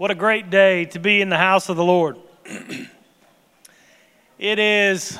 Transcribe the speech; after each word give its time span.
What 0.00 0.10
a 0.10 0.14
great 0.14 0.48
day 0.48 0.86
to 0.86 0.98
be 0.98 1.20
in 1.20 1.28
the 1.28 1.36
house 1.36 1.68
of 1.68 1.76
the 1.76 1.84
Lord. 1.84 2.16
it 4.38 4.58
is 4.58 5.18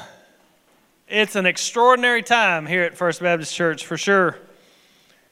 it's 1.06 1.36
an 1.36 1.44
extraordinary 1.44 2.22
time 2.22 2.64
here 2.64 2.84
at 2.84 2.96
First 2.96 3.20
Baptist 3.20 3.54
Church 3.54 3.84
for 3.84 3.98
sure. 3.98 4.38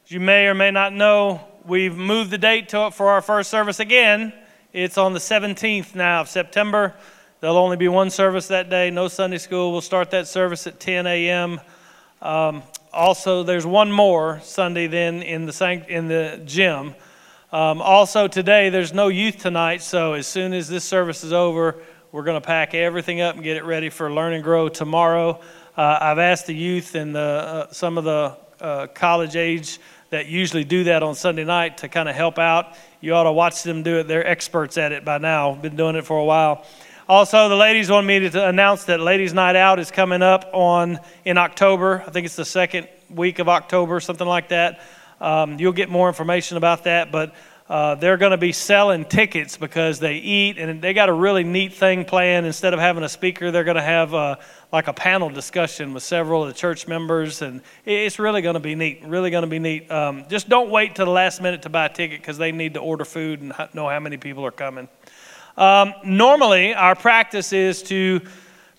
As 0.04 0.12
you 0.12 0.20
may 0.20 0.48
or 0.48 0.54
may 0.54 0.70
not 0.70 0.92
know, 0.92 1.40
we've 1.64 1.96
moved 1.96 2.30
the 2.30 2.36
date 2.36 2.68
to, 2.68 2.90
for 2.90 3.08
our 3.08 3.22
first 3.22 3.48
service 3.48 3.80
again. 3.80 4.34
It's 4.74 4.98
on 4.98 5.14
the 5.14 5.18
17th 5.18 5.94
now 5.94 6.20
of 6.20 6.28
September. 6.28 6.94
There'll 7.40 7.56
only 7.56 7.78
be 7.78 7.88
one 7.88 8.10
service 8.10 8.48
that 8.48 8.68
day, 8.68 8.90
no 8.90 9.08
Sunday 9.08 9.38
school. 9.38 9.72
We'll 9.72 9.80
start 9.80 10.10
that 10.10 10.28
service 10.28 10.66
at 10.66 10.78
10 10.78 11.06
a.m. 11.06 11.58
Um, 12.20 12.62
also, 12.92 13.44
there's 13.44 13.64
one 13.64 13.90
more 13.90 14.40
Sunday 14.42 14.88
then 14.88 15.22
in 15.22 15.46
the, 15.46 15.84
in 15.88 16.08
the 16.08 16.42
gym. 16.44 16.94
Um, 17.50 17.80
also, 17.80 18.28
today, 18.28 18.68
there's 18.68 18.92
no 18.92 19.08
youth 19.08 19.38
tonight, 19.38 19.80
so 19.80 20.12
as 20.12 20.26
soon 20.26 20.52
as 20.52 20.68
this 20.68 20.84
service 20.84 21.24
is 21.24 21.32
over, 21.32 21.76
we're 22.12 22.24
going 22.24 22.38
to 22.38 22.46
pack 22.46 22.74
everything 22.74 23.22
up 23.22 23.36
and 23.36 23.42
get 23.42 23.56
it 23.56 23.64
ready 23.64 23.88
for 23.88 24.12
Learn 24.12 24.34
and 24.34 24.44
Grow 24.44 24.68
tomorrow. 24.68 25.40
Uh, 25.74 25.98
I've 25.98 26.18
asked 26.18 26.46
the 26.46 26.54
youth 26.54 26.94
and 26.94 27.14
the, 27.14 27.20
uh, 27.20 27.72
some 27.72 27.96
of 27.96 28.04
the 28.04 28.36
uh, 28.60 28.88
college 28.88 29.34
age 29.34 29.78
that 30.10 30.26
usually 30.26 30.64
do 30.64 30.84
that 30.84 31.02
on 31.02 31.14
Sunday 31.14 31.44
night 31.44 31.78
to 31.78 31.88
kind 31.88 32.06
of 32.06 32.14
help 32.14 32.38
out. 32.38 32.76
You 33.00 33.14
ought 33.14 33.22
to 33.22 33.32
watch 33.32 33.62
them 33.62 33.82
do 33.82 34.00
it. 34.00 34.08
They're 34.08 34.26
experts 34.26 34.76
at 34.76 34.92
it 34.92 35.06
by 35.06 35.16
now, 35.16 35.54
been 35.54 35.74
doing 35.74 35.96
it 35.96 36.04
for 36.04 36.18
a 36.18 36.24
while. 36.24 36.66
Also, 37.08 37.48
the 37.48 37.56
ladies 37.56 37.90
want 37.90 38.06
me 38.06 38.28
to 38.28 38.46
announce 38.46 38.84
that 38.84 39.00
Ladies' 39.00 39.32
Night 39.32 39.56
Out 39.56 39.78
is 39.78 39.90
coming 39.90 40.20
up 40.20 40.50
on 40.52 40.98
in 41.24 41.38
October. 41.38 42.04
I 42.06 42.10
think 42.10 42.26
it's 42.26 42.36
the 42.36 42.44
second 42.44 42.88
week 43.08 43.38
of 43.38 43.48
October, 43.48 44.00
something 44.00 44.28
like 44.28 44.50
that. 44.50 44.82
Um, 45.20 45.58
you'll 45.58 45.72
get 45.72 45.88
more 45.88 46.08
information 46.08 46.56
about 46.56 46.84
that, 46.84 47.10
but 47.10 47.34
uh, 47.68 47.94
they're 47.96 48.16
going 48.16 48.30
to 48.30 48.38
be 48.38 48.52
selling 48.52 49.04
tickets 49.04 49.58
because 49.58 50.00
they 50.00 50.14
eat, 50.14 50.56
and 50.56 50.80
they 50.80 50.94
got 50.94 51.10
a 51.10 51.12
really 51.12 51.44
neat 51.44 51.74
thing 51.74 52.04
planned. 52.04 52.46
Instead 52.46 52.72
of 52.72 52.80
having 52.80 53.02
a 53.02 53.08
speaker, 53.08 53.50
they're 53.50 53.64
going 53.64 53.76
to 53.76 53.82
have 53.82 54.14
uh, 54.14 54.36
like 54.72 54.88
a 54.88 54.92
panel 54.92 55.28
discussion 55.28 55.92
with 55.92 56.02
several 56.02 56.42
of 56.42 56.48
the 56.48 56.54
church 56.54 56.88
members, 56.88 57.42
and 57.42 57.60
it's 57.84 58.18
really 58.18 58.40
going 58.40 58.54
to 58.54 58.60
be 58.60 58.74
neat. 58.74 59.04
Really 59.04 59.30
going 59.30 59.42
to 59.42 59.48
be 59.48 59.58
neat. 59.58 59.90
Um, 59.90 60.24
just 60.30 60.48
don't 60.48 60.70
wait 60.70 60.94
till 60.94 61.04
the 61.04 61.12
last 61.12 61.42
minute 61.42 61.60
to 61.62 61.68
buy 61.68 61.86
a 61.86 61.92
ticket 61.92 62.20
because 62.20 62.38
they 62.38 62.52
need 62.52 62.72
to 62.74 62.80
order 62.80 63.04
food 63.04 63.42
and 63.42 63.52
know 63.74 63.86
how 63.86 64.00
many 64.00 64.16
people 64.16 64.46
are 64.46 64.50
coming. 64.50 64.88
Um, 65.58 65.92
normally, 66.04 66.72
our 66.72 66.94
practice 66.94 67.52
is 67.52 67.82
to 67.84 68.22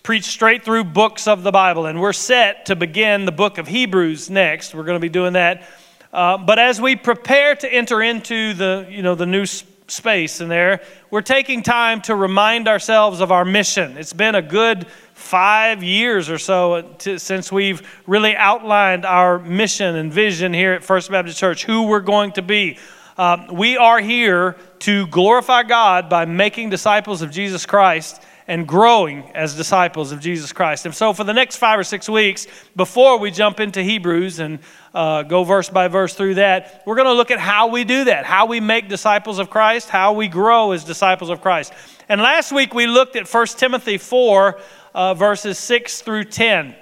preach 0.02 0.24
straight 0.24 0.64
through 0.64 0.82
books 0.82 1.28
of 1.28 1.44
the 1.44 1.52
Bible, 1.52 1.86
and 1.86 2.00
we're 2.00 2.12
set 2.12 2.66
to 2.66 2.74
begin 2.74 3.24
the 3.24 3.32
book 3.32 3.58
of 3.58 3.68
Hebrews 3.68 4.30
next. 4.30 4.74
We're 4.74 4.82
going 4.82 4.96
to 4.96 5.00
be 5.00 5.10
doing 5.10 5.34
that. 5.34 5.68
Uh, 6.12 6.36
but 6.36 6.58
as 6.58 6.80
we 6.80 6.96
prepare 6.96 7.54
to 7.54 7.72
enter 7.72 8.02
into 8.02 8.52
the, 8.54 8.86
you 8.90 9.02
know, 9.02 9.14
the 9.14 9.26
new 9.26 9.46
space 9.46 10.40
in 10.40 10.48
there, 10.48 10.80
we're 11.10 11.20
taking 11.20 11.62
time 11.62 12.00
to 12.02 12.14
remind 12.14 12.66
ourselves 12.66 13.20
of 13.20 13.30
our 13.30 13.44
mission. 13.44 13.96
It's 13.96 14.12
been 14.12 14.34
a 14.34 14.42
good 14.42 14.86
five 15.14 15.82
years 15.84 16.28
or 16.28 16.38
so 16.38 16.82
to, 16.98 17.18
since 17.18 17.52
we've 17.52 17.86
really 18.06 18.34
outlined 18.34 19.04
our 19.04 19.38
mission 19.38 19.96
and 19.96 20.12
vision 20.12 20.52
here 20.52 20.72
at 20.72 20.82
First 20.82 21.10
Baptist 21.10 21.38
Church, 21.38 21.64
who 21.64 21.84
we're 21.84 22.00
going 22.00 22.32
to 22.32 22.42
be. 22.42 22.78
Uh, 23.16 23.46
we 23.52 23.76
are 23.76 24.00
here 24.00 24.56
to 24.80 25.06
glorify 25.08 25.62
God 25.62 26.08
by 26.08 26.24
making 26.24 26.70
disciples 26.70 27.22
of 27.22 27.30
Jesus 27.30 27.66
Christ 27.66 28.20
and 28.48 28.66
growing 28.66 29.22
as 29.34 29.54
disciples 29.54 30.10
of 30.10 30.18
Jesus 30.18 30.52
Christ. 30.52 30.84
And 30.86 30.94
so, 30.94 31.12
for 31.12 31.22
the 31.22 31.32
next 31.32 31.56
five 31.56 31.78
or 31.78 31.84
six 31.84 32.08
weeks, 32.08 32.48
before 32.74 33.18
we 33.18 33.30
jump 33.30 33.60
into 33.60 33.82
Hebrews 33.82 34.40
and 34.40 34.58
uh, 34.94 35.22
go 35.22 35.44
verse 35.44 35.68
by 35.68 35.88
verse 35.88 36.14
through 36.14 36.34
that, 36.34 36.82
we're 36.86 36.96
going 36.96 37.06
to 37.06 37.14
look 37.14 37.30
at 37.30 37.38
how 37.38 37.68
we 37.68 37.84
do 37.84 38.04
that, 38.04 38.24
how 38.24 38.46
we 38.46 38.60
make 38.60 38.88
disciples 38.88 39.38
of 39.38 39.50
Christ, 39.50 39.88
how 39.88 40.12
we 40.12 40.28
grow 40.28 40.72
as 40.72 40.84
disciples 40.84 41.30
of 41.30 41.40
Christ. 41.40 41.72
And 42.08 42.20
last 42.20 42.52
week 42.52 42.74
we 42.74 42.86
looked 42.86 43.16
at 43.16 43.32
1 43.32 43.46
Timothy 43.46 43.98
4, 43.98 44.60
uh, 44.94 45.14
verses 45.14 45.58
6 45.58 46.02
through 46.02 46.24
10. 46.24 46.74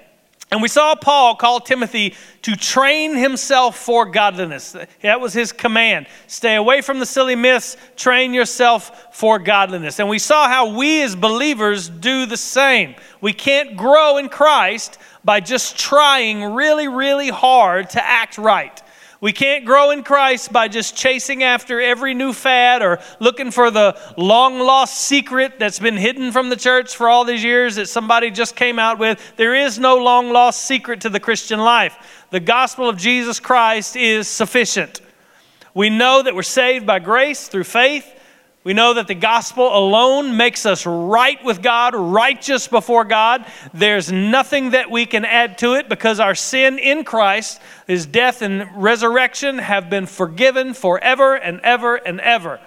And 0.51 0.63
we 0.63 0.67
saw 0.67 0.95
Paul 0.95 1.35
call 1.35 1.59
Timothy 1.59 2.15
to 2.41 2.55
train 2.55 3.15
himself 3.15 3.77
for 3.77 4.07
godliness. 4.07 4.75
That 5.01 5.21
was 5.21 5.31
his 5.31 5.51
command. 5.51 6.07
Stay 6.25 6.55
away 6.55 6.81
from 6.81 6.97
the 6.97 7.05
silly 7.05 7.35
myths, 7.35 7.77
train 7.95 8.33
yourself 8.33 9.15
for 9.15 9.37
godliness. 9.37 9.99
And 9.99 10.09
we 10.09 10.17
saw 10.17 10.47
how 10.47 10.75
we 10.75 11.03
as 11.03 11.15
believers 11.15 11.87
do 11.87 12.25
the 12.25 12.37
same. 12.37 12.95
We 13.21 13.31
can't 13.31 13.77
grow 13.77 14.17
in 14.17 14.27
Christ 14.27 14.97
by 15.23 15.39
just 15.39 15.77
trying 15.77 16.43
really, 16.43 16.87
really 16.87 17.29
hard 17.29 17.91
to 17.91 18.03
act 18.03 18.39
right. 18.39 18.81
We 19.21 19.33
can't 19.33 19.65
grow 19.65 19.91
in 19.91 20.03
Christ 20.03 20.53
by 20.53 20.69
just 20.69 20.95
chasing 20.95 21.43
after 21.43 21.81
every 21.81 22.13
new 22.13 22.31
fad 22.31 22.81
or 22.81 22.99
looking 23.19 23.51
for 23.51 23.69
the 23.69 23.99
long 24.15 24.59
lost 24.59 24.97
secret 24.97 25.59
that's 25.59 25.79
been 25.79 25.97
hidden 25.97 26.31
from 26.31 26.49
the 26.49 26.55
church 26.55 26.95
for 26.95 27.09
all 27.09 27.25
these 27.25 27.43
years 27.43 27.75
that 27.75 27.89
somebody 27.89 28.31
just 28.31 28.55
came 28.55 28.79
out 28.79 28.97
with. 28.97 29.21
There 29.35 29.53
is 29.53 29.77
no 29.77 29.97
long 29.97 30.31
lost 30.31 30.63
secret 30.63 31.01
to 31.01 31.09
the 31.09 31.19
Christian 31.19 31.59
life. 31.59 32.25
The 32.29 32.39
gospel 32.39 32.87
of 32.87 32.95
Jesus 32.95 33.41
Christ 33.41 33.97
is 33.97 34.29
sufficient. 34.29 35.01
We 35.73 35.89
know 35.89 36.21
that 36.23 36.33
we're 36.33 36.43
saved 36.43 36.85
by 36.85 36.99
grace 36.99 37.49
through 37.49 37.65
faith. 37.65 38.05
We 38.69 38.75
know 38.75 38.93
that 38.93 39.07
the 39.07 39.15
gospel 39.15 39.75
alone 39.75 40.37
makes 40.37 40.63
us 40.63 40.85
right 40.85 41.43
with 41.43 41.63
God, 41.63 41.95
righteous 41.95 42.67
before 42.67 43.03
God. 43.03 43.47
There's 43.73 44.11
nothing 44.11 44.69
that 44.69 44.91
we 44.91 45.07
can 45.07 45.25
add 45.25 45.57
to 45.57 45.73
it 45.73 45.89
because 45.89 46.19
our 46.19 46.35
sin 46.35 46.77
in 46.77 47.03
Christ, 47.03 47.59
his 47.87 48.05
death 48.05 48.43
and 48.43 48.69
resurrection, 48.75 49.57
have 49.57 49.89
been 49.89 50.05
forgiven 50.05 50.75
forever 50.75 51.33
and 51.33 51.59
ever 51.61 51.95
and 51.95 52.21
ever. 52.21 52.59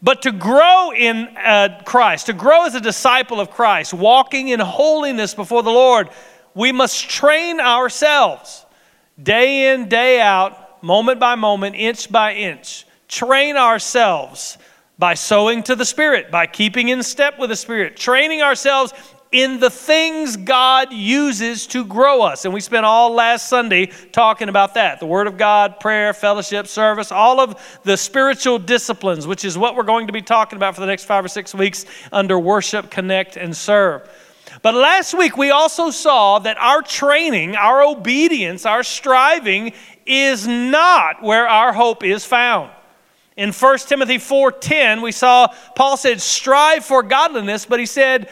But 0.00 0.22
to 0.22 0.32
grow 0.32 0.92
in 0.92 1.28
uh, 1.36 1.82
Christ, 1.84 2.24
to 2.24 2.32
grow 2.32 2.64
as 2.64 2.74
a 2.74 2.80
disciple 2.80 3.38
of 3.38 3.50
Christ, 3.50 3.92
walking 3.92 4.48
in 4.48 4.60
holiness 4.60 5.34
before 5.34 5.62
the 5.62 5.68
Lord, 5.68 6.08
we 6.54 6.72
must 6.72 7.06
train 7.10 7.60
ourselves 7.60 8.64
day 9.22 9.74
in, 9.74 9.90
day 9.90 10.22
out, 10.22 10.82
moment 10.82 11.20
by 11.20 11.34
moment, 11.34 11.76
inch 11.76 12.10
by 12.10 12.32
inch. 12.32 12.86
Train 13.08 13.58
ourselves 13.58 14.56
by 14.98 15.14
sowing 15.14 15.62
to 15.64 15.74
the 15.74 15.84
Spirit, 15.84 16.30
by 16.30 16.46
keeping 16.46 16.88
in 16.88 17.02
step 17.02 17.38
with 17.38 17.50
the 17.50 17.56
Spirit, 17.56 17.96
training 17.96 18.42
ourselves 18.42 18.92
in 19.34 19.58
the 19.58 19.68
things 19.68 20.36
God 20.36 20.92
uses 20.92 21.66
to 21.66 21.84
grow 21.84 22.22
us. 22.22 22.44
And 22.44 22.54
we 22.54 22.60
spent 22.60 22.86
all 22.86 23.12
last 23.12 23.48
Sunday 23.48 23.86
talking 24.12 24.48
about 24.48 24.74
that 24.74 25.00
the 25.00 25.06
Word 25.06 25.26
of 25.26 25.36
God, 25.36 25.80
prayer, 25.80 26.14
fellowship, 26.14 26.68
service, 26.68 27.10
all 27.10 27.40
of 27.40 27.80
the 27.82 27.96
spiritual 27.96 28.60
disciplines, 28.60 29.26
which 29.26 29.44
is 29.44 29.58
what 29.58 29.74
we're 29.74 29.82
going 29.82 30.06
to 30.06 30.12
be 30.12 30.22
talking 30.22 30.56
about 30.56 30.76
for 30.76 30.82
the 30.82 30.86
next 30.86 31.04
five 31.04 31.24
or 31.24 31.28
six 31.28 31.52
weeks 31.52 31.84
under 32.12 32.38
worship, 32.38 32.92
connect, 32.92 33.36
and 33.36 33.56
serve. 33.56 34.08
But 34.62 34.74
last 34.74 35.14
week 35.14 35.36
we 35.36 35.50
also 35.50 35.90
saw 35.90 36.38
that 36.38 36.56
our 36.58 36.80
training, 36.80 37.56
our 37.56 37.82
obedience, 37.82 38.64
our 38.64 38.84
striving 38.84 39.72
is 40.06 40.46
not 40.46 41.24
where 41.24 41.48
our 41.48 41.72
hope 41.72 42.04
is 42.04 42.24
found. 42.24 42.70
In 43.36 43.50
1 43.50 43.88
Timothy 43.88 44.18
4:10, 44.18 45.02
we 45.02 45.10
saw 45.10 45.48
Paul 45.74 45.96
said, 45.96 46.20
"Strive 46.20 46.84
for 46.84 47.02
godliness," 47.02 47.66
but 47.66 47.80
he 47.80 47.86
said, 47.86 48.28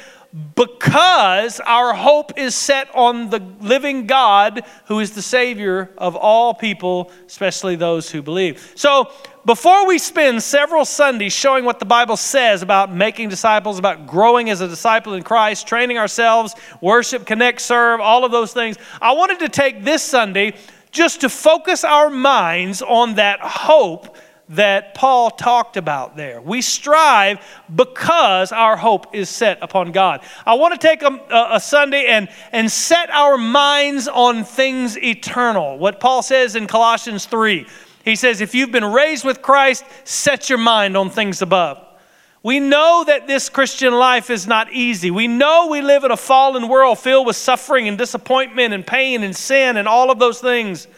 "Because 0.55 1.59
our 1.67 1.93
hope 1.93 2.33
is 2.37 2.55
set 2.55 2.87
on 2.95 3.31
the 3.31 3.43
living 3.61 4.07
God, 4.07 4.63
who 4.85 5.01
is 5.01 5.11
the 5.11 5.21
savior 5.23 5.91
of 5.99 6.15
all 6.15 6.55
people, 6.55 7.11
especially 7.27 7.75
those 7.75 8.11
who 8.11 8.23
believe." 8.23 8.73
So, 8.77 9.11
before 9.45 9.87
we 9.87 9.99
spend 9.99 10.41
several 10.41 10.85
Sundays 10.85 11.33
showing 11.33 11.65
what 11.65 11.81
the 11.81 11.85
Bible 11.85 12.17
says 12.17 12.63
about 12.63 12.93
making 12.93 13.29
disciples, 13.29 13.81
about 13.81 14.07
growing 14.07 14.51
as 14.51 14.61
a 14.61 14.69
disciple 14.69 15.15
in 15.15 15.25
Christ, 15.25 15.67
training 15.67 15.99
ourselves, 15.99 16.55
worship, 16.81 17.27
connect, 17.27 17.61
serve, 17.61 18.01
all 18.01 18.25
of 18.25 18.31
those 18.31 18.53
things, 18.53 18.77
I 19.01 19.13
wanted 19.13 19.41
to 19.41 19.49
take 19.49 19.83
this 19.83 20.05
Sunday 20.05 20.55
just 20.93 21.23
to 21.23 21.29
focus 21.29 21.83
our 21.83 22.09
minds 22.09 22.83
on 22.83 23.15
that 23.15 23.41
hope 23.41 24.17
that 24.51 24.95
Paul 24.95 25.31
talked 25.31 25.77
about 25.77 26.17
there. 26.17 26.41
We 26.41 26.63
strive 26.63 27.41
because 27.75 28.53
our 28.53 28.77
hope 28.77 29.15
is 29.15 29.29
set 29.29 29.59
upon 29.63 29.93
God. 29.93 30.23
I 30.45 30.55
want 30.55 30.79
to 30.79 30.87
take 30.87 31.03
a, 31.03 31.49
a, 31.53 31.61
Sunday 31.61 32.07
and, 32.07 32.29
and 32.51 32.71
set 32.71 33.09
our 33.11 33.39
minds 33.39 34.09
on 34.09 34.45
things 34.45 34.99
eternal. 34.99 35.79
What 35.79 36.01
Paul 36.01 36.23
says 36.23 36.57
in 36.57 36.67
Colossians 36.67 37.25
3 37.27 37.67
he 38.05 38.17
says, 38.17 38.41
If 38.41 38.55
you've 38.55 38.73
been 38.73 38.85
raised 38.85 39.25
with 39.25 39.43
Christ, 39.43 39.85
set 40.05 40.49
your 40.49 40.59
mind 40.59 40.97
on 40.97 41.11
things 41.11 41.43
above. 41.43 41.79
We 42.43 42.59
know 42.59 43.05
that 43.07 43.29
this 43.29 43.49
Christian 43.49 43.95
life 43.95 44.29
is 44.29 44.49
not 44.49 44.73
easy. 44.73 45.13
We 45.13 45.29
know 45.29 45.69
we 45.69 45.81
live 45.81 46.03
in 46.03 46.11
a 46.11 46.17
fallen 46.17 46.69
world 46.69 46.99
filled 46.99 47.27
with 47.27 47.37
suffering 47.37 47.87
and 47.87 47.97
disappointment 47.97 48.75
and 48.75 48.85
pain 48.85 49.23
and 49.23 49.35
sin 49.35 49.77
and 49.77 49.87
all 49.87 50.11
of 50.11 50.19
those 50.19 50.41
things. 50.41 50.89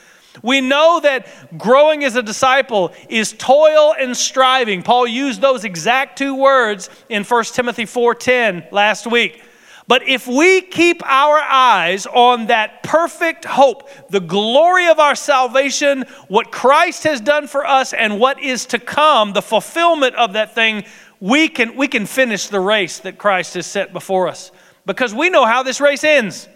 We 0.43 0.61
know 0.61 1.01
that 1.01 1.59
growing 1.59 2.05
as 2.05 2.17
a 2.17 2.23
disciple 2.23 2.93
is 3.09 3.33
toil 3.33 3.95
and 3.99 4.17
striving. 4.17 4.83
Paul 4.83 5.07
used 5.07 5.41
those 5.41 5.65
exact 5.65 6.19
two 6.19 6.35
words 6.35 6.91
in 7.09 7.25
1 7.25 7.55
Timothy 7.55 7.85
4:10 7.85 8.67
last 8.73 9.07
week. 9.07 9.43
But 9.87 10.09
if 10.09 10.27
we 10.27 10.63
keep 10.63 11.03
our 11.05 11.39
eyes 11.39 12.07
on 12.07 12.47
that 12.47 12.83
perfect 12.83 13.45
hope, 13.45 13.89
the 14.09 14.21
glory 14.21 14.87
of 14.89 14.99
our 14.99 15.15
salvation, 15.15 16.07
what 16.29 16.51
Christ 16.51 17.05
has 17.05 17.21
done 17.21 17.47
for 17.47 17.67
us 17.67 17.93
and 17.93 18.19
what 18.19 18.43
is 18.43 18.65
to 18.67 18.79
come, 18.79 19.35
the 19.35 19.43
fulfillment 19.43 20.15
of 20.15 20.33
that 20.33 20.55
thing, 20.55 20.85
we 21.21 21.49
can, 21.49 21.77
we 21.77 21.87
can 21.87 22.07
finish 22.07 22.49
the 22.49 22.61
race 22.61 22.99
that 23.01 23.19
Christ 23.19 23.55
has 23.55 23.67
set 23.67 23.93
before 23.93 24.27
us 24.27 24.51
because 24.87 25.15
we 25.15 25.29
know 25.29 25.45
how 25.45 25.63
this 25.63 25.81
race 25.81 26.05
ends. 26.05 26.49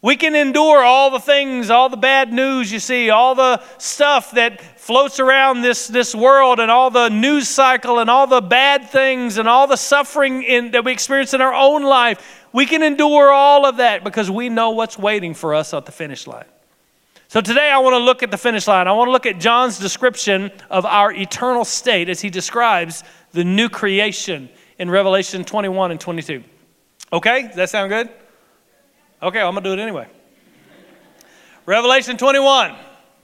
We 0.00 0.14
can 0.14 0.36
endure 0.36 0.82
all 0.84 1.10
the 1.10 1.18
things, 1.18 1.70
all 1.70 1.88
the 1.88 1.96
bad 1.96 2.32
news 2.32 2.70
you 2.70 2.78
see, 2.78 3.10
all 3.10 3.34
the 3.34 3.60
stuff 3.78 4.30
that 4.32 4.60
floats 4.78 5.18
around 5.18 5.62
this, 5.62 5.88
this 5.88 6.14
world, 6.14 6.60
and 6.60 6.70
all 6.70 6.90
the 6.90 7.08
news 7.08 7.48
cycle, 7.48 7.98
and 7.98 8.08
all 8.08 8.28
the 8.28 8.40
bad 8.40 8.88
things, 8.90 9.38
and 9.38 9.48
all 9.48 9.66
the 9.66 9.76
suffering 9.76 10.44
in, 10.44 10.70
that 10.70 10.84
we 10.84 10.92
experience 10.92 11.34
in 11.34 11.40
our 11.40 11.52
own 11.52 11.82
life. 11.82 12.46
We 12.52 12.64
can 12.64 12.84
endure 12.84 13.32
all 13.32 13.66
of 13.66 13.78
that 13.78 14.04
because 14.04 14.30
we 14.30 14.48
know 14.48 14.70
what's 14.70 14.96
waiting 14.96 15.34
for 15.34 15.52
us 15.52 15.74
at 15.74 15.84
the 15.84 15.92
finish 15.92 16.28
line. 16.28 16.46
So 17.26 17.40
today 17.40 17.68
I 17.68 17.78
want 17.78 17.94
to 17.94 17.98
look 17.98 18.22
at 18.22 18.30
the 18.30 18.38
finish 18.38 18.68
line. 18.68 18.86
I 18.86 18.92
want 18.92 19.08
to 19.08 19.12
look 19.12 19.26
at 19.26 19.40
John's 19.40 19.80
description 19.80 20.52
of 20.70 20.86
our 20.86 21.12
eternal 21.12 21.64
state 21.64 22.08
as 22.08 22.20
he 22.20 22.30
describes 22.30 23.02
the 23.32 23.44
new 23.44 23.68
creation 23.68 24.48
in 24.78 24.88
Revelation 24.88 25.44
21 25.44 25.90
and 25.90 26.00
22. 26.00 26.42
Okay? 27.12 27.42
Does 27.48 27.56
that 27.56 27.68
sound 27.68 27.90
good? 27.90 28.08
Okay, 29.20 29.40
I'm 29.40 29.52
going 29.52 29.64
to 29.64 29.70
do 29.70 29.72
it 29.72 29.82
anyway. 29.82 30.06
Revelation 31.66 32.16
21, 32.16 32.76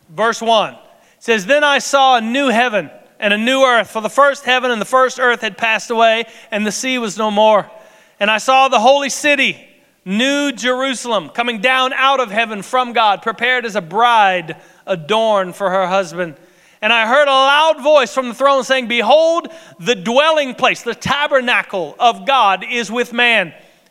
verse 0.09 0.43
1 0.43 0.77
says, 1.21 1.47
Then 1.47 1.63
I 1.63 1.79
saw 1.79 2.17
a 2.17 2.21
new 2.21 2.49
heaven 2.49 2.91
and 3.21 3.33
a 3.33 3.39
new 3.39 3.63
earth, 3.63 3.91
for 3.91 4.03
the 4.03 4.11
first 4.11 4.45
heaven 4.45 4.73
and 4.73 4.81
the 4.81 4.87
first 4.87 5.21
earth 5.21 5.41
had 5.41 5.57
passed 5.57 5.91
away, 5.91 6.25
and 6.51 6.67
the 6.67 6.73
sea 6.73 6.99
was 6.99 7.17
no 7.17 7.31
more. 7.31 7.71
And 8.19 8.29
I 8.29 8.39
saw 8.39 8.67
the 8.67 8.81
holy 8.81 9.09
city, 9.09 9.57
New 10.05 10.51
Jerusalem, 10.51 11.29
coming 11.29 11.61
down 11.61 11.93
out 11.93 12.19
of 12.19 12.33
heaven 12.33 12.63
from 12.63 12.93
God, 12.93 13.23
prepared 13.23 13.65
as 13.65 13.77
a 13.77 13.81
bride 13.81 14.57
adorned 14.87 15.55
for 15.55 15.71
her 15.71 15.87
husband. 15.87 16.35
And 16.83 16.93
I 16.93 17.07
heard 17.07 17.29
a 17.29 17.31
loud 17.31 17.83
voice 17.85 18.13
from 18.13 18.29
the 18.29 18.35
throne 18.35 18.65
saying, 18.65 18.89
Behold, 18.89 19.47
the 19.79 19.95
dwelling 19.95 20.57
place, 20.57 20.83
the 20.83 20.95
tabernacle 20.95 21.95
of 22.01 22.27
God 22.27 22.65
is 22.69 22.91
with 22.91 23.13
man 23.13 23.55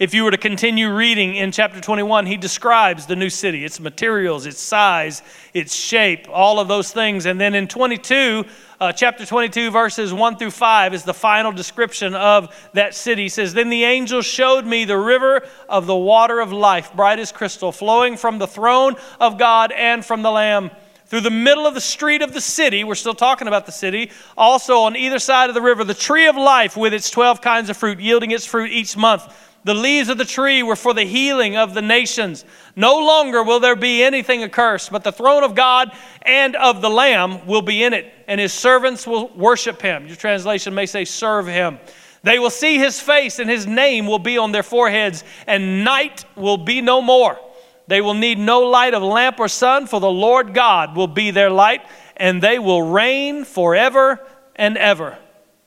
If 0.00 0.14
you 0.14 0.24
were 0.24 0.30
to 0.30 0.38
continue 0.38 0.90
reading 0.90 1.34
in 1.34 1.52
chapter 1.52 1.78
21, 1.78 2.24
he 2.24 2.38
describes 2.38 3.04
the 3.04 3.16
new 3.16 3.28
city, 3.28 3.66
its 3.66 3.78
materials, 3.78 4.46
its 4.46 4.58
size, 4.58 5.20
its 5.52 5.74
shape, 5.74 6.26
all 6.30 6.58
of 6.58 6.68
those 6.68 6.90
things. 6.90 7.26
And 7.26 7.38
then 7.38 7.54
in 7.54 7.68
22, 7.68 8.46
uh, 8.80 8.92
chapter 8.92 9.26
22, 9.26 9.70
verses 9.70 10.14
1 10.14 10.38
through 10.38 10.52
5 10.52 10.94
is 10.94 11.04
the 11.04 11.12
final 11.12 11.52
description 11.52 12.14
of 12.14 12.70
that 12.72 12.94
city. 12.94 13.24
He 13.24 13.28
says, 13.28 13.52
Then 13.52 13.68
the 13.68 13.84
angel 13.84 14.22
showed 14.22 14.64
me 14.64 14.86
the 14.86 14.96
river 14.96 15.46
of 15.68 15.84
the 15.84 15.94
water 15.94 16.40
of 16.40 16.50
life, 16.50 16.94
bright 16.94 17.18
as 17.18 17.30
crystal, 17.30 17.70
flowing 17.70 18.16
from 18.16 18.38
the 18.38 18.46
throne 18.46 18.96
of 19.20 19.36
God 19.36 19.70
and 19.70 20.02
from 20.02 20.22
the 20.22 20.30
Lamb. 20.30 20.70
Through 21.04 21.22
the 21.22 21.30
middle 21.30 21.66
of 21.66 21.74
the 21.74 21.80
street 21.80 22.22
of 22.22 22.32
the 22.32 22.40
city, 22.40 22.84
we're 22.84 22.94
still 22.94 23.14
talking 23.14 23.48
about 23.48 23.66
the 23.66 23.72
city, 23.72 24.12
also 24.38 24.78
on 24.78 24.96
either 24.96 25.18
side 25.18 25.50
of 25.50 25.54
the 25.54 25.60
river, 25.60 25.84
the 25.84 25.92
tree 25.92 26.28
of 26.28 26.36
life 26.36 26.74
with 26.74 26.94
its 26.94 27.10
12 27.10 27.42
kinds 27.42 27.68
of 27.68 27.76
fruit, 27.76 28.00
yielding 28.00 28.30
its 28.30 28.46
fruit 28.46 28.70
each 28.70 28.96
month. 28.96 29.48
The 29.62 29.74
leaves 29.74 30.08
of 30.08 30.16
the 30.16 30.24
tree 30.24 30.62
were 30.62 30.76
for 30.76 30.94
the 30.94 31.04
healing 31.04 31.56
of 31.56 31.74
the 31.74 31.82
nations. 31.82 32.46
No 32.76 32.98
longer 32.98 33.42
will 33.42 33.60
there 33.60 33.76
be 33.76 34.02
anything 34.02 34.42
accursed, 34.42 34.90
but 34.90 35.04
the 35.04 35.12
throne 35.12 35.44
of 35.44 35.54
God 35.54 35.92
and 36.22 36.56
of 36.56 36.80
the 36.80 36.88
Lamb 36.88 37.46
will 37.46 37.60
be 37.60 37.82
in 37.82 37.92
it, 37.92 38.10
and 38.26 38.40
his 38.40 38.54
servants 38.54 39.06
will 39.06 39.28
worship 39.28 39.82
him. 39.82 40.06
Your 40.06 40.16
translation 40.16 40.74
may 40.74 40.86
say, 40.86 41.04
serve 41.04 41.46
him. 41.46 41.78
They 42.22 42.38
will 42.38 42.50
see 42.50 42.78
his 42.78 43.00
face, 43.00 43.38
and 43.38 43.50
his 43.50 43.66
name 43.66 44.06
will 44.06 44.18
be 44.18 44.38
on 44.38 44.52
their 44.52 44.62
foreheads, 44.62 45.24
and 45.46 45.84
night 45.84 46.24
will 46.36 46.58
be 46.58 46.80
no 46.80 47.02
more. 47.02 47.38
They 47.86 48.00
will 48.00 48.14
need 48.14 48.38
no 48.38 48.60
light 48.60 48.94
of 48.94 49.02
lamp 49.02 49.40
or 49.40 49.48
sun, 49.48 49.86
for 49.86 50.00
the 50.00 50.10
Lord 50.10 50.54
God 50.54 50.96
will 50.96 51.06
be 51.06 51.32
their 51.32 51.50
light, 51.50 51.82
and 52.16 52.42
they 52.42 52.58
will 52.58 52.82
reign 52.82 53.44
forever 53.44 54.26
and 54.56 54.78
ever. 54.78 55.18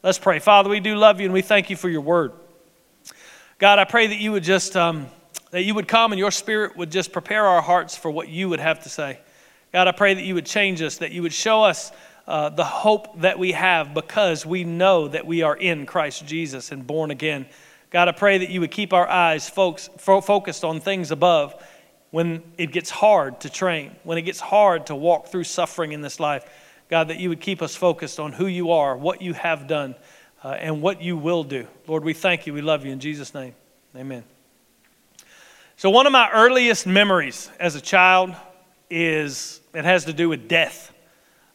Let's 0.01 0.19
pray. 0.19 0.39
Father, 0.39 0.69
we 0.69 0.79
do 0.79 0.95
love 0.95 1.19
you, 1.19 1.25
and 1.25 1.33
we 1.33 1.41
thank 1.43 1.69
you 1.69 1.75
for 1.75 1.89
your 1.89 2.01
word. 2.01 2.33
God, 3.63 3.79
I 3.79 3.85
pray 3.85 4.07
that 4.07 4.17
you 4.17 4.33
would 4.33 4.43
just, 4.43 4.75
um, 4.75 5.07
that 5.51 5.63
you 5.63 5.73
would 5.73 5.87
come 5.87 6.11
and 6.11 6.19
your 6.19 6.31
spirit 6.31 6.75
would 6.75 6.91
just 6.91 7.13
prepare 7.13 7.45
our 7.45 7.61
hearts 7.61 7.95
for 7.95 8.11
what 8.11 8.27
you 8.27 8.49
would 8.49 8.59
have 8.59 8.83
to 8.83 8.89
say. 8.89 9.21
God, 9.71 9.87
I 9.87 9.93
pray 9.93 10.13
that 10.13 10.23
you 10.25 10.33
would 10.33 10.45
change 10.45 10.81
us, 10.81 10.97
that 10.97 11.13
you 11.13 11.21
would 11.21 11.31
show 11.31 11.63
us 11.63 11.93
uh, 12.27 12.49
the 12.49 12.65
hope 12.65 13.21
that 13.21 13.39
we 13.39 13.53
have 13.53 13.93
because 13.93 14.45
we 14.45 14.65
know 14.65 15.07
that 15.07 15.25
we 15.25 15.43
are 15.43 15.55
in 15.55 15.85
Christ 15.85 16.25
Jesus 16.25 16.73
and 16.73 16.85
born 16.85 17.09
again. 17.09 17.45
God, 17.89 18.09
I 18.09 18.11
pray 18.11 18.39
that 18.39 18.49
you 18.49 18.59
would 18.59 18.71
keep 18.71 18.91
our 18.91 19.07
eyes 19.07 19.49
folks, 19.49 19.89
fo- 19.97 20.19
focused 20.19 20.65
on 20.65 20.81
things 20.81 21.11
above 21.11 21.55
when 22.11 22.43
it 22.57 22.73
gets 22.73 22.89
hard 22.89 23.39
to 23.39 23.49
train, 23.49 23.95
when 24.03 24.17
it 24.17 24.23
gets 24.23 24.41
hard 24.41 24.87
to 24.87 24.95
walk 24.95 25.27
through 25.27 25.45
suffering 25.45 25.93
in 25.93 26.01
this 26.01 26.19
life. 26.19 26.43
God, 26.89 27.07
that 27.07 27.17
you 27.21 27.29
would 27.29 27.39
keep 27.39 27.61
us 27.61 27.77
focused 27.77 28.19
on 28.19 28.33
who 28.33 28.47
you 28.47 28.71
are, 28.71 28.97
what 28.97 29.21
you 29.21 29.31
have 29.31 29.67
done, 29.67 29.95
uh, 30.43 30.49
and 30.49 30.81
what 30.81 31.01
you 31.01 31.17
will 31.17 31.43
do. 31.43 31.67
Lord, 31.87 32.03
we 32.03 32.13
thank 32.13 32.45
you. 32.45 32.53
We 32.53 32.61
love 32.61 32.85
you. 32.85 32.91
In 32.91 32.99
Jesus' 32.99 33.33
name, 33.33 33.55
amen. 33.95 34.23
So, 35.77 35.89
one 35.89 36.05
of 36.05 36.11
my 36.11 36.29
earliest 36.31 36.85
memories 36.85 37.49
as 37.59 37.75
a 37.75 37.81
child 37.81 38.35
is 38.89 39.61
it 39.73 39.85
has 39.85 40.05
to 40.05 40.13
do 40.13 40.29
with 40.29 40.47
death. 40.47 40.93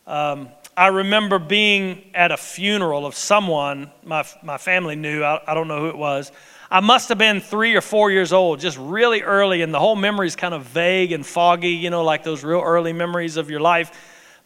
Um, 0.06 0.48
I 0.76 0.88
remember 0.88 1.38
being 1.38 2.10
at 2.14 2.32
a 2.32 2.36
funeral 2.36 3.04
of 3.04 3.14
someone 3.14 3.90
my, 4.04 4.24
my 4.42 4.58
family 4.58 4.96
knew. 4.96 5.22
I, 5.22 5.40
I 5.46 5.54
don't 5.54 5.68
know 5.68 5.80
who 5.80 5.88
it 5.88 5.96
was. 5.98 6.32
I 6.70 6.80
must 6.80 7.08
have 7.08 7.18
been 7.18 7.40
three 7.40 7.74
or 7.74 7.80
four 7.80 8.10
years 8.10 8.32
old, 8.32 8.60
just 8.60 8.76
really 8.78 9.22
early, 9.22 9.62
and 9.62 9.72
the 9.72 9.78
whole 9.78 9.96
memory 9.96 10.26
is 10.26 10.36
kind 10.36 10.52
of 10.52 10.64
vague 10.64 11.12
and 11.12 11.24
foggy, 11.26 11.70
you 11.70 11.90
know, 11.90 12.04
like 12.04 12.24
those 12.24 12.44
real 12.44 12.60
early 12.60 12.92
memories 12.92 13.36
of 13.36 13.50
your 13.50 13.60
life. 13.60 13.90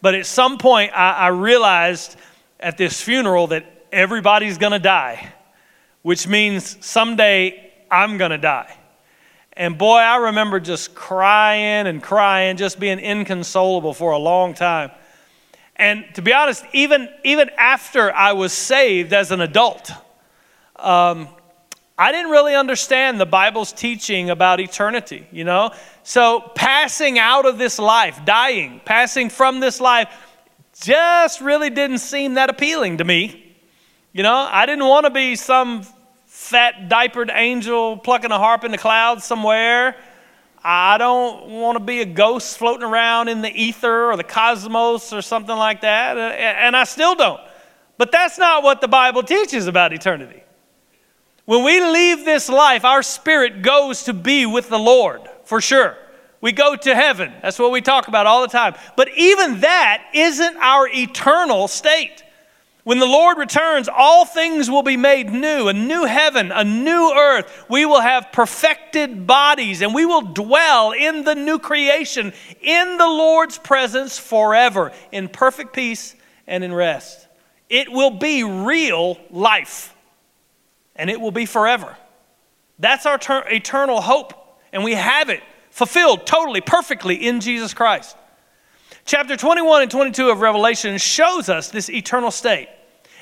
But 0.01 0.15
at 0.15 0.25
some 0.25 0.57
point, 0.57 0.91
I, 0.95 1.11
I 1.11 1.27
realized 1.27 2.15
at 2.59 2.77
this 2.77 3.01
funeral 3.01 3.47
that 3.47 3.72
everybody's 3.93 4.57
going 4.57 4.73
to 4.73 4.79
die, 4.79 5.31
which 6.01 6.27
means 6.27 6.77
someday 6.85 7.71
I'm 7.89 8.17
going 8.17 8.31
to 8.31 8.37
die. 8.37 8.75
And 9.55 9.77
boy, 9.77 9.97
I 9.97 10.17
remember 10.17 10.59
just 10.59 10.95
crying 10.95 11.85
and 11.85 12.01
crying, 12.01 12.57
just 12.57 12.79
being 12.79 12.99
inconsolable 12.99 13.93
for 13.93 14.11
a 14.11 14.17
long 14.17 14.55
time. 14.55 14.91
And 15.75 16.05
to 16.15 16.21
be 16.21 16.33
honest, 16.33 16.65
even, 16.73 17.09
even 17.23 17.49
after 17.57 18.11
I 18.11 18.33
was 18.33 18.51
saved 18.51 19.13
as 19.13 19.31
an 19.31 19.41
adult, 19.41 19.91
um, 20.75 21.27
I 21.97 22.11
didn't 22.11 22.31
really 22.31 22.55
understand 22.55 23.19
the 23.19 23.25
Bible's 23.25 23.71
teaching 23.71 24.31
about 24.31 24.59
eternity, 24.59 25.27
you 25.31 25.43
know? 25.43 25.71
So 26.01 26.51
passing 26.55 27.19
out 27.19 27.45
of 27.45 27.59
this 27.59 27.77
life, 27.77 28.25
dying, 28.25 28.81
passing 28.83 29.29
from 29.29 29.59
this 29.59 29.79
life, 29.79 30.09
just 30.81 31.39
really 31.41 31.69
didn't 31.69 31.99
seem 31.99 32.33
that 32.33 32.49
appealing 32.49 32.97
to 32.97 33.03
me. 33.03 33.42
You 34.15 34.21
know, 34.21 34.47
I 34.49 34.67
didn't 34.67 34.85
want 34.85 35.07
to 35.07 35.09
be 35.09 35.35
some 35.35 35.81
fat 36.27 36.87
diapered 36.87 37.31
angel 37.33 37.97
plucking 37.97 38.29
a 38.29 38.37
harp 38.37 38.63
in 38.63 38.69
the 38.69 38.77
clouds 38.77 39.25
somewhere. 39.25 39.95
I 40.63 40.99
don't 40.99 41.49
want 41.49 41.79
to 41.79 41.83
be 41.83 42.01
a 42.01 42.05
ghost 42.05 42.59
floating 42.59 42.87
around 42.87 43.27
in 43.27 43.41
the 43.41 43.49
ether 43.49 44.11
or 44.11 44.15
the 44.15 44.23
cosmos 44.23 45.13
or 45.13 45.23
something 45.23 45.55
like 45.55 45.81
that. 45.81 46.15
And 46.17 46.75
I 46.75 46.83
still 46.83 47.15
don't. 47.15 47.41
But 47.97 48.11
that's 48.11 48.37
not 48.37 48.61
what 48.61 48.81
the 48.81 48.87
Bible 48.87 49.23
teaches 49.23 49.65
about 49.65 49.93
eternity. 49.93 50.43
When 51.45 51.65
we 51.65 51.81
leave 51.83 52.23
this 52.23 52.49
life, 52.49 52.85
our 52.85 53.01
spirit 53.01 53.63
goes 53.63 54.03
to 54.03 54.13
be 54.13 54.45
with 54.45 54.69
the 54.69 54.79
Lord, 54.79 55.21
for 55.43 55.59
sure. 55.59 55.97
We 56.39 56.51
go 56.51 56.75
to 56.75 56.95
heaven. 56.95 57.33
That's 57.41 57.57
what 57.57 57.71
we 57.71 57.81
talk 57.81 58.07
about 58.07 58.27
all 58.27 58.43
the 58.43 58.47
time. 58.47 58.75
But 58.95 59.09
even 59.17 59.61
that 59.61 60.05
isn't 60.13 60.55
our 60.57 60.87
eternal 60.87 61.67
state. 61.67 62.22
When 62.83 62.99
the 62.99 63.05
Lord 63.05 63.37
returns, 63.37 63.87
all 63.87 64.25
things 64.25 64.69
will 64.69 64.83
be 64.83 64.97
made 64.97 65.29
new 65.29 65.69
a 65.69 65.73
new 65.73 66.03
heaven, 66.03 66.51
a 66.51 66.65
new 66.65 67.13
earth. 67.15 67.65
We 67.69 67.85
will 67.85 68.01
have 68.01 68.33
perfected 68.33 69.25
bodies, 69.25 69.81
and 69.81 69.93
we 69.93 70.05
will 70.05 70.21
dwell 70.21 70.91
in 70.91 71.23
the 71.23 71.35
new 71.35 71.59
creation 71.59 72.33
in 72.61 72.97
the 72.97 73.07
Lord's 73.07 73.57
presence 73.57 74.19
forever, 74.19 74.91
in 75.13 75.29
perfect 75.29 75.73
peace 75.73 76.15
and 76.45 76.63
in 76.63 76.73
rest. 76.73 77.27
It 77.69 77.89
will 77.89 78.11
be 78.11 78.43
real 78.43 79.17
life, 79.31 79.95
and 80.95 81.09
it 81.09 81.21
will 81.21 81.31
be 81.31 81.45
forever. 81.45 81.95
That's 82.79 83.05
our 83.05 83.17
ter- 83.17 83.47
eternal 83.47 84.01
hope, 84.01 84.33
and 84.73 84.83
we 84.83 84.93
have 84.93 85.29
it 85.29 85.41
fulfilled 85.69 86.25
totally, 86.27 86.59
perfectly 86.59 87.15
in 87.15 87.39
Jesus 87.39 87.73
Christ. 87.73 88.17
Chapter 89.05 89.35
21 89.35 89.81
and 89.81 89.91
22 89.91 90.29
of 90.29 90.39
Revelation 90.39 90.97
shows 90.97 91.49
us 91.49 91.69
this 91.69 91.89
eternal 91.89 92.31
state. 92.31 92.69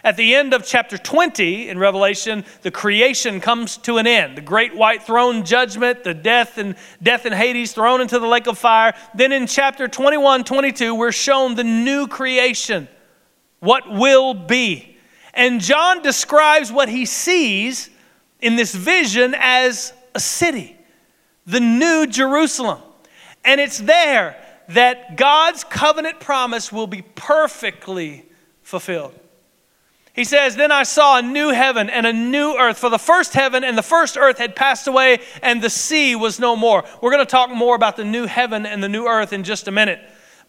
At 0.04 0.16
the 0.16 0.36
end 0.36 0.54
of 0.54 0.64
chapter 0.64 0.98
20 0.98 1.70
in 1.70 1.80
Revelation, 1.80 2.46
the 2.62 2.70
creation 2.70 3.40
comes 3.40 3.78
to 3.78 3.98
an 3.98 4.06
end. 4.06 4.38
The 4.38 4.42
great 4.42 4.76
white 4.76 5.04
throne 5.04 5.44
judgment, 5.44 6.04
the 6.04 6.14
death 6.14 6.60
and 6.60 6.76
death 7.02 7.26
in 7.26 7.34
Hades 7.34 7.74
thrown 7.74 8.00
into 8.00 8.20
the 8.20 8.28
lake 8.28 8.48
of 8.48 8.60
fire. 8.60 8.94
Then 9.16 9.32
in 9.32 9.48
chapter 9.48 9.88
21, 9.88 10.44
22, 10.44 10.94
we're 10.94 11.12
shown 11.12 11.56
the 11.56 11.64
new 11.64 12.08
creation, 12.08 12.88
what 13.60 13.92
will 13.92 14.36
be. 14.36 14.98
And 15.34 15.62
John 15.62 16.04
describes 16.04 16.72
what 16.72 16.90
he 16.90 17.06
sees 17.06 17.90
in 18.40 18.56
this 18.56 18.74
vision 18.74 19.36
as 19.38 19.94
a 20.14 20.20
city, 20.20 20.78
the 21.48 21.60
New 21.60 22.06
Jerusalem. 22.06 22.82
And 23.44 23.60
it's 23.60 23.80
there 23.80 24.41
that 24.74 25.18
God's 25.18 25.64
covenant 25.64 26.20
promise 26.20 26.72
will 26.72 26.88
be 26.88 27.02
perfectly 27.02 28.26
fulfilled. 28.64 29.14
He 30.14 30.26
says, 30.26 30.56
Then 30.56 30.72
I 30.72 30.84
saw 30.84 31.20
a 31.20 31.22
new 31.22 31.50
heaven 31.50 31.90
and 31.90 32.06
a 32.06 32.14
new 32.14 32.56
earth, 32.58 32.78
for 32.78 32.90
the 32.90 33.00
first 33.00 33.34
heaven 33.34 33.64
and 33.64 33.78
the 33.78 33.84
first 33.84 34.18
earth 34.18 34.38
had 34.38 34.56
passed 34.56 34.88
away, 34.88 35.20
and 35.42 35.62
the 35.62 35.70
sea 35.70 36.16
was 36.16 36.40
no 36.40 36.56
more. 36.56 36.84
We're 37.02 37.12
going 37.12 37.26
to 37.26 37.32
talk 37.32 37.50
more 37.50 37.76
about 37.76 37.96
the 37.96 38.04
new 38.04 38.26
heaven 38.26 38.66
and 38.66 38.84
the 38.84 38.90
new 38.90 39.08
earth 39.08 39.32
in 39.32 39.44
just 39.44 39.68
a 39.68 39.72
minute. 39.72 40.00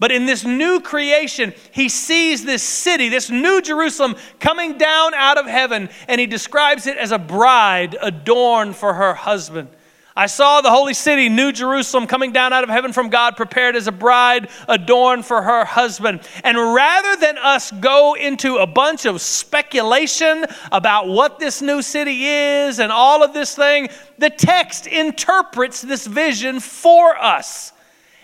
But 0.00 0.10
in 0.10 0.26
this 0.26 0.44
new 0.44 0.80
creation, 0.80 1.54
he 1.70 1.88
sees 1.88 2.44
this 2.44 2.64
city, 2.64 3.08
this 3.08 3.30
new 3.30 3.62
Jerusalem, 3.62 4.16
coming 4.40 4.76
down 4.76 5.14
out 5.14 5.38
of 5.38 5.46
heaven, 5.46 5.90
and 6.08 6.20
he 6.20 6.26
describes 6.26 6.88
it 6.88 6.96
as 6.96 7.12
a 7.12 7.18
bride 7.18 7.96
adorned 8.00 8.74
for 8.74 8.94
her 8.94 9.14
husband. 9.14 9.68
I 10.14 10.26
saw 10.26 10.60
the 10.60 10.70
holy 10.70 10.92
city, 10.92 11.30
New 11.30 11.52
Jerusalem, 11.52 12.06
coming 12.06 12.32
down 12.32 12.52
out 12.52 12.64
of 12.64 12.70
heaven 12.70 12.92
from 12.92 13.08
God, 13.08 13.34
prepared 13.36 13.76
as 13.76 13.86
a 13.86 13.92
bride 13.92 14.50
adorned 14.68 15.24
for 15.24 15.40
her 15.40 15.64
husband. 15.64 16.20
And 16.44 16.58
rather 16.58 17.16
than 17.16 17.38
us 17.38 17.70
go 17.70 18.14
into 18.14 18.58
a 18.58 18.66
bunch 18.66 19.06
of 19.06 19.22
speculation 19.22 20.44
about 20.70 21.08
what 21.08 21.38
this 21.38 21.62
new 21.62 21.80
city 21.80 22.26
is 22.26 22.78
and 22.78 22.92
all 22.92 23.22
of 23.22 23.32
this 23.32 23.56
thing, 23.56 23.88
the 24.18 24.28
text 24.28 24.86
interprets 24.86 25.80
this 25.80 26.06
vision 26.06 26.60
for 26.60 27.16
us. 27.16 27.72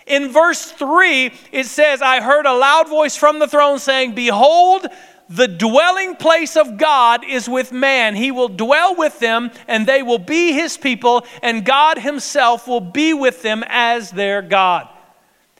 In 0.06 0.30
verse 0.30 0.70
3, 0.70 1.32
it 1.52 1.66
says, 1.66 2.02
I 2.02 2.20
heard 2.20 2.46
a 2.46 2.54
loud 2.54 2.88
voice 2.88 3.16
from 3.16 3.38
the 3.38 3.48
throne 3.48 3.78
saying, 3.78 4.14
Behold, 4.14 4.86
the 5.28 5.48
dwelling 5.48 6.16
place 6.16 6.56
of 6.56 6.78
God 6.78 7.24
is 7.24 7.48
with 7.48 7.72
man. 7.72 8.16
He 8.16 8.30
will 8.30 8.48
dwell 8.48 8.96
with 8.96 9.18
them, 9.18 9.50
and 9.66 9.86
they 9.86 10.02
will 10.02 10.18
be 10.18 10.52
his 10.52 10.78
people, 10.78 11.26
and 11.42 11.64
God 11.64 11.98
himself 11.98 12.66
will 12.66 12.80
be 12.80 13.12
with 13.12 13.42
them 13.42 13.62
as 13.66 14.10
their 14.10 14.40
God. 14.40 14.88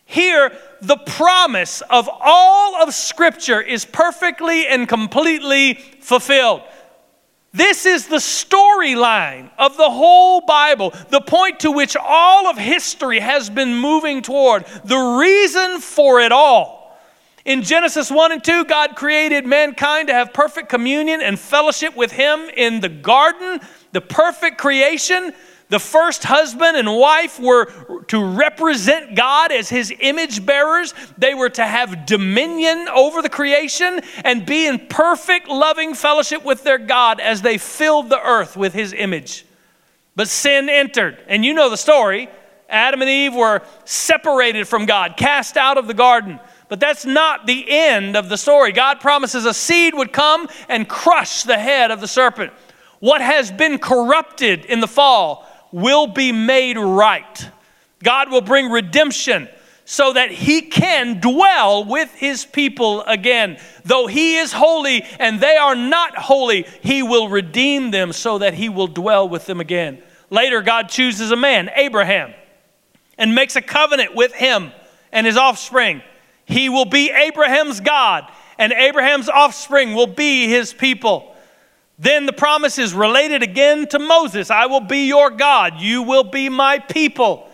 Here, 0.06 0.56
the 0.80 0.96
promise 0.96 1.82
of 1.82 2.08
all 2.10 2.82
of 2.82 2.94
Scripture 2.94 3.60
is 3.60 3.84
perfectly 3.84 4.66
and 4.66 4.88
completely 4.88 5.74
fulfilled. 5.74 6.62
This 7.52 7.84
is 7.84 8.06
the 8.06 8.16
storyline 8.16 9.50
of 9.58 9.76
the 9.76 9.90
whole 9.90 10.42
Bible, 10.42 10.94
the 11.10 11.20
point 11.20 11.60
to 11.60 11.72
which 11.72 11.96
all 11.96 12.46
of 12.46 12.56
history 12.56 13.20
has 13.20 13.50
been 13.50 13.74
moving 13.74 14.22
toward, 14.22 14.64
the 14.84 15.18
reason 15.18 15.80
for 15.80 16.20
it 16.20 16.32
all. 16.32 16.77
In 17.48 17.62
Genesis 17.62 18.10
1 18.10 18.32
and 18.32 18.44
2, 18.44 18.66
God 18.66 18.94
created 18.94 19.46
mankind 19.46 20.08
to 20.08 20.12
have 20.12 20.34
perfect 20.34 20.68
communion 20.68 21.22
and 21.22 21.40
fellowship 21.40 21.96
with 21.96 22.12
Him 22.12 22.40
in 22.54 22.80
the 22.80 22.90
garden, 22.90 23.60
the 23.92 24.02
perfect 24.02 24.58
creation. 24.58 25.32
The 25.70 25.78
first 25.78 26.24
husband 26.24 26.76
and 26.76 26.94
wife 26.94 27.40
were 27.40 27.72
to 28.08 28.22
represent 28.22 29.14
God 29.16 29.50
as 29.50 29.70
his 29.70 29.92
image 29.98 30.44
bearers. 30.44 30.92
They 31.16 31.32
were 31.32 31.48
to 31.50 31.66
have 31.66 32.04
dominion 32.04 32.86
over 32.88 33.22
the 33.22 33.28
creation 33.30 34.00
and 34.24 34.44
be 34.44 34.66
in 34.66 34.86
perfect, 34.88 35.48
loving 35.48 35.94
fellowship 35.94 36.44
with 36.44 36.64
their 36.64 36.78
God 36.78 37.18
as 37.18 37.40
they 37.40 37.56
filled 37.56 38.10
the 38.10 38.20
earth 38.20 38.58
with 38.58 38.74
his 38.74 38.92
image. 38.92 39.46
But 40.16 40.28
sin 40.28 40.68
entered, 40.68 41.22
and 41.28 41.46
you 41.46 41.54
know 41.54 41.70
the 41.70 41.76
story. 41.78 42.28
Adam 42.68 43.00
and 43.00 43.10
Eve 43.10 43.34
were 43.34 43.62
separated 43.86 44.68
from 44.68 44.84
God, 44.84 45.16
cast 45.16 45.56
out 45.56 45.78
of 45.78 45.86
the 45.86 45.94
garden. 45.94 46.38
But 46.68 46.80
that's 46.80 47.06
not 47.06 47.46
the 47.46 47.64
end 47.68 48.16
of 48.16 48.28
the 48.28 48.36
story. 48.36 48.72
God 48.72 49.00
promises 49.00 49.44
a 49.44 49.54
seed 49.54 49.94
would 49.94 50.12
come 50.12 50.48
and 50.68 50.88
crush 50.88 51.42
the 51.44 51.58
head 51.58 51.90
of 51.90 52.00
the 52.00 52.08
serpent. 52.08 52.52
What 53.00 53.20
has 53.20 53.50
been 53.50 53.78
corrupted 53.78 54.64
in 54.64 54.80
the 54.80 54.88
fall 54.88 55.46
will 55.72 56.06
be 56.06 56.32
made 56.32 56.76
right. 56.76 57.50
God 58.02 58.30
will 58.30 58.40
bring 58.40 58.70
redemption 58.70 59.48
so 59.84 60.12
that 60.12 60.30
he 60.30 60.60
can 60.62 61.18
dwell 61.18 61.84
with 61.84 62.12
his 62.14 62.44
people 62.44 63.02
again. 63.04 63.58
Though 63.84 64.06
he 64.06 64.36
is 64.36 64.52
holy 64.52 65.02
and 65.18 65.40
they 65.40 65.56
are 65.56 65.74
not 65.74 66.16
holy, 66.16 66.66
he 66.82 67.02
will 67.02 67.30
redeem 67.30 67.90
them 67.90 68.12
so 68.12 68.38
that 68.38 68.52
he 68.52 68.68
will 68.68 68.86
dwell 68.86 69.26
with 69.28 69.46
them 69.46 69.60
again. 69.60 70.02
Later, 70.28 70.60
God 70.60 70.90
chooses 70.90 71.30
a 71.30 71.36
man, 71.36 71.70
Abraham, 71.74 72.34
and 73.16 73.34
makes 73.34 73.56
a 73.56 73.62
covenant 73.62 74.14
with 74.14 74.34
him 74.34 74.72
and 75.10 75.26
his 75.26 75.38
offspring. 75.38 76.02
He 76.48 76.68
will 76.68 76.86
be 76.86 77.10
Abraham's 77.10 77.80
God, 77.80 78.30
and 78.58 78.72
Abraham's 78.72 79.28
offspring 79.28 79.94
will 79.94 80.06
be 80.06 80.48
his 80.48 80.72
people. 80.72 81.34
Then 81.98 82.26
the 82.26 82.32
promise 82.32 82.78
is 82.78 82.94
related 82.94 83.42
again 83.42 83.86
to 83.88 83.98
Moses 83.98 84.50
I 84.50 84.66
will 84.66 84.80
be 84.80 85.06
your 85.06 85.30
God, 85.30 85.80
you 85.80 86.02
will 86.02 86.24
be 86.24 86.48
my 86.48 86.78
people. 86.78 87.47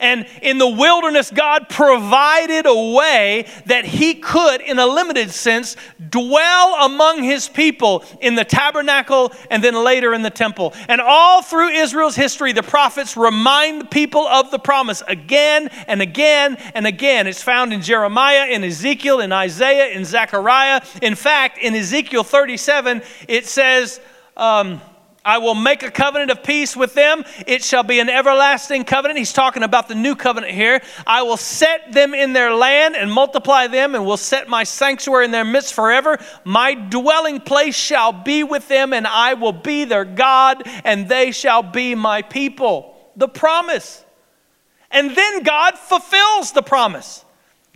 And 0.00 0.26
in 0.40 0.58
the 0.58 0.68
wilderness, 0.68 1.30
God 1.30 1.68
provided 1.68 2.66
a 2.66 2.92
way 2.94 3.46
that 3.66 3.84
He 3.84 4.14
could, 4.14 4.62
in 4.62 4.78
a 4.78 4.86
limited 4.86 5.30
sense, 5.30 5.76
dwell 6.08 6.86
among 6.86 7.22
His 7.22 7.48
people 7.48 8.04
in 8.20 8.34
the 8.34 8.44
tabernacle 8.44 9.32
and 9.50 9.62
then 9.62 9.74
later 9.74 10.14
in 10.14 10.22
the 10.22 10.30
temple. 10.30 10.72
And 10.88 11.00
all 11.00 11.42
through 11.42 11.68
Israel's 11.68 12.16
history, 12.16 12.52
the 12.52 12.62
prophets 12.62 13.16
remind 13.16 13.82
the 13.82 13.86
people 13.86 14.26
of 14.26 14.50
the 14.50 14.58
promise 14.58 15.02
again 15.06 15.68
and 15.86 16.00
again 16.00 16.56
and 16.74 16.86
again. 16.86 17.26
It's 17.26 17.42
found 17.42 17.72
in 17.72 17.82
Jeremiah, 17.82 18.46
in 18.46 18.64
Ezekiel, 18.64 19.20
in 19.20 19.32
Isaiah, 19.32 19.88
in 19.94 20.04
Zechariah. 20.04 20.80
In 21.02 21.14
fact, 21.14 21.58
in 21.58 21.74
Ezekiel 21.74 22.24
37, 22.24 23.02
it 23.28 23.46
says, 23.46 24.00
um, 24.36 24.80
I 25.24 25.38
will 25.38 25.54
make 25.54 25.82
a 25.82 25.90
covenant 25.90 26.30
of 26.30 26.42
peace 26.42 26.74
with 26.74 26.94
them. 26.94 27.24
It 27.46 27.62
shall 27.62 27.82
be 27.82 28.00
an 28.00 28.08
everlasting 28.08 28.84
covenant. 28.84 29.18
He's 29.18 29.32
talking 29.32 29.62
about 29.62 29.86
the 29.86 29.94
new 29.94 30.14
covenant 30.14 30.54
here. 30.54 30.80
I 31.06 31.22
will 31.22 31.36
set 31.36 31.92
them 31.92 32.14
in 32.14 32.32
their 32.32 32.54
land 32.54 32.96
and 32.96 33.12
multiply 33.12 33.66
them, 33.66 33.94
and 33.94 34.06
will 34.06 34.16
set 34.16 34.48
my 34.48 34.64
sanctuary 34.64 35.26
in 35.26 35.30
their 35.30 35.44
midst 35.44 35.74
forever. 35.74 36.18
My 36.44 36.74
dwelling 36.74 37.40
place 37.40 37.76
shall 37.76 38.12
be 38.12 38.44
with 38.44 38.66
them, 38.68 38.94
and 38.94 39.06
I 39.06 39.34
will 39.34 39.52
be 39.52 39.84
their 39.84 40.06
God, 40.06 40.62
and 40.84 41.08
they 41.08 41.32
shall 41.32 41.62
be 41.62 41.94
my 41.94 42.22
people. 42.22 42.96
The 43.16 43.28
promise. 43.28 44.04
And 44.90 45.14
then 45.14 45.42
God 45.42 45.78
fulfills 45.78 46.52
the 46.52 46.62
promise. 46.62 47.24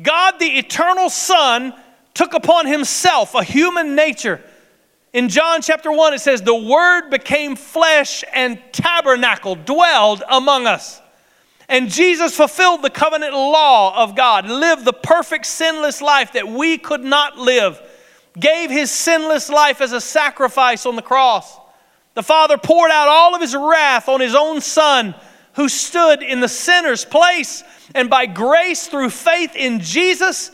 God, 0.02 0.38
the 0.38 0.58
eternal 0.58 1.10
Son, 1.10 1.74
took 2.14 2.32
upon 2.32 2.66
himself 2.66 3.34
a 3.34 3.44
human 3.44 3.94
nature 3.94 4.40
in 5.14 5.28
John 5.28 5.62
chapter 5.62 5.92
1, 5.92 6.14
it 6.14 6.18
says, 6.18 6.42
The 6.42 6.52
Word 6.52 7.08
became 7.08 7.54
flesh 7.54 8.24
and 8.34 8.60
tabernacle, 8.72 9.54
dwelled 9.54 10.24
among 10.28 10.66
us. 10.66 11.00
And 11.68 11.88
Jesus 11.88 12.36
fulfilled 12.36 12.82
the 12.82 12.90
covenant 12.90 13.32
law 13.32 14.02
of 14.02 14.16
God, 14.16 14.48
lived 14.48 14.84
the 14.84 14.92
perfect 14.92 15.46
sinless 15.46 16.02
life 16.02 16.32
that 16.32 16.48
we 16.48 16.78
could 16.78 17.04
not 17.04 17.38
live, 17.38 17.80
gave 18.38 18.70
his 18.70 18.90
sinless 18.90 19.48
life 19.48 19.80
as 19.80 19.92
a 19.92 20.00
sacrifice 20.00 20.84
on 20.84 20.96
the 20.96 21.00
cross. 21.00 21.58
The 22.14 22.24
Father 22.24 22.58
poured 22.58 22.90
out 22.90 23.06
all 23.06 23.36
of 23.36 23.40
his 23.40 23.54
wrath 23.54 24.08
on 24.08 24.20
his 24.20 24.34
own 24.34 24.60
Son, 24.60 25.14
who 25.54 25.68
stood 25.68 26.24
in 26.24 26.40
the 26.40 26.48
sinner's 26.48 27.04
place. 27.04 27.62
And 27.94 28.10
by 28.10 28.26
grace 28.26 28.88
through 28.88 29.10
faith 29.10 29.54
in 29.54 29.78
Jesus, 29.78 30.50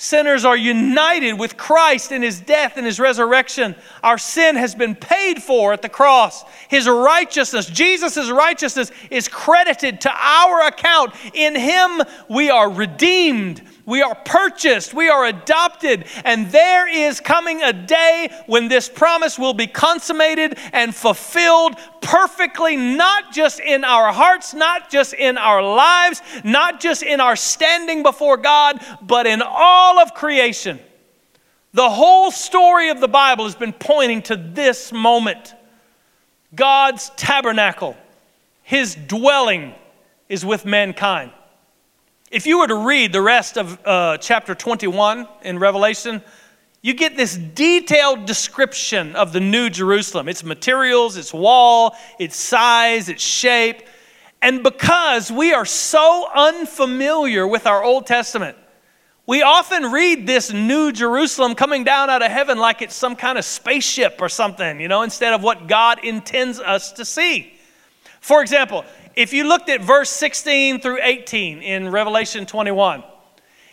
Sinners 0.00 0.44
are 0.44 0.56
united 0.56 1.32
with 1.32 1.56
Christ 1.56 2.12
in 2.12 2.22
his 2.22 2.38
death 2.38 2.76
and 2.76 2.86
his 2.86 3.00
resurrection. 3.00 3.74
Our 4.04 4.16
sin 4.16 4.54
has 4.54 4.76
been 4.76 4.94
paid 4.94 5.42
for 5.42 5.72
at 5.72 5.82
the 5.82 5.88
cross. 5.88 6.44
His 6.68 6.86
righteousness, 6.86 7.66
Jesus' 7.66 8.30
righteousness, 8.30 8.92
is 9.10 9.26
credited 9.26 10.02
to 10.02 10.12
our 10.16 10.68
account. 10.68 11.16
In 11.34 11.56
him 11.56 12.00
we 12.28 12.48
are 12.48 12.70
redeemed 12.70 13.60
we 13.88 14.02
are 14.02 14.14
purchased, 14.14 14.92
we 14.92 15.08
are 15.08 15.24
adopted, 15.24 16.04
and 16.22 16.52
there 16.52 16.86
is 16.86 17.20
coming 17.20 17.62
a 17.62 17.72
day 17.72 18.28
when 18.46 18.68
this 18.68 18.86
promise 18.86 19.38
will 19.38 19.54
be 19.54 19.66
consummated 19.66 20.58
and 20.74 20.94
fulfilled 20.94 21.74
perfectly, 22.02 22.76
not 22.76 23.32
just 23.32 23.60
in 23.60 23.84
our 23.84 24.12
hearts, 24.12 24.52
not 24.52 24.90
just 24.90 25.14
in 25.14 25.38
our 25.38 25.62
lives, 25.62 26.20
not 26.44 26.80
just 26.80 27.02
in 27.02 27.18
our 27.18 27.34
standing 27.34 28.02
before 28.02 28.36
God, 28.36 28.78
but 29.00 29.26
in 29.26 29.40
all 29.42 29.98
of 29.98 30.12
creation. 30.12 30.78
The 31.72 31.88
whole 31.88 32.30
story 32.30 32.90
of 32.90 33.00
the 33.00 33.08
Bible 33.08 33.44
has 33.44 33.54
been 33.54 33.72
pointing 33.72 34.20
to 34.24 34.36
this 34.36 34.92
moment 34.92 35.54
God's 36.54 37.10
tabernacle, 37.16 37.96
His 38.62 38.94
dwelling 38.94 39.74
is 40.28 40.44
with 40.44 40.66
mankind. 40.66 41.32
If 42.30 42.46
you 42.46 42.58
were 42.58 42.66
to 42.66 42.74
read 42.74 43.12
the 43.14 43.22
rest 43.22 43.56
of 43.56 43.78
uh, 43.86 44.18
chapter 44.18 44.54
21 44.54 45.26
in 45.42 45.58
Revelation, 45.58 46.22
you 46.82 46.92
get 46.92 47.16
this 47.16 47.34
detailed 47.34 48.26
description 48.26 49.16
of 49.16 49.32
the 49.32 49.40
New 49.40 49.70
Jerusalem 49.70 50.28
its 50.28 50.44
materials, 50.44 51.16
its 51.16 51.32
wall, 51.32 51.96
its 52.18 52.36
size, 52.36 53.08
its 53.08 53.22
shape. 53.22 53.80
And 54.42 54.62
because 54.62 55.32
we 55.32 55.54
are 55.54 55.64
so 55.64 56.28
unfamiliar 56.34 57.46
with 57.46 57.66
our 57.66 57.82
Old 57.82 58.06
Testament, 58.06 58.58
We 59.28 59.42
often 59.42 59.92
read 59.92 60.26
this 60.26 60.54
new 60.54 60.90
Jerusalem 60.90 61.54
coming 61.54 61.84
down 61.84 62.08
out 62.08 62.22
of 62.22 62.32
heaven 62.32 62.56
like 62.56 62.80
it's 62.80 62.94
some 62.94 63.14
kind 63.14 63.36
of 63.36 63.44
spaceship 63.44 64.22
or 64.22 64.30
something, 64.30 64.80
you 64.80 64.88
know, 64.88 65.02
instead 65.02 65.34
of 65.34 65.42
what 65.42 65.66
God 65.66 66.02
intends 66.02 66.58
us 66.58 66.92
to 66.92 67.04
see. 67.04 67.52
For 68.22 68.40
example, 68.40 68.86
if 69.18 69.32
you 69.32 69.48
looked 69.48 69.68
at 69.68 69.80
verse 69.80 70.10
16 70.10 70.80
through 70.80 71.00
18 71.02 71.60
in 71.60 71.90
Revelation 71.90 72.46
21, 72.46 73.02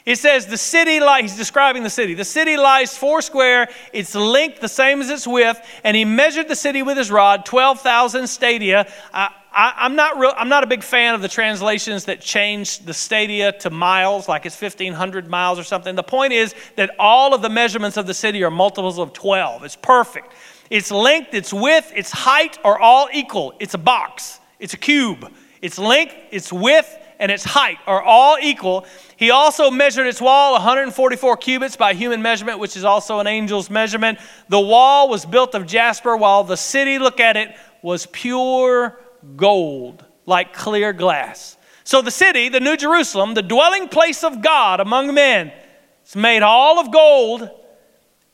it 0.03 0.17
says, 0.17 0.47
The 0.47 0.57
city 0.57 0.99
lies, 0.99 1.21
he's 1.21 1.37
describing 1.37 1.83
the 1.83 1.89
city. 1.91 2.15
The 2.15 2.25
city 2.25 2.57
lies 2.57 2.97
four 2.97 3.21
square, 3.21 3.69
its 3.93 4.15
length 4.15 4.59
the 4.59 4.67
same 4.67 5.01
as 5.01 5.09
its 5.11 5.27
width, 5.27 5.61
and 5.83 5.95
he 5.95 6.03
measured 6.03 6.47
the 6.47 6.55
city 6.55 6.81
with 6.81 6.97
his 6.97 7.11
rod, 7.11 7.45
12,000 7.45 8.25
stadia. 8.25 8.91
I, 9.13 9.29
am 9.53 9.95
not 9.95 10.17
real, 10.17 10.33
I'm 10.35 10.49
not 10.49 10.63
a 10.63 10.67
big 10.67 10.81
fan 10.81 11.13
of 11.13 11.21
the 11.21 11.27
translations 11.27 12.05
that 12.05 12.21
change 12.21 12.79
the 12.79 12.93
stadia 12.93 13.51
to 13.59 13.69
miles, 13.69 14.27
like 14.27 14.47
it's 14.47 14.59
1,500 14.59 15.29
miles 15.29 15.59
or 15.59 15.63
something. 15.63 15.93
The 15.93 16.01
point 16.01 16.33
is 16.33 16.55
that 16.75 16.89
all 16.97 17.35
of 17.35 17.43
the 17.43 17.49
measurements 17.49 17.97
of 17.97 18.07
the 18.07 18.15
city 18.15 18.43
are 18.43 18.49
multiples 18.49 18.97
of 18.97 19.13
12. 19.13 19.63
It's 19.63 19.75
perfect. 19.75 20.33
Its 20.71 20.89
length, 20.89 21.35
its 21.35 21.53
width, 21.53 21.91
its 21.95 22.09
height 22.09 22.57
are 22.63 22.79
all 22.79 23.09
equal. 23.13 23.53
It's 23.59 23.75
a 23.75 23.77
box, 23.77 24.39
it's 24.65 24.73
a 24.73 24.77
cube. 24.77 25.31
Its 25.61 25.77
length, 25.77 26.15
its 26.31 26.51
width, 26.51 26.97
and 27.19 27.31
its 27.31 27.43
height 27.43 27.77
are 27.85 28.01
all 28.01 28.35
equal. 28.41 28.83
He 29.15 29.29
also 29.29 29.69
measured 29.69 30.07
its 30.07 30.19
wall 30.19 30.53
144 30.53 31.37
cubits 31.37 31.75
by 31.75 31.93
human 31.93 32.23
measurement, 32.23 32.57
which 32.57 32.75
is 32.75 32.83
also 32.83 33.19
an 33.19 33.27
angel's 33.27 33.69
measurement. 33.69 34.17
The 34.49 34.59
wall 34.59 35.07
was 35.07 35.23
built 35.23 35.53
of 35.53 35.67
jasper, 35.67 36.17
while 36.17 36.43
the 36.43 36.57
city, 36.57 36.97
look 36.97 37.19
at 37.19 37.37
it, 37.37 37.55
was 37.83 38.07
pure 38.07 38.99
gold, 39.35 40.03
like 40.25 40.51
clear 40.51 40.93
glass. 40.93 41.57
So 41.83 42.01
the 42.01 42.09
city, 42.09 42.49
the 42.49 42.59
New 42.59 42.75
Jerusalem, 42.75 43.35
the 43.35 43.43
dwelling 43.43 43.87
place 43.87 44.23
of 44.23 44.41
God 44.41 44.79
among 44.79 45.13
men, 45.13 45.53
it's 46.01 46.15
made 46.15 46.41
all 46.41 46.79
of 46.79 46.91
gold 46.91 47.51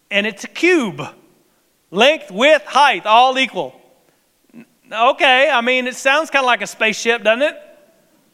and 0.09 0.25
it's 0.25 0.45
a 0.45 0.47
cube. 0.47 1.01
Length, 1.89 2.31
width, 2.31 2.63
height, 2.67 3.05
all 3.05 3.37
equal. 3.37 3.80
Okay, 4.91 5.49
I 5.49 5.61
mean, 5.61 5.87
it 5.87 5.95
sounds 5.95 6.29
kind 6.29 6.43
of 6.43 6.47
like 6.47 6.61
a 6.61 6.67
spaceship, 6.67 7.23
doesn't 7.23 7.41
it? 7.41 7.55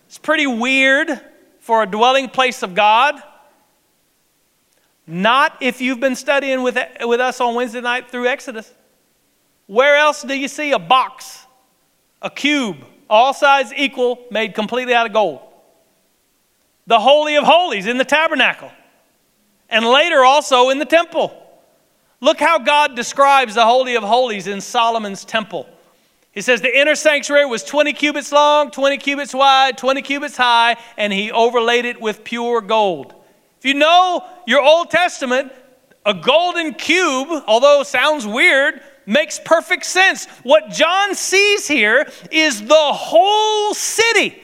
It's 0.08 0.18
pretty 0.18 0.48
weird 0.48 1.22
for 1.60 1.84
a 1.84 1.86
dwelling 1.86 2.30
place 2.30 2.64
of 2.64 2.74
God. 2.74 3.22
Not 5.06 5.58
if 5.62 5.82
you've 5.82 6.00
been 6.00 6.16
studying 6.16 6.64
with, 6.64 6.78
with 7.02 7.20
us 7.20 7.40
on 7.40 7.56
Wednesday 7.56 7.82
night 7.82 8.10
through 8.10 8.28
Exodus. 8.28 8.74
Where 9.68 9.98
else 9.98 10.24
do 10.24 10.34
you 10.34 10.48
see 10.48 10.72
a 10.72 10.80
box 10.80 11.46
a 12.22 12.30
cube, 12.30 12.78
all 13.10 13.34
sides 13.34 13.72
equal, 13.76 14.26
made 14.32 14.56
completely 14.56 14.94
out 14.94 15.06
of 15.06 15.14
gold. 15.14 15.40
The 16.88 17.00
Holy 17.00 17.36
of 17.38 17.44
Holies 17.44 17.86
in 17.86 17.98
the 17.98 18.06
tabernacle, 18.06 18.72
and 19.70 19.86
later 19.86 20.24
also 20.24 20.70
in 20.70 20.80
the 20.80 20.86
temple. 20.86 21.44
Look 22.20 22.40
how 22.40 22.60
God 22.60 22.96
describes 22.96 23.56
the 23.56 23.66
Holy 23.66 23.96
of 23.96 24.04
Holies 24.04 24.48
in 24.48 24.62
Solomon's 24.62 25.24
temple. 25.24 25.70
He 26.38 26.42
says 26.42 26.62
the 26.62 26.80
inner 26.80 26.94
sanctuary 26.94 27.48
was 27.48 27.64
20 27.64 27.94
cubits 27.94 28.32
long, 28.32 28.70
20 28.70 28.98
cubits 28.98 29.34
wide, 29.34 29.76
20 29.76 30.04
cubits 30.04 30.38
high, 30.38 30.78
and 30.96 31.12
he 31.12 31.32
overlaid 31.32 31.86
it 31.86 32.00
with 32.00 32.24
pure 32.24 32.62
gold. 32.62 33.16
If 33.58 33.66
you 33.66 33.74
know 33.74 34.24
your 34.46 34.62
Old 34.62 34.92
Testament, 34.92 35.52
a 36.06 36.14
golden 36.14 36.76
cube, 36.76 37.44
although 37.48 37.82
sounds 37.82 38.28
weird, 38.28 38.82
makes 39.08 39.40
perfect 39.44 39.84
sense. 39.88 40.28
What 40.44 40.70
John 40.70 41.16
sees 41.16 41.68
here 41.68 42.08
is 42.30 42.62
the 42.62 42.76
whole 42.76 43.74
city. 43.74 44.40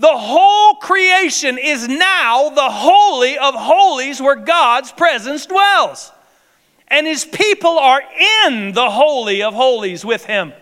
The 0.00 0.08
whole 0.08 0.74
creation 0.74 1.56
is 1.56 1.86
now 1.86 2.48
the 2.48 2.68
Holy 2.68 3.38
of 3.38 3.54
Holies 3.54 4.20
where 4.20 4.34
God's 4.34 4.90
presence 4.90 5.46
dwells. 5.46 6.10
And 6.88 7.06
his 7.06 7.24
people 7.24 7.78
are 7.78 8.02
in 8.48 8.72
the 8.72 8.90
Holy 8.90 9.40
of 9.44 9.54
Holies 9.54 10.04
with 10.04 10.24
him. 10.24 10.52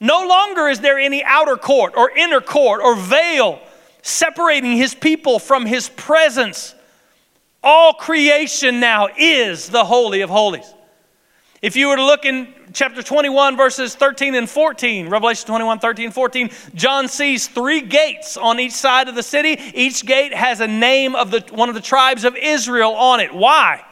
No 0.00 0.26
longer 0.26 0.68
is 0.68 0.80
there 0.80 0.98
any 0.98 1.24
outer 1.24 1.56
court 1.56 1.94
or 1.96 2.10
inner 2.10 2.40
court 2.40 2.80
or 2.82 2.96
veil 2.96 3.60
separating 4.02 4.76
his 4.76 4.94
people 4.94 5.38
from 5.38 5.66
his 5.66 5.88
presence. 5.88 6.74
All 7.62 7.92
creation 7.92 8.78
now 8.78 9.08
is 9.18 9.68
the 9.68 9.84
Holy 9.84 10.20
of 10.20 10.30
Holies. 10.30 10.72
If 11.62 11.74
you 11.74 11.88
were 11.88 11.96
to 11.96 12.04
look 12.04 12.24
in 12.24 12.54
chapter 12.72 13.02
21, 13.02 13.56
verses 13.56 13.94
13 13.94 14.34
and 14.34 14.48
14, 14.48 15.08
Revelation 15.08 15.46
21, 15.46 15.78
13, 15.78 16.10
14, 16.10 16.50
John 16.74 17.08
sees 17.08 17.48
three 17.48 17.80
gates 17.80 18.36
on 18.36 18.60
each 18.60 18.74
side 18.74 19.08
of 19.08 19.14
the 19.14 19.22
city. 19.22 19.58
Each 19.74 20.04
gate 20.04 20.34
has 20.34 20.60
a 20.60 20.68
name 20.68 21.16
of 21.16 21.30
the, 21.30 21.40
one 21.50 21.68
of 21.68 21.74
the 21.74 21.80
tribes 21.80 22.24
of 22.24 22.36
Israel 22.36 22.92
on 22.92 23.20
it. 23.20 23.34
Why? 23.34 23.82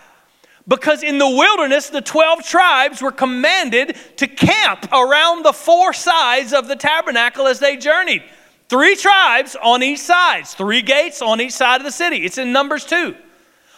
Because 0.66 1.02
in 1.02 1.18
the 1.18 1.28
wilderness, 1.28 1.90
the 1.90 2.00
12 2.00 2.44
tribes 2.44 3.02
were 3.02 3.12
commanded 3.12 3.96
to 4.16 4.26
camp 4.26 4.88
around 4.92 5.44
the 5.44 5.52
four 5.52 5.92
sides 5.92 6.54
of 6.54 6.68
the 6.68 6.76
tabernacle 6.76 7.46
as 7.46 7.58
they 7.58 7.76
journeyed. 7.76 8.22
Three 8.68 8.96
tribes 8.96 9.56
on 9.62 9.82
each 9.82 10.00
side, 10.00 10.46
three 10.46 10.80
gates 10.80 11.20
on 11.20 11.40
each 11.40 11.52
side 11.52 11.80
of 11.80 11.84
the 11.84 11.92
city. 11.92 12.24
It's 12.24 12.38
in 12.38 12.52
Numbers 12.52 12.86
2. 12.86 13.14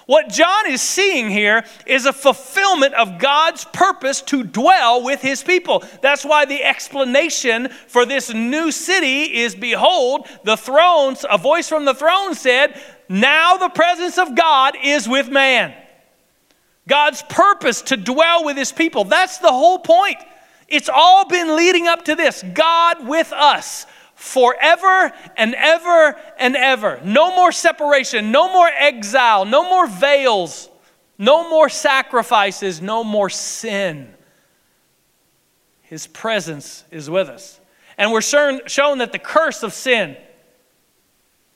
What 0.07 0.29
John 0.29 0.71
is 0.71 0.81
seeing 0.81 1.29
here 1.31 1.65
is 1.85 2.07
a 2.07 2.13
fulfillment 2.13 2.95
of 2.95 3.19
God's 3.19 3.65
purpose 3.65 4.23
to 4.23 4.45
dwell 4.45 5.03
with 5.03 5.21
his 5.21 5.43
people. 5.43 5.83
That's 6.01 6.25
why 6.25 6.45
the 6.45 6.63
explanation 6.63 7.69
for 7.89 8.07
this 8.07 8.33
new 8.33 8.71
city 8.71 9.23
is 9.39 9.57
Behold, 9.57 10.29
the 10.45 10.57
thrones, 10.57 11.27
a 11.29 11.37
voice 11.37 11.69
from 11.69 11.85
the 11.85 11.95
throne 11.95 12.37
said, 12.37 12.81
Now 13.09 13.57
the 13.57 13.69
presence 13.69 14.17
of 14.17 14.37
God 14.37 14.77
is 14.81 15.09
with 15.09 15.29
man. 15.29 15.75
God's 16.89 17.23
purpose 17.23 17.83
to 17.83 17.97
dwell 17.97 18.45
with 18.45 18.57
his 18.57 18.73
people. 18.73 19.05
That's 19.05 19.39
the 19.39 19.51
whole 19.51 19.79
point. 19.79 20.19
It's 20.69 20.89
all 20.89 21.27
been 21.27 21.57
leading 21.57 21.87
up 21.87 22.05
to 22.07 22.15
this 22.15 22.43
God 22.55 23.07
with 23.07 23.33
us 23.33 23.87
forever 24.15 25.13
and 25.37 25.55
ever 25.55 26.17
and 26.39 26.57
ever. 26.57 27.01
No 27.05 27.35
more 27.35 27.53
separation, 27.53 28.31
no 28.31 28.53
more 28.53 28.69
exile, 28.69 29.45
no 29.45 29.65
more 29.65 29.87
veils, 29.87 30.69
no 31.19 31.49
more 31.51 31.69
sacrifices, 31.69 32.81
no 32.81 33.05
more 33.05 33.31
sin. 33.31 34.13
His 35.83 36.07
presence 36.07 36.85
is 36.91 37.09
with 37.09 37.29
us. 37.29 37.61
And 37.99 38.13
we're 38.13 38.21
shown 38.21 38.99
that 38.99 39.13
the 39.13 39.19
curse 39.19 39.63
of 39.63 39.73
sin 39.73 40.17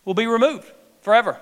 will 0.05 0.15
be 0.15 0.27
removed 0.27 0.71
forever. 1.03 1.41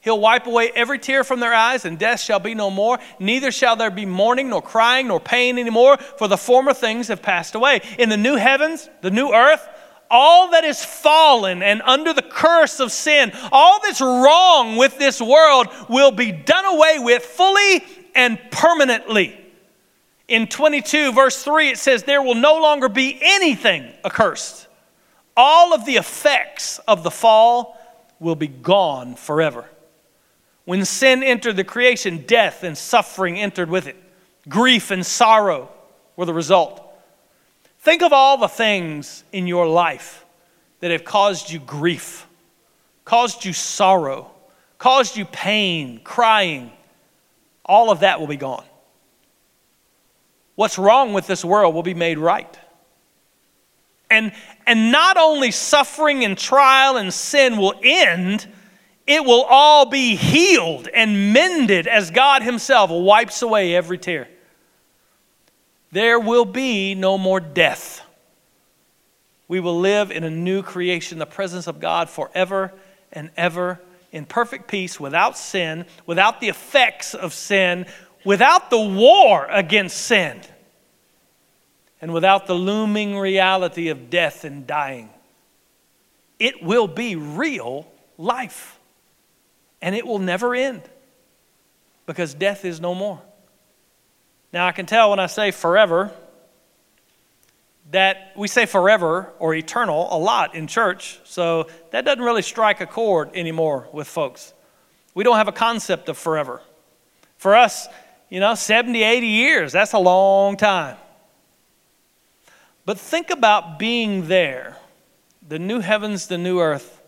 He'll 0.00 0.20
wipe 0.20 0.46
away 0.46 0.70
every 0.74 0.98
tear 0.98 1.24
from 1.24 1.40
their 1.40 1.52
eyes, 1.52 1.84
and 1.84 1.98
death 1.98 2.20
shall 2.20 2.38
be 2.38 2.54
no 2.54 2.70
more. 2.70 2.98
Neither 3.18 3.50
shall 3.50 3.76
there 3.76 3.90
be 3.90 4.06
mourning, 4.06 4.48
nor 4.50 4.62
crying, 4.62 5.08
nor 5.08 5.18
pain 5.18 5.58
anymore, 5.58 5.96
for 5.96 6.28
the 6.28 6.36
former 6.36 6.72
things 6.72 7.08
have 7.08 7.20
passed 7.20 7.54
away. 7.54 7.80
In 7.98 8.08
the 8.08 8.16
new 8.16 8.36
heavens, 8.36 8.88
the 9.00 9.10
new 9.10 9.32
earth, 9.32 9.68
all 10.10 10.52
that 10.52 10.64
is 10.64 10.84
fallen 10.84 11.62
and 11.62 11.82
under 11.82 12.12
the 12.12 12.22
curse 12.22 12.80
of 12.80 12.92
sin, 12.92 13.32
all 13.52 13.80
that's 13.82 14.00
wrong 14.00 14.76
with 14.76 14.98
this 14.98 15.20
world 15.20 15.66
will 15.88 16.12
be 16.12 16.32
done 16.32 16.64
away 16.64 16.98
with 16.98 17.24
fully 17.24 17.84
and 18.14 18.38
permanently. 18.50 19.38
In 20.28 20.46
22, 20.46 21.12
verse 21.12 21.42
3, 21.42 21.70
it 21.70 21.78
says, 21.78 22.04
There 22.04 22.22
will 22.22 22.34
no 22.34 22.60
longer 22.60 22.88
be 22.88 23.18
anything 23.20 23.90
accursed. 24.04 24.68
All 25.36 25.74
of 25.74 25.84
the 25.86 25.96
effects 25.96 26.78
of 26.80 27.02
the 27.02 27.10
fall 27.10 27.78
will 28.20 28.34
be 28.34 28.48
gone 28.48 29.14
forever. 29.14 29.64
When 30.68 30.84
sin 30.84 31.22
entered 31.22 31.56
the 31.56 31.64
creation, 31.64 32.24
death 32.26 32.62
and 32.62 32.76
suffering 32.76 33.38
entered 33.38 33.70
with 33.70 33.86
it. 33.86 33.96
Grief 34.50 34.90
and 34.90 35.06
sorrow 35.06 35.70
were 36.14 36.26
the 36.26 36.34
result. 36.34 36.82
Think 37.78 38.02
of 38.02 38.12
all 38.12 38.36
the 38.36 38.48
things 38.48 39.24
in 39.32 39.46
your 39.46 39.66
life 39.66 40.26
that 40.80 40.90
have 40.90 41.04
caused 41.04 41.50
you 41.50 41.58
grief, 41.58 42.26
caused 43.06 43.46
you 43.46 43.54
sorrow, 43.54 44.30
caused 44.76 45.16
you 45.16 45.24
pain, 45.24 46.02
crying. 46.04 46.70
All 47.64 47.90
of 47.90 48.00
that 48.00 48.20
will 48.20 48.26
be 48.26 48.36
gone. 48.36 48.66
What's 50.54 50.76
wrong 50.76 51.14
with 51.14 51.26
this 51.26 51.42
world 51.42 51.74
will 51.74 51.82
be 51.82 51.94
made 51.94 52.18
right. 52.18 52.58
And, 54.10 54.32
and 54.66 54.92
not 54.92 55.16
only 55.16 55.50
suffering 55.50 56.26
and 56.26 56.36
trial 56.36 56.98
and 56.98 57.10
sin 57.14 57.56
will 57.56 57.80
end, 57.82 58.46
it 59.08 59.24
will 59.24 59.44
all 59.44 59.86
be 59.86 60.14
healed 60.14 60.88
and 60.88 61.32
mended 61.32 61.86
as 61.86 62.10
God 62.10 62.42
Himself 62.42 62.90
wipes 62.90 63.42
away 63.42 63.74
every 63.74 63.98
tear 63.98 64.28
there 65.90 66.18
will 66.18 66.44
be 66.44 66.94
no 66.94 67.16
more 67.16 67.40
death. 67.40 68.02
We 69.46 69.60
will 69.60 69.78
live 69.78 70.10
in 70.10 70.24
a 70.24 70.30
new 70.30 70.62
creation, 70.62 71.18
the 71.18 71.26
presence 71.26 71.66
of 71.66 71.80
God 71.80 72.10
forever 72.10 72.72
and 73.12 73.30
ever 73.36 73.80
in 74.12 74.26
perfect 74.26 74.68
peace, 74.68 74.98
without 74.98 75.36
sin, 75.36 75.86
without 76.06 76.40
the 76.40 76.48
effects 76.48 77.14
of 77.14 77.32
sin, 77.32 77.86
without 78.24 78.70
the 78.70 78.80
war 78.80 79.46
against 79.50 79.98
sin, 79.98 80.40
and 82.00 82.12
without 82.12 82.46
the 82.46 82.54
looming 82.54 83.18
reality 83.18 83.88
of 83.88 84.08
death 84.08 84.44
and 84.44 84.66
dying. 84.66 85.10
It 86.38 86.62
will 86.62 86.86
be 86.86 87.16
real 87.16 87.86
life, 88.16 88.77
and 89.80 89.94
it 89.94 90.06
will 90.06 90.18
never 90.18 90.54
end. 90.54 90.82
because 92.06 92.32
death 92.32 92.64
is 92.64 92.80
no 92.80 92.94
more. 92.94 93.20
Now, 94.50 94.66
I 94.66 94.72
can 94.72 94.86
tell 94.86 95.10
when 95.10 95.18
I 95.18 95.26
say 95.26 95.50
forever 95.50 96.10
that 97.90 98.32
we 98.34 98.48
say 98.48 98.64
forever 98.64 99.30
or 99.38 99.54
eternal 99.54 100.08
a 100.10 100.16
lot 100.18 100.54
in 100.54 100.66
church, 100.66 101.20
so 101.24 101.66
that 101.90 102.06
doesn't 102.06 102.24
really 102.24 102.40
strike 102.40 102.80
a 102.80 102.86
chord 102.86 103.30
anymore 103.34 103.88
with 103.92 104.08
folks. 104.08 104.54
We 105.14 105.24
don't 105.24 105.36
have 105.36 105.48
a 105.48 105.52
concept 105.52 106.08
of 106.08 106.16
forever. 106.16 106.62
For 107.36 107.54
us, 107.54 107.88
you 108.30 108.40
know, 108.40 108.54
70, 108.54 109.02
80 109.02 109.26
years, 109.26 109.72
that's 109.72 109.92
a 109.92 109.98
long 109.98 110.56
time. 110.56 110.96
But 112.86 112.98
think 112.98 113.28
about 113.28 113.78
being 113.78 114.28
there, 114.28 114.78
the 115.46 115.58
new 115.58 115.80
heavens, 115.80 116.26
the 116.26 116.38
new 116.38 116.58
earth, 116.58 117.02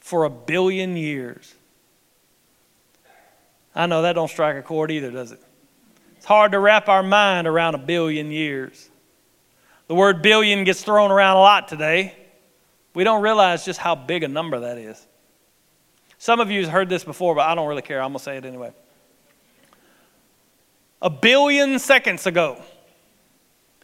for 0.00 0.24
a 0.24 0.30
billion 0.30 0.96
years. 0.96 1.55
I 3.76 3.86
know 3.86 4.02
that 4.02 4.14
don't 4.14 4.28
strike 4.28 4.56
a 4.56 4.62
chord 4.62 4.90
either, 4.90 5.10
does 5.10 5.32
it? 5.32 5.40
It's 6.16 6.24
hard 6.24 6.52
to 6.52 6.58
wrap 6.58 6.88
our 6.88 7.02
mind 7.02 7.46
around 7.46 7.74
a 7.74 7.78
billion 7.78 8.32
years. 8.32 8.90
The 9.86 9.94
word 9.94 10.22
billion 10.22 10.64
gets 10.64 10.82
thrown 10.82 11.12
around 11.12 11.36
a 11.36 11.40
lot 11.40 11.68
today. 11.68 12.16
We 12.94 13.04
don't 13.04 13.22
realize 13.22 13.66
just 13.66 13.78
how 13.78 13.94
big 13.94 14.22
a 14.22 14.28
number 14.28 14.60
that 14.60 14.78
is. 14.78 15.06
Some 16.16 16.40
of 16.40 16.50
you 16.50 16.62
have 16.62 16.72
heard 16.72 16.88
this 16.88 17.04
before, 17.04 17.34
but 17.34 17.42
I 17.42 17.54
don't 17.54 17.68
really 17.68 17.82
care. 17.82 18.02
I'm 18.02 18.12
going 18.12 18.18
to 18.18 18.24
say 18.24 18.38
it 18.38 18.46
anyway. 18.46 18.72
A 21.02 21.10
billion 21.10 21.78
seconds 21.78 22.26
ago, 22.26 22.60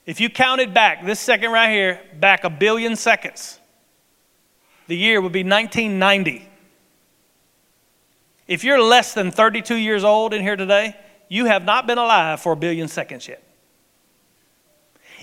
if 0.06 0.18
you 0.18 0.30
counted 0.30 0.72
back, 0.72 1.04
this 1.04 1.20
second 1.20 1.52
right 1.52 1.70
here, 1.70 2.00
back 2.18 2.44
a 2.44 2.50
billion 2.50 2.96
seconds, 2.96 3.60
the 4.88 4.96
year 4.96 5.20
would 5.20 5.32
be 5.32 5.44
1990. 5.44 6.48
If 8.46 8.64
you're 8.64 8.80
less 8.80 9.14
than 9.14 9.30
32 9.30 9.76
years 9.76 10.04
old 10.04 10.34
in 10.34 10.42
here 10.42 10.56
today, 10.56 10.96
you 11.28 11.46
have 11.46 11.64
not 11.64 11.86
been 11.86 11.98
alive 11.98 12.40
for 12.40 12.52
a 12.52 12.56
billion 12.56 12.88
seconds 12.88 13.28
yet. 13.28 13.42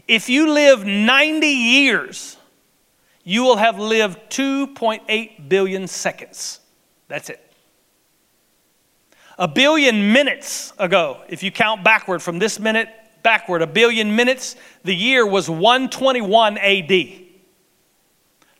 If 0.07 0.29
you 0.29 0.51
live 0.51 0.85
90 0.85 1.47
years, 1.47 2.37
you 3.23 3.43
will 3.43 3.57
have 3.57 3.77
lived 3.77 4.17
2.8 4.29 5.49
billion 5.49 5.87
seconds. 5.87 6.61
That's 7.07 7.29
it. 7.29 7.45
A 9.37 9.47
billion 9.47 10.11
minutes 10.11 10.73
ago, 10.77 11.21
if 11.29 11.43
you 11.43 11.51
count 11.51 11.83
backward 11.83 12.21
from 12.21 12.39
this 12.39 12.59
minute 12.59 12.89
backward, 13.23 13.61
a 13.61 13.67
billion 13.67 14.15
minutes, 14.15 14.55
the 14.83 14.95
year 14.95 15.25
was 15.25 15.49
121 15.49 16.57
AD. 16.57 16.91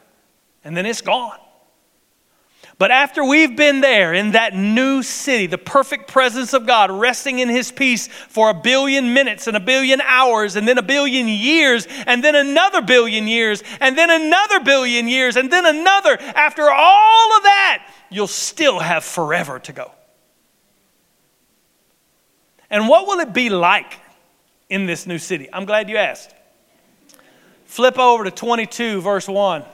and 0.65 0.77
then 0.77 0.87
it's 0.87 1.01
gone. 1.01 1.39
But 2.83 2.91
after 2.91 3.25
we've 3.25 3.55
been 3.55 3.81
there 3.81 4.13
in 4.13 4.33
that 4.33 4.57
new 4.57 5.05
city, 5.05 5.47
the 5.47 5.57
perfect 5.57 6.09
presence 6.09 6.53
of 6.53 6.67
God, 6.67 6.91
resting 6.91 7.39
in 7.39 7.49
His 7.49 7.71
peace 7.71 8.09
for 8.09 8.51
a 8.51 8.55
billion 8.55 9.15
minutes 9.15 9.47
and 9.47 9.57
a 9.57 9.61
billion 9.61 10.01
hours, 10.01 10.57
and 10.57 10.67
then 10.67 10.79
a 10.79 10.83
billion 10.83 11.29
years, 11.29 11.87
and 12.09 12.25
then 12.25 12.35
another 12.35 12.83
billion 12.83 13.29
years, 13.29 13.63
and 13.79 13.97
then 13.97 14.11
another 14.11 14.59
billion 14.59 15.07
years, 15.07 15.37
and 15.37 15.49
then 15.49 15.65
another, 15.65 16.19
after 16.35 16.69
all 16.69 17.37
of 17.37 17.45
that, 17.45 17.89
you'll 18.11 18.27
still 18.27 18.81
have 18.81 19.05
forever 19.05 19.61
to 19.61 19.73
go. 19.73 19.93
And 22.69 22.89
what 22.89 23.07
will 23.07 23.21
it 23.21 23.33
be 23.33 23.49
like 23.49 24.01
in 24.69 24.87
this 24.87 25.07
new 25.07 25.19
city? 25.19 25.49
I'm 25.53 25.67
glad 25.67 25.89
you 25.89 25.99
asked. 25.99 26.35
Flip 27.65 27.97
over 27.97 28.25
to 28.25 28.33
22, 28.33 29.01
verse 29.03 29.29
1. 29.29 29.65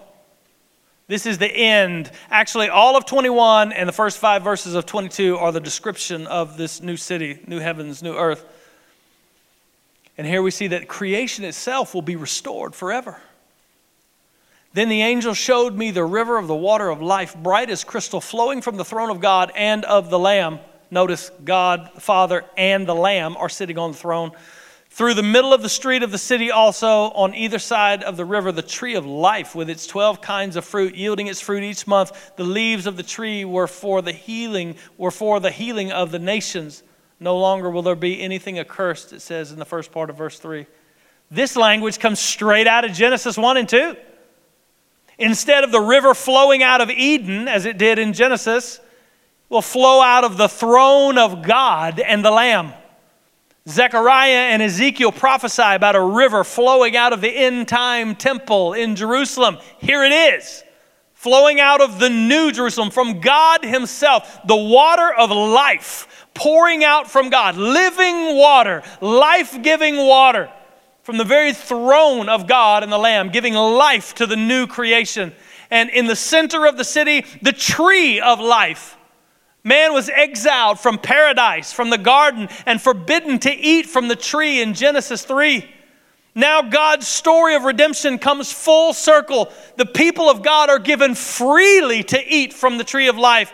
This 1.08 1.24
is 1.24 1.38
the 1.38 1.50
end. 1.50 2.10
Actually, 2.30 2.68
all 2.68 2.94
of 2.94 3.06
21 3.06 3.72
and 3.72 3.88
the 3.88 3.94
first 3.94 4.18
five 4.18 4.42
verses 4.42 4.74
of 4.74 4.84
22 4.84 5.38
are 5.38 5.50
the 5.50 5.60
description 5.60 6.26
of 6.26 6.58
this 6.58 6.82
new 6.82 6.98
city, 6.98 7.38
new 7.46 7.58
heavens, 7.58 8.02
new 8.02 8.14
earth. 8.14 8.44
And 10.18 10.26
here 10.26 10.42
we 10.42 10.50
see 10.50 10.66
that 10.68 10.86
creation 10.86 11.44
itself 11.44 11.94
will 11.94 12.02
be 12.02 12.16
restored 12.16 12.74
forever. 12.74 13.18
Then 14.74 14.90
the 14.90 15.00
angel 15.00 15.32
showed 15.32 15.74
me 15.74 15.90
the 15.90 16.04
river 16.04 16.36
of 16.36 16.46
the 16.46 16.54
water 16.54 16.90
of 16.90 17.00
life, 17.00 17.34
bright 17.34 17.70
as 17.70 17.84
crystal, 17.84 18.20
flowing 18.20 18.60
from 18.60 18.76
the 18.76 18.84
throne 18.84 19.08
of 19.08 19.20
God 19.20 19.50
and 19.56 19.86
of 19.86 20.10
the 20.10 20.18
Lamb. 20.18 20.58
Notice 20.90 21.30
God, 21.42 21.90
the 21.94 22.00
Father, 22.02 22.44
and 22.56 22.86
the 22.86 22.94
Lamb 22.94 23.34
are 23.38 23.48
sitting 23.48 23.78
on 23.78 23.92
the 23.92 23.96
throne. 23.96 24.32
Through 24.98 25.14
the 25.14 25.22
middle 25.22 25.54
of 25.54 25.62
the 25.62 25.68
street 25.68 26.02
of 26.02 26.10
the 26.10 26.18
city, 26.18 26.50
also 26.50 27.12
on 27.12 27.32
either 27.32 27.60
side 27.60 28.02
of 28.02 28.16
the 28.16 28.24
river, 28.24 28.50
the 28.50 28.62
tree 28.62 28.96
of 28.96 29.06
life 29.06 29.54
with 29.54 29.70
its 29.70 29.86
12 29.86 30.20
kinds 30.20 30.56
of 30.56 30.64
fruit, 30.64 30.96
yielding 30.96 31.28
its 31.28 31.40
fruit 31.40 31.62
each 31.62 31.86
month. 31.86 32.32
The 32.34 32.42
leaves 32.42 32.84
of 32.84 32.96
the 32.96 33.04
tree 33.04 33.44
were 33.44 33.68
for 33.68 34.02
the 34.02 34.10
healing, 34.10 34.74
were 34.96 35.12
for 35.12 35.38
the 35.38 35.52
healing 35.52 35.92
of 35.92 36.10
the 36.10 36.18
nations. 36.18 36.82
No 37.20 37.38
longer 37.38 37.70
will 37.70 37.82
there 37.82 37.94
be 37.94 38.20
anything 38.20 38.58
accursed, 38.58 39.12
it 39.12 39.20
says 39.20 39.52
in 39.52 39.60
the 39.60 39.64
first 39.64 39.92
part 39.92 40.10
of 40.10 40.16
verse 40.16 40.40
3. 40.40 40.66
This 41.30 41.54
language 41.54 42.00
comes 42.00 42.18
straight 42.18 42.66
out 42.66 42.84
of 42.84 42.90
Genesis 42.90 43.38
1 43.38 43.56
and 43.56 43.68
2. 43.68 43.94
Instead 45.16 45.62
of 45.62 45.70
the 45.70 45.80
river 45.80 46.12
flowing 46.12 46.64
out 46.64 46.80
of 46.80 46.90
Eden, 46.90 47.46
as 47.46 47.66
it 47.66 47.78
did 47.78 48.00
in 48.00 48.14
Genesis, 48.14 48.80
will 49.48 49.62
flow 49.62 50.02
out 50.02 50.24
of 50.24 50.36
the 50.36 50.48
throne 50.48 51.18
of 51.18 51.44
God 51.44 52.00
and 52.00 52.24
the 52.24 52.32
Lamb. 52.32 52.72
Zechariah 53.68 54.50
and 54.52 54.62
Ezekiel 54.62 55.12
prophesy 55.12 55.62
about 55.62 55.94
a 55.94 56.00
river 56.00 56.42
flowing 56.42 56.96
out 56.96 57.12
of 57.12 57.20
the 57.20 57.28
end 57.28 57.68
time 57.68 58.14
temple 58.14 58.72
in 58.72 58.96
Jerusalem. 58.96 59.58
Here 59.78 60.04
it 60.04 60.12
is, 60.12 60.64
flowing 61.12 61.60
out 61.60 61.80
of 61.80 61.98
the 61.98 62.08
new 62.08 62.50
Jerusalem 62.50 62.90
from 62.90 63.20
God 63.20 63.64
Himself, 63.64 64.40
the 64.46 64.56
water 64.56 65.12
of 65.12 65.30
life 65.30 66.26
pouring 66.38 66.84
out 66.84 67.10
from 67.10 67.30
God, 67.30 67.56
living 67.56 68.36
water, 68.36 68.82
life 69.00 69.60
giving 69.62 69.96
water 69.96 70.50
from 71.02 71.16
the 71.16 71.24
very 71.24 71.52
throne 71.52 72.28
of 72.28 72.46
God 72.46 72.82
and 72.82 72.92
the 72.92 72.98
Lamb, 72.98 73.30
giving 73.30 73.54
life 73.54 74.14
to 74.14 74.26
the 74.26 74.36
new 74.36 74.66
creation. 74.66 75.32
And 75.70 75.90
in 75.90 76.06
the 76.06 76.14
center 76.14 76.66
of 76.66 76.76
the 76.76 76.84
city, 76.84 77.24
the 77.42 77.52
tree 77.52 78.20
of 78.20 78.40
life 78.40 78.97
Man 79.68 79.92
was 79.92 80.08
exiled 80.08 80.80
from 80.80 80.96
paradise, 80.96 81.74
from 81.74 81.90
the 81.90 81.98
garden, 81.98 82.48
and 82.64 82.80
forbidden 82.80 83.38
to 83.40 83.54
eat 83.54 83.84
from 83.84 84.08
the 84.08 84.16
tree 84.16 84.62
in 84.62 84.72
Genesis 84.72 85.26
3. 85.26 85.62
Now 86.34 86.62
God's 86.62 87.06
story 87.06 87.54
of 87.54 87.64
redemption 87.64 88.18
comes 88.18 88.50
full 88.50 88.94
circle. 88.94 89.52
The 89.76 89.84
people 89.84 90.30
of 90.30 90.40
God 90.40 90.70
are 90.70 90.78
given 90.78 91.14
freely 91.14 92.02
to 92.04 92.34
eat 92.34 92.54
from 92.54 92.78
the 92.78 92.84
tree 92.84 93.08
of 93.08 93.18
life 93.18 93.52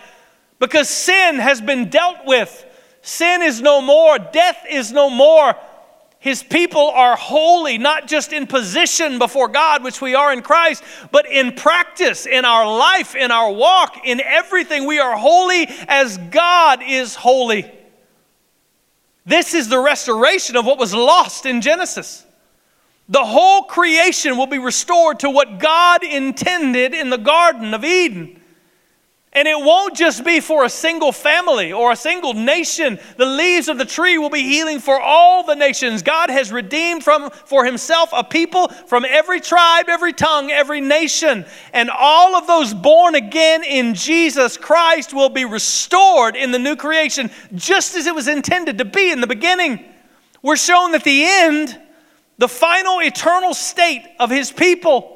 because 0.60 0.88
sin 0.88 1.40
has 1.40 1.60
been 1.60 1.90
dealt 1.90 2.24
with. 2.26 2.64
Sin 3.02 3.42
is 3.42 3.60
no 3.60 3.82
more, 3.82 4.16
death 4.16 4.64
is 4.70 4.92
no 4.92 5.10
more. 5.10 5.56
His 6.24 6.42
people 6.42 6.88
are 6.88 7.16
holy, 7.16 7.76
not 7.76 8.08
just 8.08 8.32
in 8.32 8.46
position 8.46 9.18
before 9.18 9.46
God, 9.46 9.84
which 9.84 10.00
we 10.00 10.14
are 10.14 10.32
in 10.32 10.40
Christ, 10.40 10.82
but 11.12 11.30
in 11.30 11.52
practice, 11.52 12.24
in 12.24 12.46
our 12.46 12.66
life, 12.66 13.14
in 13.14 13.30
our 13.30 13.52
walk, 13.52 14.06
in 14.06 14.22
everything. 14.22 14.86
We 14.86 15.00
are 15.00 15.18
holy 15.18 15.66
as 15.86 16.16
God 16.16 16.80
is 16.82 17.14
holy. 17.14 17.70
This 19.26 19.52
is 19.52 19.68
the 19.68 19.78
restoration 19.78 20.56
of 20.56 20.64
what 20.64 20.78
was 20.78 20.94
lost 20.94 21.44
in 21.44 21.60
Genesis. 21.60 22.24
The 23.06 23.22
whole 23.22 23.64
creation 23.64 24.38
will 24.38 24.46
be 24.46 24.58
restored 24.58 25.20
to 25.20 25.28
what 25.28 25.58
God 25.58 26.02
intended 26.02 26.94
in 26.94 27.10
the 27.10 27.18
Garden 27.18 27.74
of 27.74 27.84
Eden. 27.84 28.40
And 29.36 29.48
it 29.48 29.58
won't 29.58 29.96
just 29.96 30.24
be 30.24 30.38
for 30.38 30.62
a 30.62 30.68
single 30.70 31.10
family 31.10 31.72
or 31.72 31.90
a 31.90 31.96
single 31.96 32.34
nation. 32.34 33.00
The 33.16 33.26
leaves 33.26 33.66
of 33.66 33.78
the 33.78 33.84
tree 33.84 34.16
will 34.16 34.30
be 34.30 34.42
healing 34.42 34.78
for 34.78 35.00
all 35.00 35.42
the 35.42 35.56
nations. 35.56 36.02
God 36.02 36.30
has 36.30 36.52
redeemed 36.52 37.02
from, 37.02 37.30
for 37.30 37.64
himself 37.64 38.10
a 38.12 38.22
people 38.22 38.68
from 38.68 39.04
every 39.04 39.40
tribe, 39.40 39.86
every 39.88 40.12
tongue, 40.12 40.52
every 40.52 40.80
nation. 40.80 41.44
And 41.72 41.90
all 41.90 42.36
of 42.36 42.46
those 42.46 42.72
born 42.72 43.16
again 43.16 43.64
in 43.64 43.94
Jesus 43.94 44.56
Christ 44.56 45.12
will 45.12 45.30
be 45.30 45.44
restored 45.44 46.36
in 46.36 46.52
the 46.52 46.60
new 46.60 46.76
creation, 46.76 47.28
just 47.56 47.96
as 47.96 48.06
it 48.06 48.14
was 48.14 48.28
intended 48.28 48.78
to 48.78 48.84
be 48.84 49.10
in 49.10 49.20
the 49.20 49.26
beginning. 49.26 49.84
We're 50.42 50.54
shown 50.54 50.92
that 50.92 51.02
the 51.02 51.24
end, 51.24 51.76
the 52.38 52.48
final 52.48 53.00
eternal 53.00 53.52
state 53.52 54.06
of 54.20 54.30
his 54.30 54.52
people, 54.52 55.13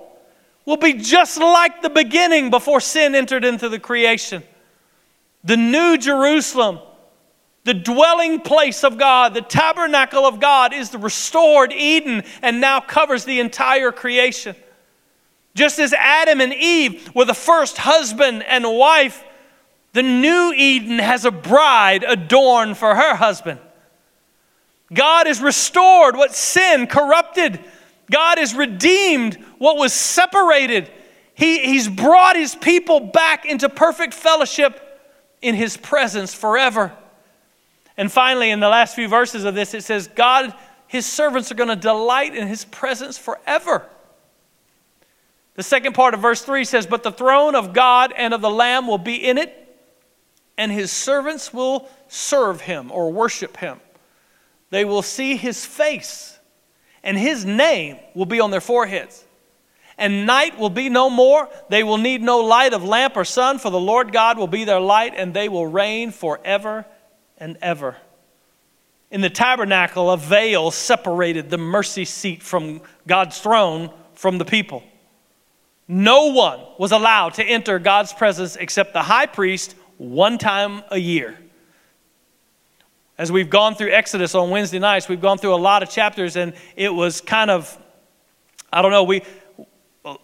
will 0.68 0.76
be 0.76 0.92
just 0.92 1.38
like 1.38 1.80
the 1.80 1.88
beginning 1.88 2.50
before 2.50 2.78
sin 2.78 3.14
entered 3.14 3.42
into 3.42 3.70
the 3.70 3.78
creation. 3.78 4.42
The 5.42 5.56
new 5.56 5.96
Jerusalem, 5.96 6.80
the 7.64 7.72
dwelling 7.72 8.40
place 8.40 8.84
of 8.84 8.98
God, 8.98 9.32
the 9.32 9.40
tabernacle 9.40 10.26
of 10.26 10.40
God, 10.40 10.74
is 10.74 10.90
the 10.90 10.98
restored 10.98 11.72
Eden 11.72 12.22
and 12.42 12.60
now 12.60 12.80
covers 12.80 13.24
the 13.24 13.40
entire 13.40 13.92
creation. 13.92 14.54
Just 15.54 15.78
as 15.78 15.94
Adam 15.94 16.42
and 16.42 16.52
Eve 16.52 17.14
were 17.14 17.24
the 17.24 17.32
first 17.32 17.78
husband 17.78 18.42
and 18.42 18.64
wife, 18.64 19.24
the 19.94 20.02
new 20.02 20.52
Eden 20.54 20.98
has 20.98 21.24
a 21.24 21.30
bride 21.30 22.04
adorned 22.04 22.76
for 22.76 22.94
her 22.94 23.14
husband. 23.14 23.58
God 24.92 25.26
has 25.28 25.40
restored 25.40 26.14
what 26.14 26.34
sin 26.34 26.86
corrupted 26.86 27.58
God 28.10 28.38
has 28.38 28.54
redeemed 28.54 29.34
what 29.58 29.76
was 29.76 29.92
separated. 29.92 30.90
He, 31.34 31.58
he's 31.66 31.88
brought 31.88 32.36
his 32.36 32.54
people 32.54 33.00
back 33.00 33.44
into 33.44 33.68
perfect 33.68 34.14
fellowship 34.14 34.82
in 35.42 35.54
his 35.54 35.76
presence 35.76 36.34
forever. 36.34 36.92
And 37.96 38.10
finally, 38.10 38.50
in 38.50 38.60
the 38.60 38.68
last 38.68 38.94
few 38.94 39.08
verses 39.08 39.44
of 39.44 39.54
this, 39.54 39.74
it 39.74 39.84
says, 39.84 40.08
God, 40.08 40.54
his 40.86 41.04
servants 41.04 41.50
are 41.52 41.54
going 41.54 41.68
to 41.68 41.76
delight 41.76 42.34
in 42.34 42.48
his 42.48 42.64
presence 42.64 43.18
forever. 43.18 43.84
The 45.54 45.62
second 45.62 45.94
part 45.94 46.14
of 46.14 46.20
verse 46.20 46.42
3 46.42 46.64
says, 46.64 46.86
But 46.86 47.02
the 47.02 47.10
throne 47.10 47.54
of 47.54 47.72
God 47.72 48.12
and 48.16 48.32
of 48.32 48.40
the 48.40 48.50
Lamb 48.50 48.86
will 48.86 48.98
be 48.98 49.16
in 49.16 49.38
it, 49.38 49.54
and 50.56 50.70
his 50.70 50.92
servants 50.92 51.52
will 51.52 51.88
serve 52.06 52.60
him 52.60 52.90
or 52.92 53.12
worship 53.12 53.56
him. 53.56 53.80
They 54.70 54.84
will 54.84 55.02
see 55.02 55.36
his 55.36 55.66
face 55.66 56.37
and 57.02 57.18
his 57.18 57.44
name 57.44 57.98
will 58.14 58.26
be 58.26 58.40
on 58.40 58.50
their 58.50 58.60
foreheads. 58.60 59.24
And 59.96 60.26
night 60.26 60.58
will 60.58 60.70
be 60.70 60.88
no 60.88 61.10
more. 61.10 61.48
They 61.70 61.82
will 61.82 61.98
need 61.98 62.22
no 62.22 62.38
light 62.38 62.72
of 62.72 62.84
lamp 62.84 63.16
or 63.16 63.24
sun, 63.24 63.58
for 63.58 63.70
the 63.70 63.80
Lord 63.80 64.12
God 64.12 64.38
will 64.38 64.46
be 64.46 64.64
their 64.64 64.80
light, 64.80 65.14
and 65.16 65.34
they 65.34 65.48
will 65.48 65.66
reign 65.66 66.12
forever 66.12 66.86
and 67.36 67.58
ever. 67.60 67.96
In 69.10 69.20
the 69.22 69.30
tabernacle, 69.30 70.10
a 70.10 70.16
veil 70.16 70.70
separated 70.70 71.50
the 71.50 71.58
mercy 71.58 72.04
seat 72.04 72.42
from 72.42 72.82
God's 73.06 73.40
throne 73.40 73.90
from 74.14 74.38
the 74.38 74.44
people. 74.44 74.84
No 75.88 76.26
one 76.26 76.60
was 76.78 76.92
allowed 76.92 77.34
to 77.34 77.44
enter 77.44 77.78
God's 77.78 78.12
presence 78.12 78.56
except 78.56 78.92
the 78.92 79.02
high 79.02 79.26
priest 79.26 79.74
one 79.96 80.36
time 80.36 80.82
a 80.90 80.98
year. 80.98 81.38
As 83.18 83.32
we've 83.32 83.50
gone 83.50 83.74
through 83.74 83.90
Exodus 83.90 84.36
on 84.36 84.50
Wednesday 84.50 84.78
nights, 84.78 85.08
we've 85.08 85.20
gone 85.20 85.38
through 85.38 85.52
a 85.52 85.56
lot 85.56 85.82
of 85.82 85.90
chapters, 85.90 86.36
and 86.36 86.52
it 86.76 86.94
was 86.94 87.20
kind 87.20 87.50
of, 87.50 87.76
I 88.72 88.80
don't 88.80 88.92
know, 88.92 89.02
we, 89.02 89.22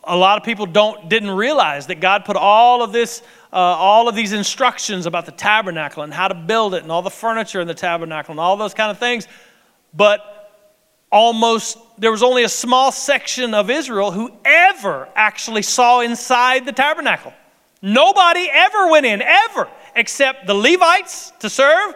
a 0.04 0.16
lot 0.16 0.38
of 0.38 0.44
people 0.44 0.64
don't 0.64 1.08
didn't 1.08 1.32
realize 1.32 1.88
that 1.88 1.98
God 1.98 2.24
put 2.24 2.36
all 2.36 2.84
of 2.84 2.92
this, 2.92 3.20
uh, 3.52 3.56
all 3.56 4.08
of 4.08 4.14
these 4.14 4.32
instructions 4.32 5.06
about 5.06 5.26
the 5.26 5.32
tabernacle 5.32 6.04
and 6.04 6.14
how 6.14 6.28
to 6.28 6.36
build 6.36 6.72
it, 6.72 6.84
and 6.84 6.92
all 6.92 7.02
the 7.02 7.10
furniture 7.10 7.60
in 7.60 7.66
the 7.66 7.74
tabernacle, 7.74 8.30
and 8.30 8.38
all 8.38 8.56
those 8.56 8.74
kind 8.74 8.92
of 8.92 8.98
things. 8.98 9.26
But 9.92 10.20
almost 11.10 11.78
there 11.98 12.12
was 12.12 12.22
only 12.22 12.44
a 12.44 12.48
small 12.48 12.92
section 12.92 13.54
of 13.54 13.70
Israel 13.70 14.12
who 14.12 14.30
ever 14.44 15.08
actually 15.16 15.62
saw 15.62 15.98
inside 15.98 16.64
the 16.64 16.72
tabernacle. 16.72 17.32
Nobody 17.82 18.48
ever 18.52 18.88
went 18.88 19.04
in, 19.04 19.20
ever, 19.20 19.68
except 19.96 20.46
the 20.46 20.54
Levites 20.54 21.32
to 21.40 21.50
serve 21.50 21.94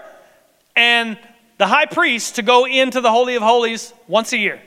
and 0.79 1.19
the 1.59 1.67
high 1.67 1.87
priest 1.87 2.37
to 2.37 2.43
go 2.43 2.65
into 2.65 3.01
the 3.01 3.11
Holy 3.11 3.35
of 3.35 3.43
Holies 3.43 3.93
once 4.07 4.33
a 4.33 4.39
year. 4.39 4.63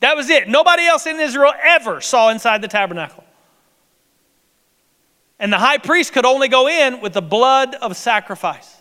That 0.00 0.16
was 0.16 0.30
it. 0.30 0.48
Nobody 0.48 0.86
else 0.86 1.06
in 1.06 1.20
Israel 1.20 1.52
ever 1.62 2.00
saw 2.00 2.30
inside 2.30 2.62
the 2.62 2.68
tabernacle. 2.68 3.22
And 5.38 5.52
the 5.52 5.58
high 5.58 5.76
priest 5.76 6.14
could 6.14 6.24
only 6.24 6.48
go 6.48 6.66
in 6.66 7.02
with 7.02 7.12
the 7.12 7.20
blood 7.20 7.74
of 7.74 7.94
sacrifice. 7.94 8.74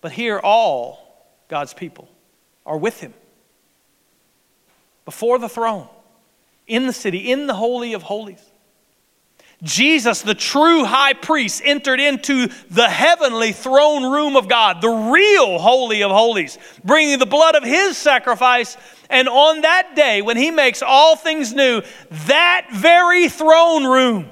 But 0.00 0.12
here, 0.12 0.38
all 0.38 1.34
God's 1.48 1.74
people 1.74 2.08
are 2.64 2.78
with 2.78 3.00
him 3.00 3.12
before 5.04 5.40
the 5.40 5.48
throne, 5.48 5.88
in 6.68 6.86
the 6.86 6.92
city, 6.92 7.32
in 7.32 7.48
the 7.48 7.54
Holy 7.54 7.92
of 7.92 8.02
Holies. 8.02 8.49
Jesus, 9.62 10.22
the 10.22 10.34
true 10.34 10.84
high 10.84 11.12
priest, 11.12 11.60
entered 11.64 12.00
into 12.00 12.48
the 12.70 12.88
heavenly 12.88 13.52
throne 13.52 14.10
room 14.10 14.36
of 14.36 14.48
God, 14.48 14.80
the 14.80 14.88
real 14.88 15.58
Holy 15.58 16.02
of 16.02 16.10
Holies, 16.10 16.58
bringing 16.82 17.18
the 17.18 17.26
blood 17.26 17.54
of 17.54 17.62
his 17.62 17.96
sacrifice. 17.96 18.76
And 19.10 19.28
on 19.28 19.62
that 19.62 19.94
day, 19.94 20.22
when 20.22 20.36
he 20.36 20.50
makes 20.50 20.82
all 20.82 21.16
things 21.16 21.52
new, 21.52 21.82
that 22.26 22.68
very 22.72 23.28
throne 23.28 23.84
room, 23.84 24.30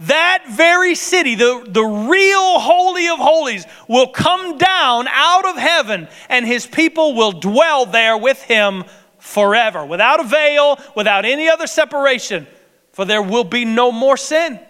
that 0.00 0.44
very 0.50 0.94
city, 0.94 1.34
the, 1.34 1.64
the 1.68 1.84
real 1.84 2.58
Holy 2.58 3.08
of 3.08 3.18
Holies, 3.18 3.66
will 3.86 4.08
come 4.08 4.56
down 4.56 5.08
out 5.08 5.46
of 5.46 5.56
heaven, 5.56 6.08
and 6.28 6.46
his 6.46 6.66
people 6.66 7.14
will 7.14 7.32
dwell 7.32 7.84
there 7.86 8.16
with 8.16 8.42
him 8.42 8.84
forever, 9.18 9.84
without 9.84 10.20
a 10.20 10.24
veil, 10.24 10.78
without 10.94 11.24
any 11.24 11.48
other 11.48 11.66
separation 11.66 12.46
for 12.94 13.04
there 13.04 13.22
will 13.22 13.42
be 13.42 13.64
no 13.64 13.90
more 13.90 14.16
sin, 14.16 14.60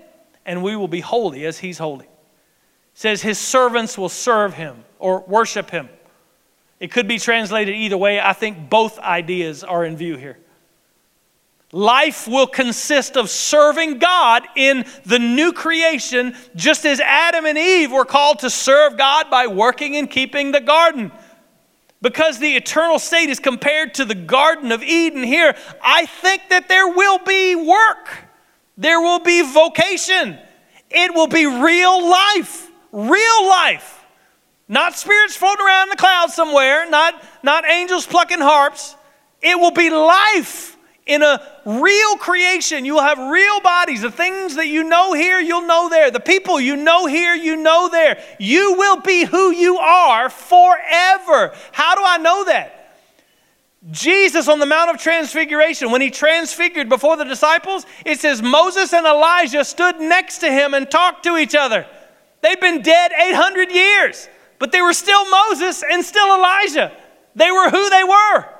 and 0.46 0.62
we 0.62 0.76
will 0.76 0.88
be 0.88 1.00
holy 1.00 1.44
as 1.44 1.58
he's 1.58 1.76
holy. 1.76 2.06
It 2.06 2.10
says 2.94 3.20
his 3.20 3.38
servants 3.38 3.98
will 3.98 4.08
serve 4.08 4.54
him 4.54 4.82
or 4.98 5.20
worship 5.20 5.68
him. 5.68 5.90
It 6.80 6.90
could 6.90 7.06
be 7.06 7.18
translated 7.18 7.74
either 7.74 7.98
way. 7.98 8.18
I 8.18 8.32
think 8.32 8.70
both 8.70 8.98
ideas 8.98 9.62
are 9.62 9.84
in 9.84 9.98
view 9.98 10.16
here. 10.16 10.38
Life 11.70 12.26
will 12.26 12.46
consist 12.46 13.18
of 13.18 13.28
serving 13.28 13.98
God 13.98 14.44
in 14.56 14.86
the 15.04 15.18
new 15.18 15.52
creation, 15.52 16.34
just 16.56 16.86
as 16.86 17.00
Adam 17.00 17.44
and 17.44 17.58
Eve 17.58 17.92
were 17.92 18.06
called 18.06 18.38
to 18.38 18.48
serve 18.48 18.96
God 18.96 19.28
by 19.28 19.48
working 19.48 19.96
and 19.96 20.10
keeping 20.10 20.50
the 20.50 20.62
garden. 20.62 21.12
Because 22.04 22.38
the 22.38 22.54
eternal 22.54 22.98
state 22.98 23.30
is 23.30 23.40
compared 23.40 23.94
to 23.94 24.04
the 24.04 24.14
Garden 24.14 24.72
of 24.72 24.82
Eden 24.82 25.22
here, 25.22 25.56
I 25.82 26.04
think 26.04 26.50
that 26.50 26.68
there 26.68 26.86
will 26.86 27.16
be 27.16 27.56
work, 27.56 28.10
there 28.76 29.00
will 29.00 29.20
be 29.20 29.40
vocation, 29.40 30.38
it 30.90 31.14
will 31.14 31.28
be 31.28 31.46
real 31.46 32.06
life, 32.06 32.70
real 32.92 33.48
life. 33.48 34.04
Not 34.68 34.98
spirits 34.98 35.34
floating 35.34 35.64
around 35.64 35.84
in 35.84 35.88
the 35.88 35.96
clouds 35.96 36.34
somewhere, 36.34 36.86
not, 36.90 37.24
not 37.42 37.64
angels 37.66 38.06
plucking 38.06 38.40
harps. 38.40 38.94
It 39.40 39.58
will 39.58 39.70
be 39.70 39.88
life 39.88 40.73
in 41.06 41.22
a 41.22 41.40
real 41.66 42.16
creation. 42.16 42.84
You 42.84 42.94
will 42.94 43.02
have 43.02 43.18
real 43.18 43.60
bodies. 43.60 44.02
The 44.02 44.10
things 44.10 44.56
that 44.56 44.68
you 44.68 44.84
know 44.84 45.12
here, 45.12 45.38
you'll 45.38 45.66
know 45.66 45.88
there. 45.88 46.10
The 46.10 46.20
people 46.20 46.58
you 46.58 46.76
know 46.76 47.06
here, 47.06 47.34
you 47.34 47.56
know 47.56 47.88
there. 47.88 48.22
You 48.38 48.74
will 48.74 49.00
be 49.00 49.24
who 49.24 49.50
you 49.50 49.76
are 49.78 50.30
forever. 50.30 51.54
How 51.72 51.94
do 51.94 52.02
I 52.04 52.18
know 52.18 52.44
that? 52.46 52.80
Jesus 53.90 54.48
on 54.48 54.60
the 54.60 54.66
Mount 54.66 54.90
of 54.90 54.98
Transfiguration, 54.98 55.90
when 55.90 56.00
he 56.00 56.10
transfigured 56.10 56.88
before 56.88 57.18
the 57.18 57.24
disciples, 57.24 57.84
it 58.06 58.18
says 58.18 58.40
Moses 58.40 58.94
and 58.94 59.06
Elijah 59.06 59.62
stood 59.62 60.00
next 60.00 60.38
to 60.38 60.50
him 60.50 60.72
and 60.72 60.90
talked 60.90 61.24
to 61.24 61.36
each 61.36 61.54
other. 61.54 61.86
They'd 62.40 62.60
been 62.60 62.80
dead 62.80 63.12
800 63.12 63.70
years, 63.70 64.26
but 64.58 64.72
they 64.72 64.80
were 64.80 64.94
still 64.94 65.28
Moses 65.30 65.82
and 65.82 66.02
still 66.02 66.34
Elijah. 66.34 66.92
They 67.34 67.50
were 67.50 67.68
who 67.68 67.90
they 67.90 68.04
were. 68.04 68.53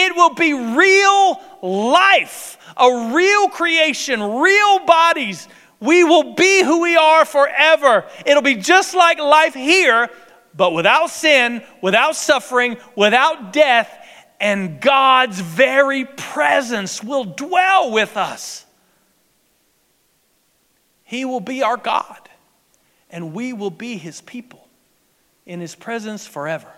It 0.00 0.14
will 0.14 0.34
be 0.34 0.54
real 0.54 1.40
life, 1.60 2.56
a 2.76 3.12
real 3.12 3.48
creation, 3.48 4.22
real 4.22 4.78
bodies. 4.86 5.48
We 5.80 6.04
will 6.04 6.34
be 6.34 6.62
who 6.62 6.82
we 6.82 6.96
are 6.96 7.24
forever. 7.24 8.04
It'll 8.24 8.42
be 8.42 8.54
just 8.54 8.94
like 8.94 9.18
life 9.18 9.54
here, 9.54 10.08
but 10.54 10.72
without 10.72 11.10
sin, 11.10 11.64
without 11.82 12.14
suffering, 12.14 12.76
without 12.94 13.52
death, 13.52 13.92
and 14.38 14.80
God's 14.80 15.40
very 15.40 16.04
presence 16.04 17.02
will 17.02 17.24
dwell 17.24 17.90
with 17.90 18.16
us. 18.16 18.64
He 21.02 21.24
will 21.24 21.40
be 21.40 21.64
our 21.64 21.76
God, 21.76 22.28
and 23.10 23.34
we 23.34 23.52
will 23.52 23.72
be 23.72 23.96
His 23.96 24.20
people 24.20 24.68
in 25.44 25.58
His 25.58 25.74
presence 25.74 26.24
forever. 26.24 26.72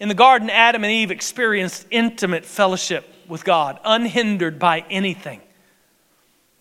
In 0.00 0.08
the 0.08 0.14
garden, 0.14 0.48
Adam 0.48 0.82
and 0.82 0.90
Eve 0.90 1.10
experienced 1.10 1.86
intimate 1.90 2.46
fellowship 2.46 3.06
with 3.28 3.44
God, 3.44 3.78
unhindered 3.84 4.58
by 4.58 4.84
anything. 4.90 5.42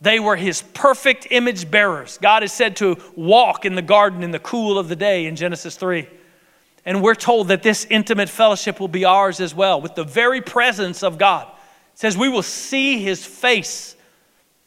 They 0.01 0.19
were 0.19 0.35
his 0.35 0.61
perfect 0.61 1.27
image 1.31 1.71
bearers. 1.71 2.19
God 2.21 2.43
is 2.43 2.51
said 2.51 2.75
to 2.77 2.97
walk 3.15 3.65
in 3.65 3.75
the 3.75 3.81
garden 3.81 4.23
in 4.23 4.31
the 4.31 4.39
cool 4.39 4.77
of 4.77 4.89
the 4.89 4.95
day 4.95 5.25
in 5.25 5.37
Genesis 5.37 5.77
3. 5.77 6.07
And 6.85 7.01
we're 7.01 7.15
told 7.15 7.47
that 7.49 7.63
this 7.63 7.85
intimate 7.89 8.29
fellowship 8.29 8.79
will 8.79 8.87
be 8.87 9.05
ours 9.05 9.39
as 9.39 9.55
well, 9.55 9.81
with 9.81 9.95
the 9.95 10.03
very 10.03 10.41
presence 10.41 11.01
of 11.01 11.17
God. 11.17 11.47
It 11.47 11.99
says 11.99 12.17
we 12.17 12.29
will 12.29 12.43
see 12.43 13.01
his 13.01 13.25
face. 13.25 13.95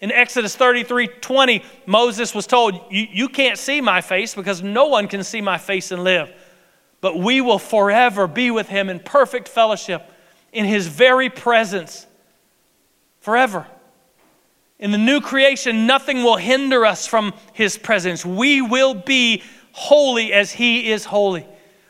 In 0.00 0.10
Exodus 0.10 0.56
33 0.56 1.08
20, 1.20 1.62
Moses 1.86 2.34
was 2.34 2.46
told, 2.46 2.80
You 2.90 3.28
can't 3.28 3.58
see 3.58 3.80
my 3.80 4.00
face 4.00 4.34
because 4.34 4.62
no 4.62 4.86
one 4.86 5.08
can 5.08 5.24
see 5.24 5.40
my 5.40 5.58
face 5.58 5.92
and 5.92 6.04
live. 6.04 6.32
But 7.02 7.18
we 7.18 7.42
will 7.42 7.58
forever 7.58 8.26
be 8.26 8.50
with 8.50 8.68
him 8.68 8.88
in 8.88 9.00
perfect 9.00 9.48
fellowship, 9.48 10.08
in 10.52 10.64
his 10.64 10.86
very 10.86 11.28
presence, 11.28 12.06
forever. 13.20 13.66
In 14.78 14.92
the 14.92 14.98
new 14.98 15.20
creation, 15.20 15.86
nothing 15.86 16.22
will 16.22 16.36
hinder 16.36 16.86
us 16.86 17.06
from 17.06 17.34
his 17.52 17.76
presence. 17.76 18.24
We 18.24 18.62
will 18.62 18.94
be 18.94 19.42
holy 19.72 20.32
as 20.32 20.52
he 20.52 20.90
is 20.90 21.04
holy. 21.04 21.46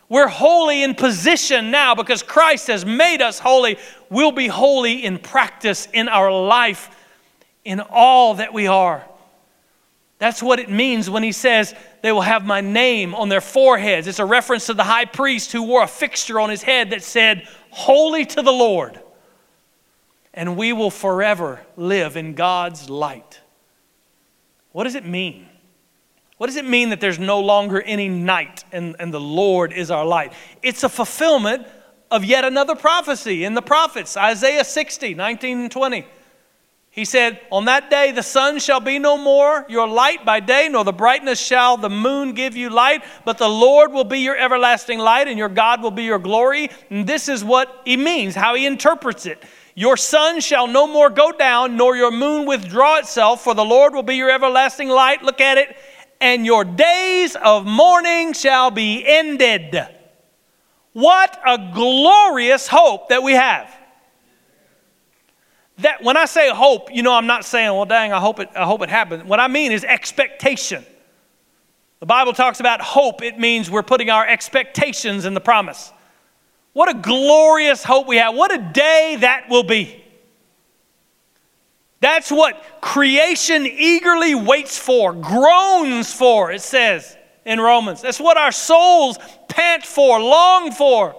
We're 0.09 0.29
holy 0.29 0.83
in 0.83 0.95
position 0.95 1.71
now 1.71 1.95
because 1.95 2.23
Christ 2.23 2.67
has 2.67 2.85
made 2.85 3.23
us 3.23 3.39
holy. 3.39 3.79
We'll 4.11 4.33
be 4.33 4.47
holy 4.47 5.05
in 5.05 5.19
practice, 5.19 5.89
in 5.93 6.09
our 6.09 6.33
life, 6.33 6.91
in 7.65 7.81
all 7.81 8.35
that 8.35 8.53
we 8.53 8.67
are. 8.67 9.05
That's 10.23 10.41
what 10.41 10.61
it 10.61 10.71
means 10.71 11.11
when 11.11 11.25
he 11.25 11.33
says, 11.33 11.75
They 12.01 12.13
will 12.13 12.21
have 12.21 12.47
my 12.47 12.61
name 12.61 13.13
on 13.13 13.29
their 13.29 13.41
foreheads. 13.41 14.07
It's 14.07 14.21
a 14.21 14.25
reference 14.25 14.67
to 14.67 14.75
the 14.75 14.85
high 14.85 15.05
priest 15.05 15.51
who 15.51 15.65
wore 15.65 15.83
a 15.83 15.89
fixture 15.89 16.39
on 16.39 16.49
his 16.49 16.63
head 16.63 16.91
that 16.91 17.03
said, 17.03 17.49
Holy 17.71 18.25
to 18.27 18.41
the 18.41 18.53
Lord 18.53 19.01
and 20.33 20.57
we 20.57 20.73
will 20.73 20.93
forever 20.93 21.61
live 21.77 22.17
in 22.17 22.35
God's 22.35 22.89
light. 22.89 23.41
What 24.71 24.85
does 24.85 24.95
it 24.95 25.05
mean? 25.05 25.49
What 26.39 26.47
does 26.47 26.55
it 26.57 26.67
mean 26.67 26.91
that 26.91 27.01
there's 27.01 27.19
no 27.19 27.41
longer 27.41 27.83
any 27.83 28.09
night 28.09 28.65
and, 28.71 28.95
and 29.01 29.13
the 29.13 29.21
Lord 29.21 29.73
is 29.73 29.91
our 29.91 30.05
light? 30.05 30.35
It's 30.63 30.85
a 30.85 30.89
fulfillment 30.89 31.67
of 32.13 32.25
yet 32.25 32.45
another 32.45 32.77
prophecy 32.77 33.43
in 33.43 33.55
the 33.55 33.61
prophets, 33.61 34.17
Isaiah 34.17 34.63
60, 34.63 35.15
19 35.15 35.59
and 35.59 35.71
20. 35.73 36.07
He 36.93 37.07
said, 37.07 37.41
On 37.51 37.65
that 37.65 37.89
day 37.89 38.13
the 38.13 38.23
sun 38.23 38.59
shall 38.59 38.79
be 38.79 38.99
no 38.99 39.17
more 39.17 39.65
your 39.67 39.89
light 39.89 40.27
by 40.27 40.41
day, 40.41 40.69
nor 40.71 40.85
the 40.85 40.93
brightness 40.93 41.41
shall 41.41 41.79
the 41.79 41.89
moon 41.89 42.35
give 42.35 42.55
you 42.55 42.69
light, 42.69 43.03
but 43.25 43.39
the 43.39 43.49
Lord 43.49 43.93
will 43.93 44.05
be 44.05 44.19
your 44.19 44.37
everlasting 44.37 44.99
light, 44.99 45.27
and 45.27 45.39
your 45.39 45.49
God 45.49 45.83
will 45.83 45.91
be 45.91 46.05
your 46.05 46.19
glory. 46.19 46.69
And 46.91 47.07
this 47.07 47.31
is 47.31 47.43
what 47.43 47.81
he 47.87 47.97
means, 47.97 48.35
how 48.35 48.55
he 48.55 48.67
interprets 48.67 49.25
it. 49.25 49.43
Your 49.75 49.97
sun 49.97 50.41
shall 50.41 50.67
no 50.67 50.87
more 50.87 51.09
go 51.09 51.33
down, 51.33 51.79
nor 51.79 51.97
your 51.97 52.11
moon 52.11 52.47
withdraw 52.47 52.99
itself, 52.99 53.43
for 53.43 53.55
the 53.55 53.65
Lord 53.65 53.95
will 53.95 54.03
be 54.03 54.17
your 54.17 54.31
everlasting 54.31 54.91
light. 54.91 55.23
Look 55.23 55.41
at 55.41 55.57
it. 55.57 55.75
And 56.21 56.45
your 56.45 56.63
days 56.63 57.37
of 57.37 57.65
mourning 57.65 58.35
shall 58.35 58.71
be 58.71 59.03
ended. 59.07 59.75
What 60.93 61.41
a 61.45 61.73
glorious 61.73 62.69
hope 62.69 63.09
that 63.09 63.23
we 63.23 63.33
have. 63.33 63.75
That 65.83 66.03
when 66.03 66.17
I 66.17 66.25
say 66.25 66.49
hope, 66.49 66.93
you 66.93 67.03
know, 67.03 67.13
I'm 67.13 67.27
not 67.27 67.45
saying, 67.45 67.73
well, 67.73 67.85
dang, 67.85 68.13
I 68.13 68.21
hope 68.21 68.39
it, 68.39 68.49
I 68.55 68.65
hope 68.65 68.83
it 68.83 68.89
happens. 68.89 69.25
What 69.25 69.41
I 69.41 69.49
mean 69.49 69.73
is 69.73 69.85
expectation. 69.85 70.85
The 72.01 72.07
Bible 72.07 72.33
talks 72.33 72.61
about 72.61 72.81
hope, 72.81 73.23
it 73.23 73.39
means 73.39 73.71
we're 73.71 73.83
putting 73.83 74.11
our 74.11 74.27
expectations 74.27 75.25
in 75.25 75.35
the 75.35 75.41
promise. 75.41 75.93
What 76.73 76.89
a 76.89 76.95
glorious 76.95 77.85
hope 77.85 78.07
we 78.07 78.17
have. 78.17 78.35
What 78.35 78.53
a 78.53 78.59
day 78.59 79.17
that 79.21 79.49
will 79.49 79.63
be. 79.63 80.03
That's 82.01 82.31
what 82.31 82.65
creation 82.81 83.67
eagerly 83.67 84.35
waits 84.35 84.79
for, 84.79 85.13
groans 85.13 86.13
for, 86.13 86.51
it 86.51 86.63
says 86.63 87.17
in 87.45 87.61
Romans. 87.61 88.03
That's 88.03 88.19
what 88.21 88.37
our 88.37 88.53
souls 88.53 89.19
pant 89.49 89.85
for, 89.85 90.21
long 90.21 90.73
for. 90.73 91.15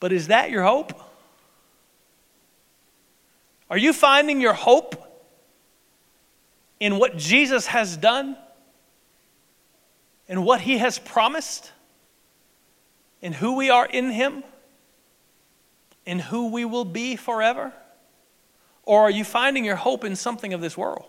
But 0.00 0.12
is 0.12 0.28
that 0.28 0.50
your 0.50 0.62
hope? 0.62 1.09
Are 3.70 3.78
you 3.78 3.92
finding 3.92 4.40
your 4.40 4.52
hope 4.52 4.96
in 6.78 6.98
what 6.98 7.16
Jesus 7.16 7.68
has 7.68 7.96
done? 7.96 8.36
In 10.28 10.44
what 10.44 10.60
he 10.60 10.78
has 10.78 10.98
promised? 10.98 11.72
in 13.22 13.32
who 13.32 13.56
we 13.56 13.70
are 13.70 13.86
in 13.86 14.10
Him, 14.10 14.42
in 16.06 16.18
who 16.18 16.50
we 16.50 16.64
will 16.64 16.84
be 16.84 17.16
forever? 17.16 17.72
Or 18.84 19.02
are 19.02 19.10
you 19.10 19.24
finding 19.24 19.64
your 19.64 19.76
hope 19.76 20.04
in 20.04 20.16
something 20.16 20.52
of 20.52 20.60
this 20.60 20.76
world? 20.76 21.04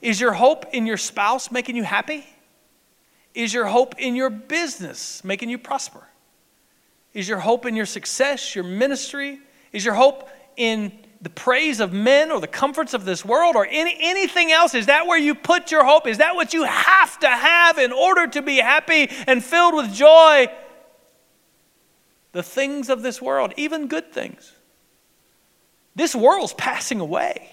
Is 0.00 0.20
your 0.20 0.32
hope 0.32 0.66
in 0.72 0.86
your 0.86 0.96
spouse 0.96 1.50
making 1.50 1.76
you 1.76 1.82
happy? 1.82 2.24
Is 3.34 3.52
your 3.52 3.66
hope 3.66 3.96
in 3.98 4.16
your 4.16 4.30
business 4.30 5.22
making 5.24 5.50
you 5.50 5.58
prosper? 5.58 6.06
Is 7.12 7.28
your 7.28 7.40
hope 7.40 7.66
in 7.66 7.76
your 7.76 7.86
success, 7.86 8.54
your 8.54 8.64
ministry? 8.64 9.40
Is 9.72 9.84
your 9.84 9.94
hope 9.94 10.28
in 10.56 10.92
the 11.22 11.30
praise 11.30 11.80
of 11.80 11.92
men 11.92 12.30
or 12.30 12.40
the 12.40 12.46
comforts 12.46 12.94
of 12.94 13.04
this 13.04 13.24
world 13.24 13.54
or 13.54 13.66
any, 13.66 13.96
anything 14.00 14.52
else? 14.52 14.74
Is 14.74 14.86
that 14.86 15.06
where 15.06 15.18
you 15.18 15.34
put 15.34 15.70
your 15.70 15.84
hope? 15.84 16.06
Is 16.06 16.18
that 16.18 16.34
what 16.34 16.54
you 16.54 16.64
have 16.64 17.18
to 17.20 17.28
have 17.28 17.78
in 17.78 17.92
order 17.92 18.26
to 18.28 18.42
be 18.42 18.56
happy 18.56 19.08
and 19.26 19.44
filled 19.44 19.74
with 19.74 19.92
joy? 19.92 20.46
The 22.32 22.42
things 22.42 22.88
of 22.88 23.02
this 23.02 23.20
world, 23.20 23.52
even 23.56 23.86
good 23.86 24.12
things. 24.12 24.54
This 25.94 26.14
world's 26.14 26.54
passing 26.54 27.00
away. 27.00 27.50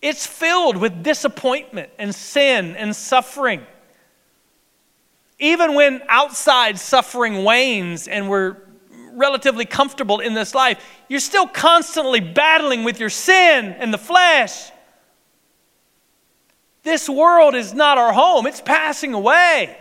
It's 0.00 0.26
filled 0.26 0.76
with 0.76 1.02
disappointment 1.02 1.90
and 1.98 2.14
sin 2.14 2.76
and 2.76 2.94
suffering. 2.96 3.66
Even 5.38 5.74
when 5.74 6.02
outside 6.08 6.78
suffering 6.78 7.44
wanes 7.44 8.08
and 8.08 8.28
we're 8.28 8.56
relatively 9.14 9.64
comfortable 9.64 10.20
in 10.20 10.34
this 10.34 10.54
life, 10.54 10.82
you're 11.08 11.20
still 11.20 11.46
constantly 11.46 12.20
battling 12.20 12.84
with 12.84 13.00
your 13.00 13.10
sin 13.10 13.66
and 13.78 13.92
the 13.92 13.98
flesh. 13.98 14.70
This 16.82 17.08
world 17.08 17.54
is 17.54 17.74
not 17.74 17.98
our 17.98 18.12
home, 18.12 18.46
it's 18.46 18.60
passing 18.60 19.14
away. 19.14 19.76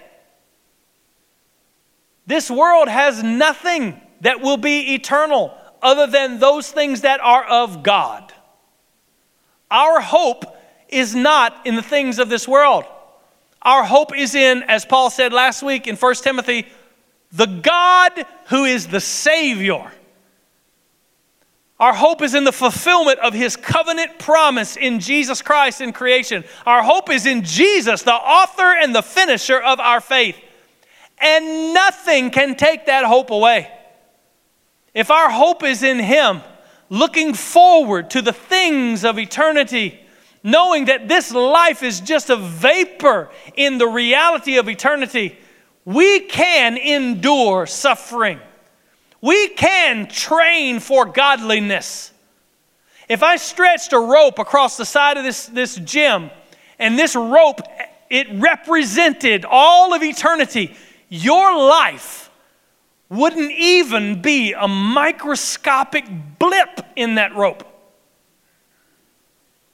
This 2.27 2.49
world 2.49 2.87
has 2.87 3.23
nothing 3.23 3.99
that 4.21 4.41
will 4.41 4.57
be 4.57 4.93
eternal 4.93 5.57
other 5.81 6.07
than 6.07 6.39
those 6.39 6.71
things 6.71 7.01
that 7.01 7.19
are 7.19 7.43
of 7.43 7.83
God. 7.83 8.31
Our 9.71 9.99
hope 9.99 10.45
is 10.89 11.15
not 11.15 11.65
in 11.65 11.75
the 11.75 11.81
things 11.81 12.19
of 12.19 12.29
this 12.29 12.47
world. 12.47 12.85
Our 13.61 13.83
hope 13.83 14.15
is 14.15 14.35
in, 14.35 14.63
as 14.63 14.85
Paul 14.85 15.09
said 15.09 15.33
last 15.33 15.63
week 15.63 15.87
in 15.87 15.95
1 15.95 16.15
Timothy, 16.15 16.67
the 17.31 17.45
God 17.45 18.25
who 18.47 18.65
is 18.65 18.87
the 18.87 18.99
Savior. 18.99 19.91
Our 21.79 21.93
hope 21.93 22.21
is 22.21 22.35
in 22.35 22.43
the 22.43 22.51
fulfillment 22.51 23.19
of 23.19 23.33
His 23.33 23.55
covenant 23.55 24.19
promise 24.19 24.77
in 24.77 24.99
Jesus 24.99 25.41
Christ 25.41 25.81
in 25.81 25.93
creation. 25.93 26.43
Our 26.65 26.83
hope 26.83 27.09
is 27.09 27.25
in 27.25 27.43
Jesus, 27.43 28.03
the 28.03 28.13
author 28.13 28.75
and 28.79 28.93
the 28.93 29.01
finisher 29.01 29.59
of 29.59 29.79
our 29.79 29.99
faith. 29.99 30.37
And 31.17 31.73
nothing 31.73 32.29
can 32.29 32.55
take 32.55 32.85
that 32.85 33.05
hope 33.05 33.31
away. 33.31 33.71
If 34.93 35.09
our 35.09 35.31
hope 35.31 35.63
is 35.63 35.81
in 35.81 35.99
Him, 35.99 36.41
looking 36.89 37.33
forward 37.33 38.11
to 38.11 38.21
the 38.21 38.33
things 38.33 39.03
of 39.03 39.17
eternity, 39.17 39.99
knowing 40.43 40.85
that 40.85 41.07
this 41.07 41.31
life 41.31 41.81
is 41.81 41.99
just 41.99 42.29
a 42.29 42.35
vapor 42.35 43.29
in 43.55 43.77
the 43.77 43.87
reality 43.87 44.57
of 44.57 44.67
eternity, 44.69 45.37
we 45.85 46.21
can 46.21 46.77
endure 46.77 47.65
suffering. 47.65 48.39
We 49.21 49.49
can 49.49 50.07
train 50.07 50.79
for 50.79 51.05
godliness. 51.05 52.11
If 53.07 53.23
I 53.23 53.37
stretched 53.37 53.93
a 53.93 53.99
rope 53.99 54.39
across 54.39 54.77
the 54.77 54.85
side 54.85 55.17
of 55.17 55.23
this, 55.23 55.47
this 55.47 55.75
gym, 55.75 56.29
and 56.79 56.97
this 56.97 57.15
rope, 57.15 57.61
it 58.09 58.27
represented 58.33 59.45
all 59.45 59.93
of 59.93 60.01
eternity, 60.01 60.75
your 61.09 61.57
life 61.57 62.31
wouldn't 63.09 63.51
even 63.51 64.21
be 64.21 64.53
a 64.53 64.67
microscopic 64.67 66.05
blip 66.39 66.79
in 66.95 67.15
that 67.15 67.35
rope. 67.35 67.67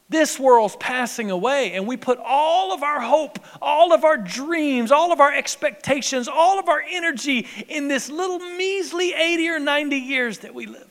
This 0.09 0.39
world's 0.39 0.77
passing 0.77 1.31
away, 1.31 1.73
and 1.73 1.85
we 1.85 1.97
put 1.97 2.17
all 2.23 2.73
of 2.73 2.81
our 2.81 3.01
hope, 3.01 3.39
all 3.61 3.91
of 3.91 4.05
our 4.05 4.15
dreams, 4.15 4.89
all 4.89 5.11
of 5.11 5.19
our 5.19 5.33
expectations, 5.33 6.29
all 6.29 6.59
of 6.59 6.69
our 6.69 6.81
energy 6.89 7.45
in 7.67 7.89
this 7.89 8.09
little 8.09 8.39
measly 8.39 9.13
80 9.13 9.49
or 9.49 9.59
90 9.59 9.97
years 9.97 10.39
that 10.39 10.55
we 10.55 10.65
live. 10.65 10.87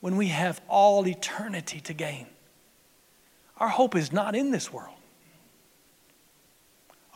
When 0.00 0.16
we 0.16 0.28
have 0.28 0.60
all 0.68 1.08
eternity 1.08 1.80
to 1.80 1.94
gain, 1.94 2.26
our 3.56 3.70
hope 3.70 3.96
is 3.96 4.12
not 4.12 4.36
in 4.36 4.50
this 4.50 4.70
world. 4.70 4.94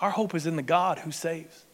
Our 0.01 0.11
hope 0.11 0.35
is 0.35 0.47
in 0.47 0.57
the 0.57 0.63
God 0.63 1.01
who 1.01 1.13
saves. 1.13 1.67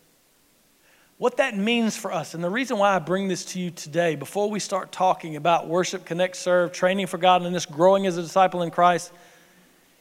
What 1.19 1.39
that 1.39 1.57
means 1.57 1.97
for 1.97 2.13
us. 2.13 2.35
And 2.35 2.45
the 2.45 2.51
reason 2.51 2.79
why 2.79 2.95
I 2.95 2.99
bring 2.99 3.29
this 3.29 3.45
to 3.47 3.61
you 3.61 3.71
today, 3.71 4.17
before 4.17 4.51
we 4.51 4.61
start 4.61 4.93
talking 4.93 5.37
about 5.37 5.67
worship, 5.67 6.05
connect, 6.05 6.37
serve, 6.37 6.73
training 6.73 7.07
for 7.07 7.19
godliness, 7.19 7.65
growing 7.65 8.07
as 8.07 8.19
a 8.19 8.23
disciple 8.23 8.63
in 8.63 8.71
Christ, 8.71 9.13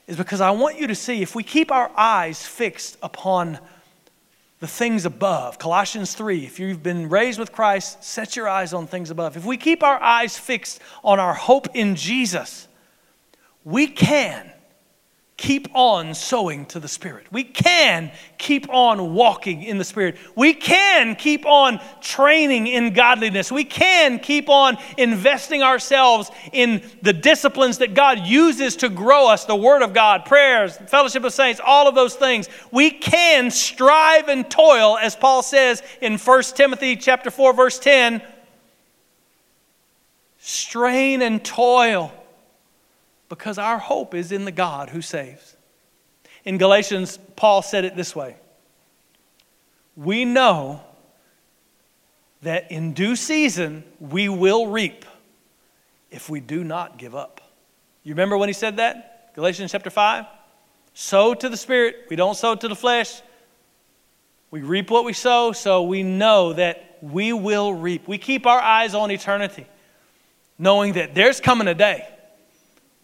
is 0.08 0.18
because 0.18 0.42
I 0.42 0.52
want 0.52 0.80
you 0.80 0.88
to 0.88 0.96
see 0.96 1.22
if 1.22 1.34
we 1.34 1.44
keep 1.44 1.72
our 1.72 1.90
eyes 1.96 2.46
fixed 2.46 2.98
upon 3.02 3.60
the 4.60 4.68
things 4.68 5.06
above. 5.06 5.58
Colossians 5.58 6.14
3 6.14 6.46
if 6.46 6.60
you've 6.60 6.84
been 6.84 7.10
raised 7.10 7.40
with 7.40 7.52
Christ, 7.52 8.04
set 8.04 8.36
your 8.36 8.48
eyes 8.48 8.74
on 8.74 8.88
things 8.88 9.10
above. 9.10 9.38
If 9.38 9.46
we 9.46 9.58
keep 9.58 9.84
our 9.84 10.02
eyes 10.02 10.38
fixed 10.38 10.82
on 11.04 11.20
our 11.20 11.34
hope 11.34 11.68
in 11.74 11.96
Jesus, 11.96 12.68
we 13.64 13.88
can 13.88 14.52
keep 15.38 15.68
on 15.76 16.14
sowing 16.14 16.66
to 16.68 16.80
the 16.80 16.88
Spirit. 16.88 17.28
We 17.30 17.44
can 17.44 18.12
keep 18.38 18.70
on 18.70 19.14
walking 19.14 19.64
in 19.64 19.78
the 19.78 19.84
Spirit. 19.84 20.16
We 20.34 20.54
can 20.54 21.16
keep 21.16 21.46
on 21.46 21.82
training 22.00 22.68
in 22.68 22.94
godliness. 22.94 23.52
We 23.52 23.66
can 23.66 24.20
keep 24.20 24.48
on 24.48 24.78
investing 24.98 25.62
ourselves 25.62 26.32
in 26.54 26.82
the 27.02 27.12
disciplines 27.12 27.80
that 27.80 27.94
God 27.94 28.20
uses 28.20 28.78
to 28.78 28.90
grow 28.90 29.28
us 29.28 29.44
the 29.44 29.58
Word 29.58 29.82
of 29.82 29.94
God, 29.94 30.24
prayers, 30.24 30.78
fellowship 30.88 31.26
of 31.26 31.34
saints, 31.34 31.60
all 31.64 31.90
of 31.90 31.96
those 31.96 32.16
things. 32.16 32.48
We 32.72 32.92
can 32.92 33.52
strive 33.52 34.30
and 34.30 34.50
toil, 34.50 34.98
as 34.98 35.18
Paul 35.18 35.44
says 35.44 35.84
in 36.02 36.18
1 36.18 36.44
Timothy 36.56 36.96
chapter 36.96 37.30
4, 37.30 37.54
verse 37.54 37.78
10. 37.78 38.22
Strain 40.38 41.22
and 41.22 41.44
toil 41.44 42.14
because 43.30 43.58
our 43.58 43.78
hope 43.78 44.14
is 44.14 44.32
in 44.32 44.46
the 44.46 44.52
God 44.52 44.90
who 44.90 45.02
saves. 45.02 45.56
In 46.44 46.58
Galatians, 46.58 47.18
Paul 47.36 47.62
said 47.62 47.86
it 47.86 47.96
this 47.96 48.16
way 48.16 48.38
We 49.96 50.26
know 50.26 50.82
that 52.42 52.72
in 52.72 52.94
due 52.94 53.16
season 53.16 53.84
we 54.00 54.30
will 54.30 54.68
reap 54.68 55.06
if 56.12 56.30
we 56.30 56.40
do 56.40 56.64
not 56.64 56.98
give 56.98 57.16
up. 57.16 57.42
You 58.04 58.14
remember 58.14 58.38
when 58.38 58.50
he 58.50 58.54
said 58.54 58.78
that? 58.78 59.34
Galatians 59.34 59.72
chapter 59.72 59.90
5? 59.90 60.26
Sow 60.94 61.34
to 61.34 61.50
the 61.50 61.58
Spirit, 61.58 62.06
we 62.10 62.16
don't 62.16 62.36
sow 62.36 62.56
to 62.56 62.68
the 62.68 62.76
flesh. 62.76 63.22
We 64.52 64.62
reap 64.62 64.90
what 64.90 65.04
we 65.04 65.12
sow, 65.12 65.52
so 65.52 65.84
we 65.84 66.04
know 66.04 66.54
that 66.54 66.98
we 67.02 67.34
will 67.34 67.74
reap. 67.74 68.08
We 68.08 68.18
keep 68.18 68.46
our 68.46 68.62
eyes 68.62 68.94
on 68.94 69.12
eternity, 69.12 69.66
knowing 70.58 70.94
that 70.94 71.14
there's 71.14 71.42
coming 71.42 71.68
a 71.68 71.74
day 71.74 72.08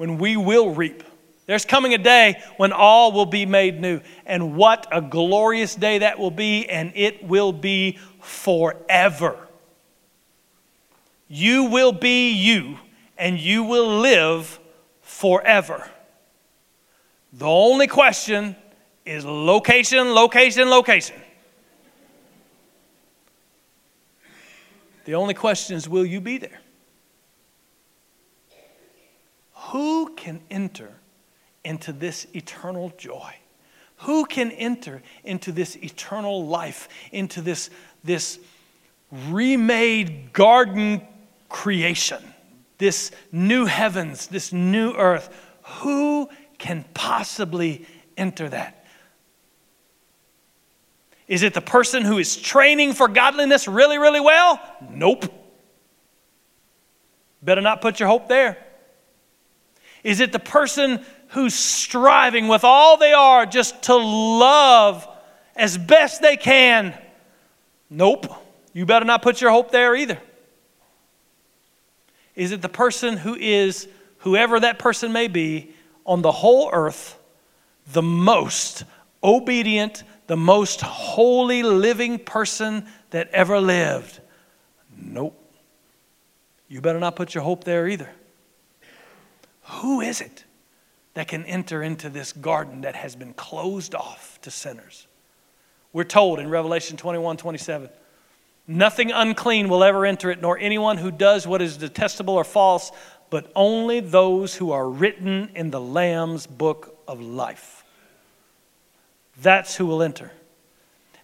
when 0.01 0.17
we 0.17 0.35
will 0.35 0.71
reap. 0.71 1.03
There's 1.45 1.63
coming 1.63 1.93
a 1.93 1.99
day 1.99 2.41
when 2.57 2.71
all 2.71 3.11
will 3.11 3.27
be 3.27 3.45
made 3.45 3.79
new. 3.79 4.01
And 4.25 4.55
what 4.55 4.87
a 4.91 4.99
glorious 4.99 5.75
day 5.75 5.99
that 5.99 6.17
will 6.17 6.31
be, 6.31 6.67
and 6.67 6.91
it 6.95 7.23
will 7.23 7.53
be 7.53 7.99
forever. 8.19 9.37
You 11.27 11.65
will 11.65 11.91
be 11.91 12.31
you, 12.31 12.79
and 13.15 13.37
you 13.37 13.61
will 13.61 13.99
live 13.99 14.59
forever. 15.03 15.87
The 17.33 17.45
only 17.45 17.85
question 17.85 18.55
is 19.05 19.23
location, 19.23 20.15
location, 20.15 20.67
location. 20.67 21.21
The 25.05 25.13
only 25.13 25.35
question 25.35 25.75
is 25.75 25.87
will 25.87 26.07
you 26.07 26.21
be 26.21 26.39
there? 26.39 26.60
Who 29.71 30.13
can 30.15 30.41
enter 30.49 30.91
into 31.63 31.93
this 31.93 32.27
eternal 32.33 32.91
joy? 32.97 33.33
Who 33.99 34.25
can 34.25 34.51
enter 34.51 35.01
into 35.23 35.53
this 35.53 35.77
eternal 35.77 36.45
life, 36.45 36.89
into 37.13 37.41
this, 37.41 37.69
this 38.03 38.39
remade 39.11 40.33
garden 40.33 41.01
creation, 41.47 42.21
this 42.79 43.11
new 43.31 43.65
heavens, 43.65 44.27
this 44.27 44.51
new 44.51 44.91
earth? 44.93 45.29
Who 45.63 46.29
can 46.57 46.83
possibly 46.93 47.85
enter 48.17 48.49
that? 48.49 48.85
Is 51.29 51.43
it 51.43 51.53
the 51.53 51.61
person 51.61 52.03
who 52.03 52.17
is 52.17 52.35
training 52.35 52.91
for 52.91 53.07
godliness 53.07 53.69
really, 53.69 53.97
really 53.97 54.19
well? 54.19 54.59
Nope. 54.89 55.31
Better 57.41 57.61
not 57.61 57.79
put 57.79 58.01
your 58.01 58.09
hope 58.09 58.27
there. 58.27 58.57
Is 60.03 60.19
it 60.19 60.31
the 60.31 60.39
person 60.39 61.03
who's 61.29 61.53
striving 61.53 62.47
with 62.47 62.63
all 62.63 62.97
they 62.97 63.13
are 63.13 63.45
just 63.45 63.83
to 63.83 63.95
love 63.95 65.07
as 65.55 65.77
best 65.77 66.21
they 66.21 66.37
can? 66.37 66.97
Nope. 67.89 68.27
You 68.73 68.85
better 68.85 69.05
not 69.05 69.21
put 69.21 69.41
your 69.41 69.51
hope 69.51 69.71
there 69.71 69.95
either. 69.95 70.17
Is 72.35 72.51
it 72.51 72.61
the 72.61 72.69
person 72.69 73.17
who 73.17 73.35
is, 73.35 73.87
whoever 74.19 74.59
that 74.59 74.79
person 74.79 75.11
may 75.11 75.27
be, 75.27 75.73
on 76.05 76.21
the 76.21 76.31
whole 76.31 76.69
earth, 76.71 77.19
the 77.91 78.01
most 78.01 78.85
obedient, 79.23 80.03
the 80.27 80.37
most 80.37 80.81
holy 80.81 81.63
living 81.63 82.17
person 82.17 82.85
that 83.09 83.29
ever 83.29 83.59
lived? 83.59 84.19
Nope. 84.97 85.37
You 86.69 86.79
better 86.79 86.99
not 86.99 87.17
put 87.17 87.35
your 87.35 87.43
hope 87.43 87.65
there 87.65 87.87
either. 87.87 88.09
Who 89.63 90.01
is 90.01 90.21
it 90.21 90.45
that 91.13 91.27
can 91.27 91.45
enter 91.45 91.83
into 91.83 92.09
this 92.09 92.33
garden 92.33 92.81
that 92.81 92.95
has 92.95 93.15
been 93.15 93.33
closed 93.33 93.95
off 93.95 94.39
to 94.41 94.51
sinners? 94.51 95.07
We're 95.93 96.03
told 96.03 96.39
in 96.39 96.49
Revelation 96.49 96.97
21 96.97 97.37
27, 97.37 97.89
nothing 98.67 99.11
unclean 99.11 99.69
will 99.69 99.83
ever 99.83 100.05
enter 100.05 100.31
it, 100.31 100.41
nor 100.41 100.57
anyone 100.57 100.97
who 100.97 101.11
does 101.11 101.45
what 101.45 101.61
is 101.61 101.77
detestable 101.77 102.35
or 102.35 102.43
false, 102.43 102.91
but 103.29 103.51
only 103.55 103.99
those 103.99 104.55
who 104.55 104.71
are 104.71 104.89
written 104.89 105.49
in 105.55 105.71
the 105.71 105.81
Lamb's 105.81 106.47
book 106.47 106.97
of 107.07 107.21
life. 107.21 107.83
That's 109.41 109.75
who 109.75 109.85
will 109.85 110.01
enter. 110.01 110.31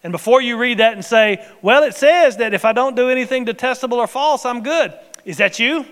And 0.04 0.12
before 0.12 0.42
you 0.42 0.58
read 0.58 0.78
that 0.78 0.94
and 0.94 1.04
say, 1.04 1.46
well, 1.62 1.84
it 1.84 1.94
says 1.94 2.38
that 2.38 2.54
if 2.54 2.66
I 2.66 2.72
don't 2.72 2.96
do 2.96 3.10
anything 3.10 3.46
detestable 3.46 3.98
or 3.98 4.08
false, 4.08 4.46
I'm 4.46 4.64
good. 4.64 4.94
Is 5.26 5.38
that 5.38 5.60
you? 5.60 5.86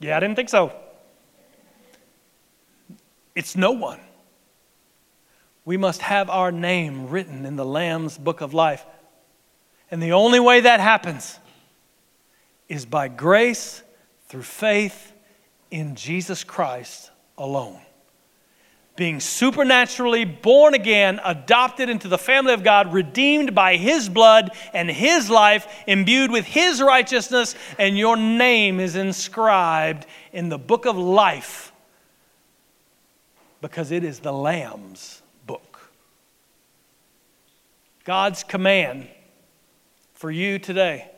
Yeah, 0.00 0.16
I 0.16 0.20
didn't 0.20 0.36
think 0.36 0.48
so. 0.48 0.72
It's 3.34 3.54
no 3.54 3.72
one. 3.72 4.00
We 5.64 5.76
must 5.76 6.02
have 6.02 6.28
our 6.30 6.50
name 6.50 7.08
written 7.08 7.46
in 7.46 7.54
the 7.56 7.64
Lamb's 7.64 8.18
book 8.18 8.40
of 8.40 8.52
life. 8.52 8.84
And 9.90 10.02
the 10.02 10.12
only 10.12 10.40
way 10.40 10.60
that 10.60 10.80
happens 10.80 11.38
is 12.68 12.86
by 12.86 13.08
grace 13.08 13.82
through 14.28 14.42
faith 14.42 15.12
in 15.70 15.94
Jesus 15.94 16.42
Christ 16.42 17.10
alone 17.36 17.80
being 19.00 19.18
supernaturally 19.18 20.26
born 20.26 20.74
again, 20.74 21.18
adopted 21.24 21.88
into 21.88 22.06
the 22.06 22.18
family 22.18 22.52
of 22.52 22.62
God, 22.62 22.92
redeemed 22.92 23.54
by 23.54 23.78
His 23.78 24.10
blood 24.10 24.50
and 24.74 24.90
His 24.90 25.30
life, 25.30 25.66
imbued 25.86 26.30
with 26.30 26.44
His 26.44 26.82
righteousness, 26.82 27.54
and 27.78 27.96
your 27.96 28.18
name 28.18 28.78
is 28.78 28.96
inscribed 28.96 30.04
in 30.34 30.50
the 30.50 30.58
book 30.58 30.84
of 30.84 30.98
life 30.98 31.72
because 33.62 33.90
it 33.90 34.04
is 34.04 34.18
the 34.18 34.34
Lamb's 34.34 35.22
book. 35.46 35.90
God's 38.04 38.44
command 38.44 39.08
for 40.12 40.30
you 40.30 40.58
today 40.58 41.10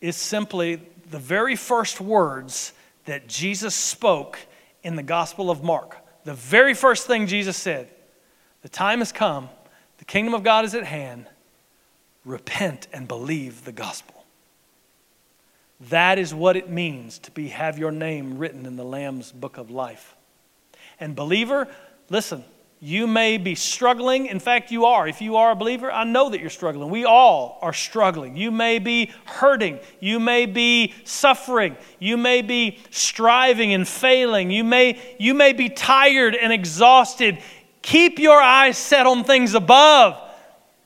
is 0.00 0.14
simply 0.14 0.80
the 1.10 1.18
very 1.18 1.56
first 1.56 2.00
words 2.00 2.72
that 3.06 3.26
Jesus 3.26 3.74
spoke 3.74 4.38
in 4.82 4.96
the 4.96 5.02
Gospel 5.02 5.50
of 5.50 5.62
Mark. 5.62 5.96
The 6.24 6.34
very 6.34 6.74
first 6.74 7.06
thing 7.06 7.26
Jesus 7.26 7.56
said 7.56 7.90
The 8.62 8.68
time 8.68 8.98
has 8.98 9.12
come, 9.12 9.48
the 9.98 10.04
kingdom 10.04 10.34
of 10.34 10.42
God 10.42 10.64
is 10.64 10.74
at 10.74 10.84
hand. 10.84 11.26
Repent 12.24 12.88
and 12.92 13.08
believe 13.08 13.64
the 13.64 13.72
gospel. 13.72 14.24
That 15.88 16.18
is 16.18 16.34
what 16.34 16.56
it 16.56 16.68
means 16.68 17.18
to 17.20 17.30
be, 17.30 17.48
have 17.48 17.78
your 17.78 17.92
name 17.92 18.36
written 18.36 18.66
in 18.66 18.76
the 18.76 18.84
Lamb's 18.84 19.32
book 19.32 19.56
of 19.56 19.70
life. 19.70 20.16
And, 21.00 21.14
believer, 21.14 21.68
listen, 22.10 22.44
you 22.80 23.06
may 23.08 23.38
be 23.38 23.54
struggling. 23.54 24.26
In 24.26 24.38
fact, 24.38 24.70
you 24.70 24.84
are. 24.84 25.08
If 25.08 25.20
you 25.20 25.36
are 25.36 25.50
a 25.50 25.56
believer, 25.56 25.90
I 25.90 26.04
know 26.04 26.30
that 26.30 26.40
you're 26.40 26.48
struggling. 26.48 26.90
We 26.90 27.04
all 27.04 27.58
are 27.60 27.72
struggling. 27.72 28.36
You 28.36 28.50
may 28.50 28.78
be 28.78 29.10
hurting. 29.24 29.80
You 29.98 30.20
may 30.20 30.46
be 30.46 30.94
suffering. 31.04 31.76
You 31.98 32.16
may 32.16 32.42
be 32.42 32.78
striving 32.90 33.74
and 33.74 33.86
failing. 33.86 34.50
You 34.50 34.62
may, 34.62 35.16
you 35.18 35.34
may 35.34 35.52
be 35.52 35.68
tired 35.68 36.36
and 36.36 36.52
exhausted. 36.52 37.38
Keep 37.82 38.20
your 38.20 38.40
eyes 38.40 38.78
set 38.78 39.06
on 39.06 39.24
things 39.24 39.54
above. 39.54 40.27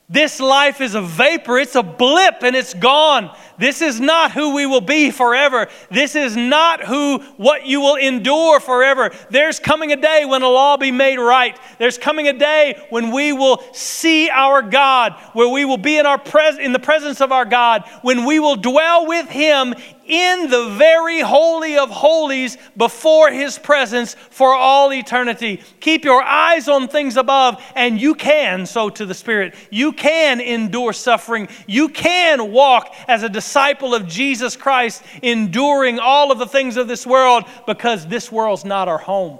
This 0.09 0.41
life 0.41 0.81
is 0.81 0.95
a 0.95 1.01
vapor, 1.01 1.57
it's 1.57 1.75
a 1.75 1.81
blip, 1.81 2.43
and 2.43 2.55
it's 2.55 2.73
gone. 2.73 3.35
This 3.57 3.81
is 3.81 4.01
not 4.01 4.31
who 4.31 4.53
we 4.53 4.65
will 4.65 4.81
be 4.81 5.11
forever. 5.11 5.67
This 5.89 6.15
is 6.15 6.35
not 6.35 6.83
who 6.83 7.19
what 7.37 7.65
you 7.65 7.79
will 7.79 7.95
endure 7.95 8.59
forever. 8.59 9.11
There's 9.29 9.59
coming 9.59 9.93
a 9.93 9.95
day 9.95 10.25
when 10.25 10.41
it'll 10.41 10.57
all 10.57 10.77
be 10.77 10.91
made 10.91 11.17
right. 11.17 11.57
There's 11.79 11.97
coming 11.97 12.27
a 12.27 12.37
day 12.37 12.85
when 12.89 13.11
we 13.11 13.31
will 13.31 13.63
see 13.73 14.29
our 14.29 14.61
God, 14.61 15.13
where 15.31 15.47
we 15.47 15.63
will 15.63 15.77
be 15.77 15.97
in 15.97 16.05
our 16.05 16.17
pres- 16.17 16.57
in 16.57 16.73
the 16.73 16.79
presence 16.79 17.21
of 17.21 17.31
our 17.31 17.45
God, 17.45 17.83
when 18.01 18.25
we 18.25 18.39
will 18.39 18.57
dwell 18.57 19.07
with 19.07 19.29
him 19.29 19.73
in 20.05 20.49
the 20.49 20.69
very 20.77 21.21
holy 21.21 21.77
of 21.77 21.89
holies 21.89 22.57
before 22.75 23.31
his 23.31 23.57
presence 23.57 24.15
for 24.29 24.53
all 24.53 24.93
eternity. 24.93 25.61
Keep 25.79 26.05
your 26.05 26.21
eyes 26.21 26.67
on 26.67 26.87
things 26.87 27.17
above, 27.17 27.63
and 27.75 27.99
you 27.99 28.15
can 28.15 28.65
sow 28.65 28.89
to 28.89 29.05
the 29.05 29.13
Spirit. 29.13 29.55
You 29.71 29.93
can 29.93 30.41
endure 30.41 30.93
suffering. 30.93 31.47
You 31.67 31.89
can 31.89 32.51
walk 32.51 32.93
as 33.07 33.23
a 33.23 33.29
disciple 33.29 33.95
of 33.95 34.07
Jesus 34.07 34.55
Christ, 34.55 35.03
enduring 35.21 35.99
all 35.99 36.31
of 36.31 36.39
the 36.39 36.47
things 36.47 36.77
of 36.77 36.87
this 36.87 37.05
world 37.05 37.45
because 37.65 38.07
this 38.07 38.31
world's 38.31 38.65
not 38.65 38.87
our 38.87 38.97
home. 38.97 39.39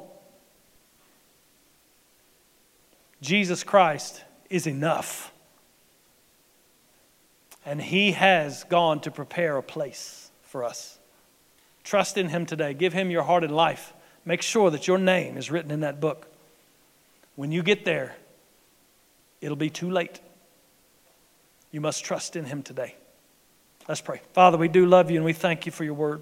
Jesus 3.22 3.64
Christ 3.64 4.22
is 4.49 4.68
enough. 4.68 5.34
And 7.66 7.82
he 7.82 8.11
has 8.11 8.66
gone 8.66 8.99
to 9.01 9.11
prepare 9.11 9.55
a 9.55 9.64
place 9.64 10.22
for 10.53 10.63
us. 10.63 10.99
Trust 11.83 12.15
in 12.15 12.29
Him 12.29 12.45
today. 12.45 12.75
Give 12.75 12.93
Him 12.93 13.09
your 13.09 13.23
heart 13.23 13.43
and 13.43 13.55
life. 13.55 13.91
Make 14.23 14.43
sure 14.43 14.69
that 14.69 14.87
your 14.87 14.99
name 14.99 15.35
is 15.35 15.49
written 15.49 15.71
in 15.71 15.79
that 15.79 15.99
book. 15.99 16.27
When 17.35 17.51
you 17.51 17.63
get 17.63 17.85
there, 17.85 18.15
it'll 19.41 19.57
be 19.57 19.71
too 19.71 19.89
late. 19.89 20.19
You 21.71 21.81
must 21.81 22.05
trust 22.05 22.35
in 22.35 22.45
Him 22.45 22.61
today. 22.61 22.93
Let's 23.87 23.99
pray. 23.99 24.21
Father, 24.33 24.59
we 24.59 24.67
do 24.67 24.85
love 24.85 25.09
you 25.09 25.17
and 25.17 25.25
we 25.25 25.33
thank 25.33 25.65
you 25.65 25.71
for 25.71 25.83
your 25.85 25.95
word. 25.95 26.21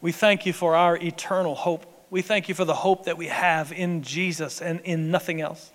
We 0.00 0.10
thank 0.10 0.44
you 0.44 0.52
for 0.52 0.74
our 0.74 0.96
eternal 0.96 1.54
hope. 1.54 1.86
We 2.10 2.22
thank 2.22 2.48
you 2.48 2.56
for 2.56 2.64
the 2.64 2.74
hope 2.74 3.04
that 3.04 3.16
we 3.16 3.28
have 3.28 3.70
in 3.70 4.02
Jesus 4.02 4.60
and 4.60 4.80
in 4.80 5.12
nothing 5.12 5.40
else. 5.40 5.70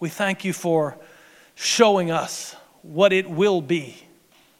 We 0.00 0.10
thank 0.10 0.44
you 0.44 0.52
for 0.52 0.98
showing 1.54 2.10
us 2.10 2.54
what 2.82 3.10
it 3.10 3.30
will 3.30 3.62
be 3.62 4.06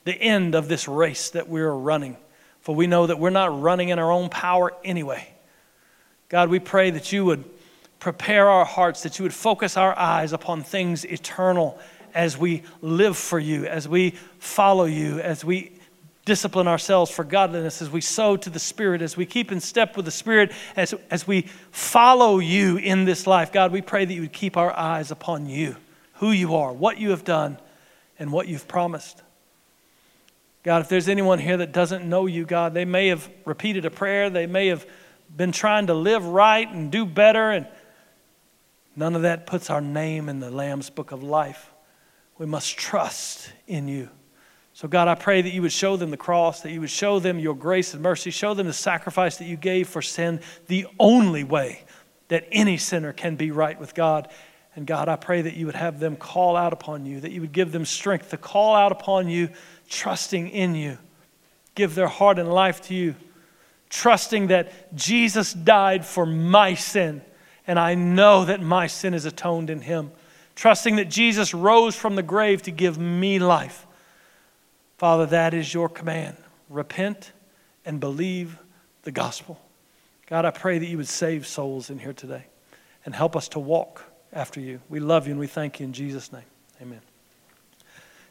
the 0.05 0.13
end 0.13 0.55
of 0.55 0.69
this 0.69 0.89
race 0.89 1.31
that 1.31 1.49
we're 1.49 1.73
running. 1.73 2.17
For 2.61 2.75
we 2.75 2.87
know 2.87 3.07
that 3.07 3.19
we're 3.19 3.31
not 3.31 3.61
running 3.61 3.89
in 3.89 3.99
our 3.99 4.11
own 4.11 4.29
power 4.29 4.73
anyway. 4.85 5.29
God, 6.29 6.49
we 6.49 6.61
pray 6.61 6.91
that 6.91 7.13
you 7.13 7.25
would 7.25 7.45
prepare 7.99 8.49
our 8.49 8.65
hearts, 8.65 9.03
that 9.03 9.19
you 9.19 9.23
would 9.25 9.35
focus 9.35 9.77
our 9.77 9.97
eyes 9.99 10.33
upon 10.33 10.63
things 10.63 11.05
eternal 11.05 11.79
as 12.15 12.37
we 12.37 12.63
live 12.81 13.17
for 13.17 13.39
you, 13.39 13.67
as 13.67 13.89
we 13.89 14.11
follow 14.39 14.85
you, 14.85 15.21
as 15.21 15.45
we 15.45 15.73
discipline 16.25 16.69
ourselves 16.69 17.11
for 17.11 17.25
godliness, 17.25 17.83
as 17.83 17.91
we 17.91 18.01
sow 18.01 18.37
to 18.37 18.51
the 18.51 18.59
Spirit, 18.59 19.03
as 19.03 19.17
we 19.17 19.27
keep 19.27 19.51
in 19.51 19.61
step 19.61 19.97
with 19.97 20.05
the 20.05 20.11
Spirit, 20.11 20.53
as, 20.77 20.95
as 21.11 21.27
we 21.27 21.43
follow 21.71 22.39
you 22.39 22.77
in 22.77 23.05
this 23.05 23.27
life. 23.27 23.53
God, 23.53 23.73
we 23.73 23.83
pray 23.83 24.05
that 24.05 24.15
you 24.15 24.21
would 24.21 24.33
keep 24.33 24.57
our 24.57 24.73
eyes 24.73 25.11
upon 25.11 25.47
you, 25.47 25.77
who 26.15 26.31
you 26.31 26.55
are, 26.57 26.73
what 26.73 26.99
you 26.99 27.11
have 27.11 27.25
done, 27.25 27.59
and 28.19 28.31
what 28.31 28.47
you've 28.47 28.69
promised. 28.69 29.23
God, 30.63 30.83
if 30.83 30.89
there's 30.89 31.09
anyone 31.09 31.39
here 31.39 31.57
that 31.57 31.73
doesn't 31.73 32.09
know 32.09 32.27
you, 32.27 32.45
God, 32.45 32.73
they 32.73 32.85
may 32.85 33.09
have 33.09 33.29
repeated 33.45 33.85
a 33.85 33.91
prayer, 33.91 34.31
they 34.31 34.47
may 34.47 34.69
have 34.69 34.87
been 35.35 35.51
trying 35.51 35.89
to 35.89 35.95
live 35.95 36.25
right 36.25 36.69
and 36.69 36.93
do 36.93 37.05
better, 37.05 37.51
and 37.51 37.67
none 38.95 39.17
of 39.17 39.23
that 39.23 39.47
puts 39.47 39.71
our 39.71 39.81
name 39.81 40.29
in 40.29 40.39
the 40.39 40.51
Lamb's 40.51 40.91
book 40.91 41.11
of 41.11 41.23
life. 41.23 41.71
We 42.39 42.47
must 42.47 42.77
trust 42.77 43.53
in 43.67 43.89
you. 43.89 44.09
So, 44.75 44.89
God, 44.89 45.07
I 45.07 45.15
pray 45.15 45.43
that 45.43 45.53
you 45.53 45.63
would 45.63 45.73
show 45.73 45.97
them 45.97 46.11
the 46.11 46.17
cross, 46.17 46.63
that 46.63 46.71
you 46.71 46.81
would 46.81 46.91
show 46.91 47.19
them 47.19 47.39
your 47.39 47.55
grace 47.55 47.93
and 47.93 48.03
mercy, 48.03 48.31
show 48.31 48.55
them 48.55 48.67
the 48.67 48.73
sacrifice 48.73 49.37
that 49.37 49.45
you 49.45 49.57
gave 49.57 49.89
for 49.89 50.01
sin, 50.01 50.41
the 50.67 50.87
only 50.99 51.45
way 51.45 51.85
that 52.29 52.47
any 52.51 52.79
sinner 52.79 53.13
can 53.13 53.37
be 53.37 53.51
right 53.51 53.79
with 53.79 53.95
God. 53.95 54.29
And 54.75 54.87
God, 54.87 55.09
I 55.11 55.17
pray 55.17 55.43
that 55.43 55.55
you 55.55 55.67
would 55.67 55.75
have 55.75 56.01
them 56.01 56.17
call 56.17 56.57
out 56.57 56.73
upon 56.73 57.05
you, 57.05 57.21
that 57.21 57.33
you 57.33 57.43
would 57.43 57.53
give 57.53 57.73
them 57.73 57.85
strength 57.85 58.31
to 58.31 58.39
call 58.39 58.75
out 58.75 58.93
upon 58.93 59.29
you 59.29 59.51
trusting 59.93 60.49
in 60.49 60.75
you, 60.75 60.99
give 61.75 61.95
their 61.95 62.09
heart 62.09 62.39
and 62.39 62.53
life 62.53 62.81
to 62.83 62.95
you, 62.95 63.15
trusting 63.91 64.49
that 64.49 64.95
Jesus 64.95 65.53
died 65.53 66.05
for 66.05 66.25
my 66.27 66.75
sin, 66.75 67.23
and 67.67 67.79
I 67.79 67.95
know 67.95 68.47
that 68.47 68.61
my 68.61 68.87
sin 68.87 69.15
is 69.15 69.27
atoned 69.27 69.71
in 69.71 69.83
him, 69.83 70.11
trusting 70.57 70.97
that 70.97 71.11
Jesus 71.11 71.55
rose 71.55 71.95
from 71.95 72.17
the 72.17 72.23
grave 72.23 72.63
to 72.63 72.71
give 72.71 72.99
me 72.99 73.39
life. 73.39 73.87
Father, 74.97 75.27
that 75.27 75.53
is 75.53 75.73
your 75.73 75.89
command. 75.89 76.37
Repent 76.69 77.33
and 77.85 78.01
believe 78.01 78.59
the 79.03 79.13
gospel. 79.13 79.61
God, 80.27 80.45
I 80.45 80.51
pray 80.51 80.79
that 80.79 80.87
you 80.87 80.97
would 80.97 81.09
save 81.09 81.47
souls 81.47 81.91
in 81.91 81.99
here 81.99 82.15
today 82.15 82.47
and 83.05 83.15
help 83.15 83.37
us 83.37 83.49
to 83.49 83.59
walk 83.59 84.05
after 84.33 84.61
you. 84.61 84.81
We 84.89 85.01
love 85.01 85.27
you 85.27 85.33
and 85.33 85.41
we 85.41 85.49
thank 85.49 85.81
you 85.81 85.87
in 85.87 85.93
Jesus' 85.93 86.33
name. 86.33 86.43
Amen. 86.81 87.01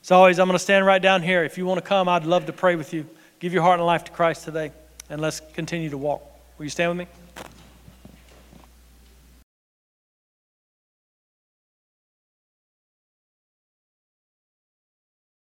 As 0.04 0.12
always, 0.12 0.40
I'm 0.40 0.48
going 0.48 0.56
to 0.56 0.64
stand 0.64 0.86
right 0.86 1.02
down 1.02 1.22
here. 1.22 1.44
If 1.44 1.58
you 1.58 1.66
want 1.66 1.78
to 1.78 1.88
come, 1.88 2.10
I'd 2.10 2.26
love 2.26 2.48
to 2.48 2.54
pray 2.54 2.76
with 2.76 2.94
you. 2.94 3.08
Give 3.40 3.54
your 3.54 3.62
heart 3.62 3.80
and 3.80 3.86
life 3.86 4.04
to 4.06 4.12
Christ 4.12 4.46
today, 4.46 4.72
and 5.10 5.22
let's 5.22 5.42
continue 5.54 5.90
to 5.92 5.98
walk. 5.98 6.24
Will 6.58 6.66
you 6.66 6.70
stand 6.70 6.98
with 6.98 7.08
me? 7.08 7.21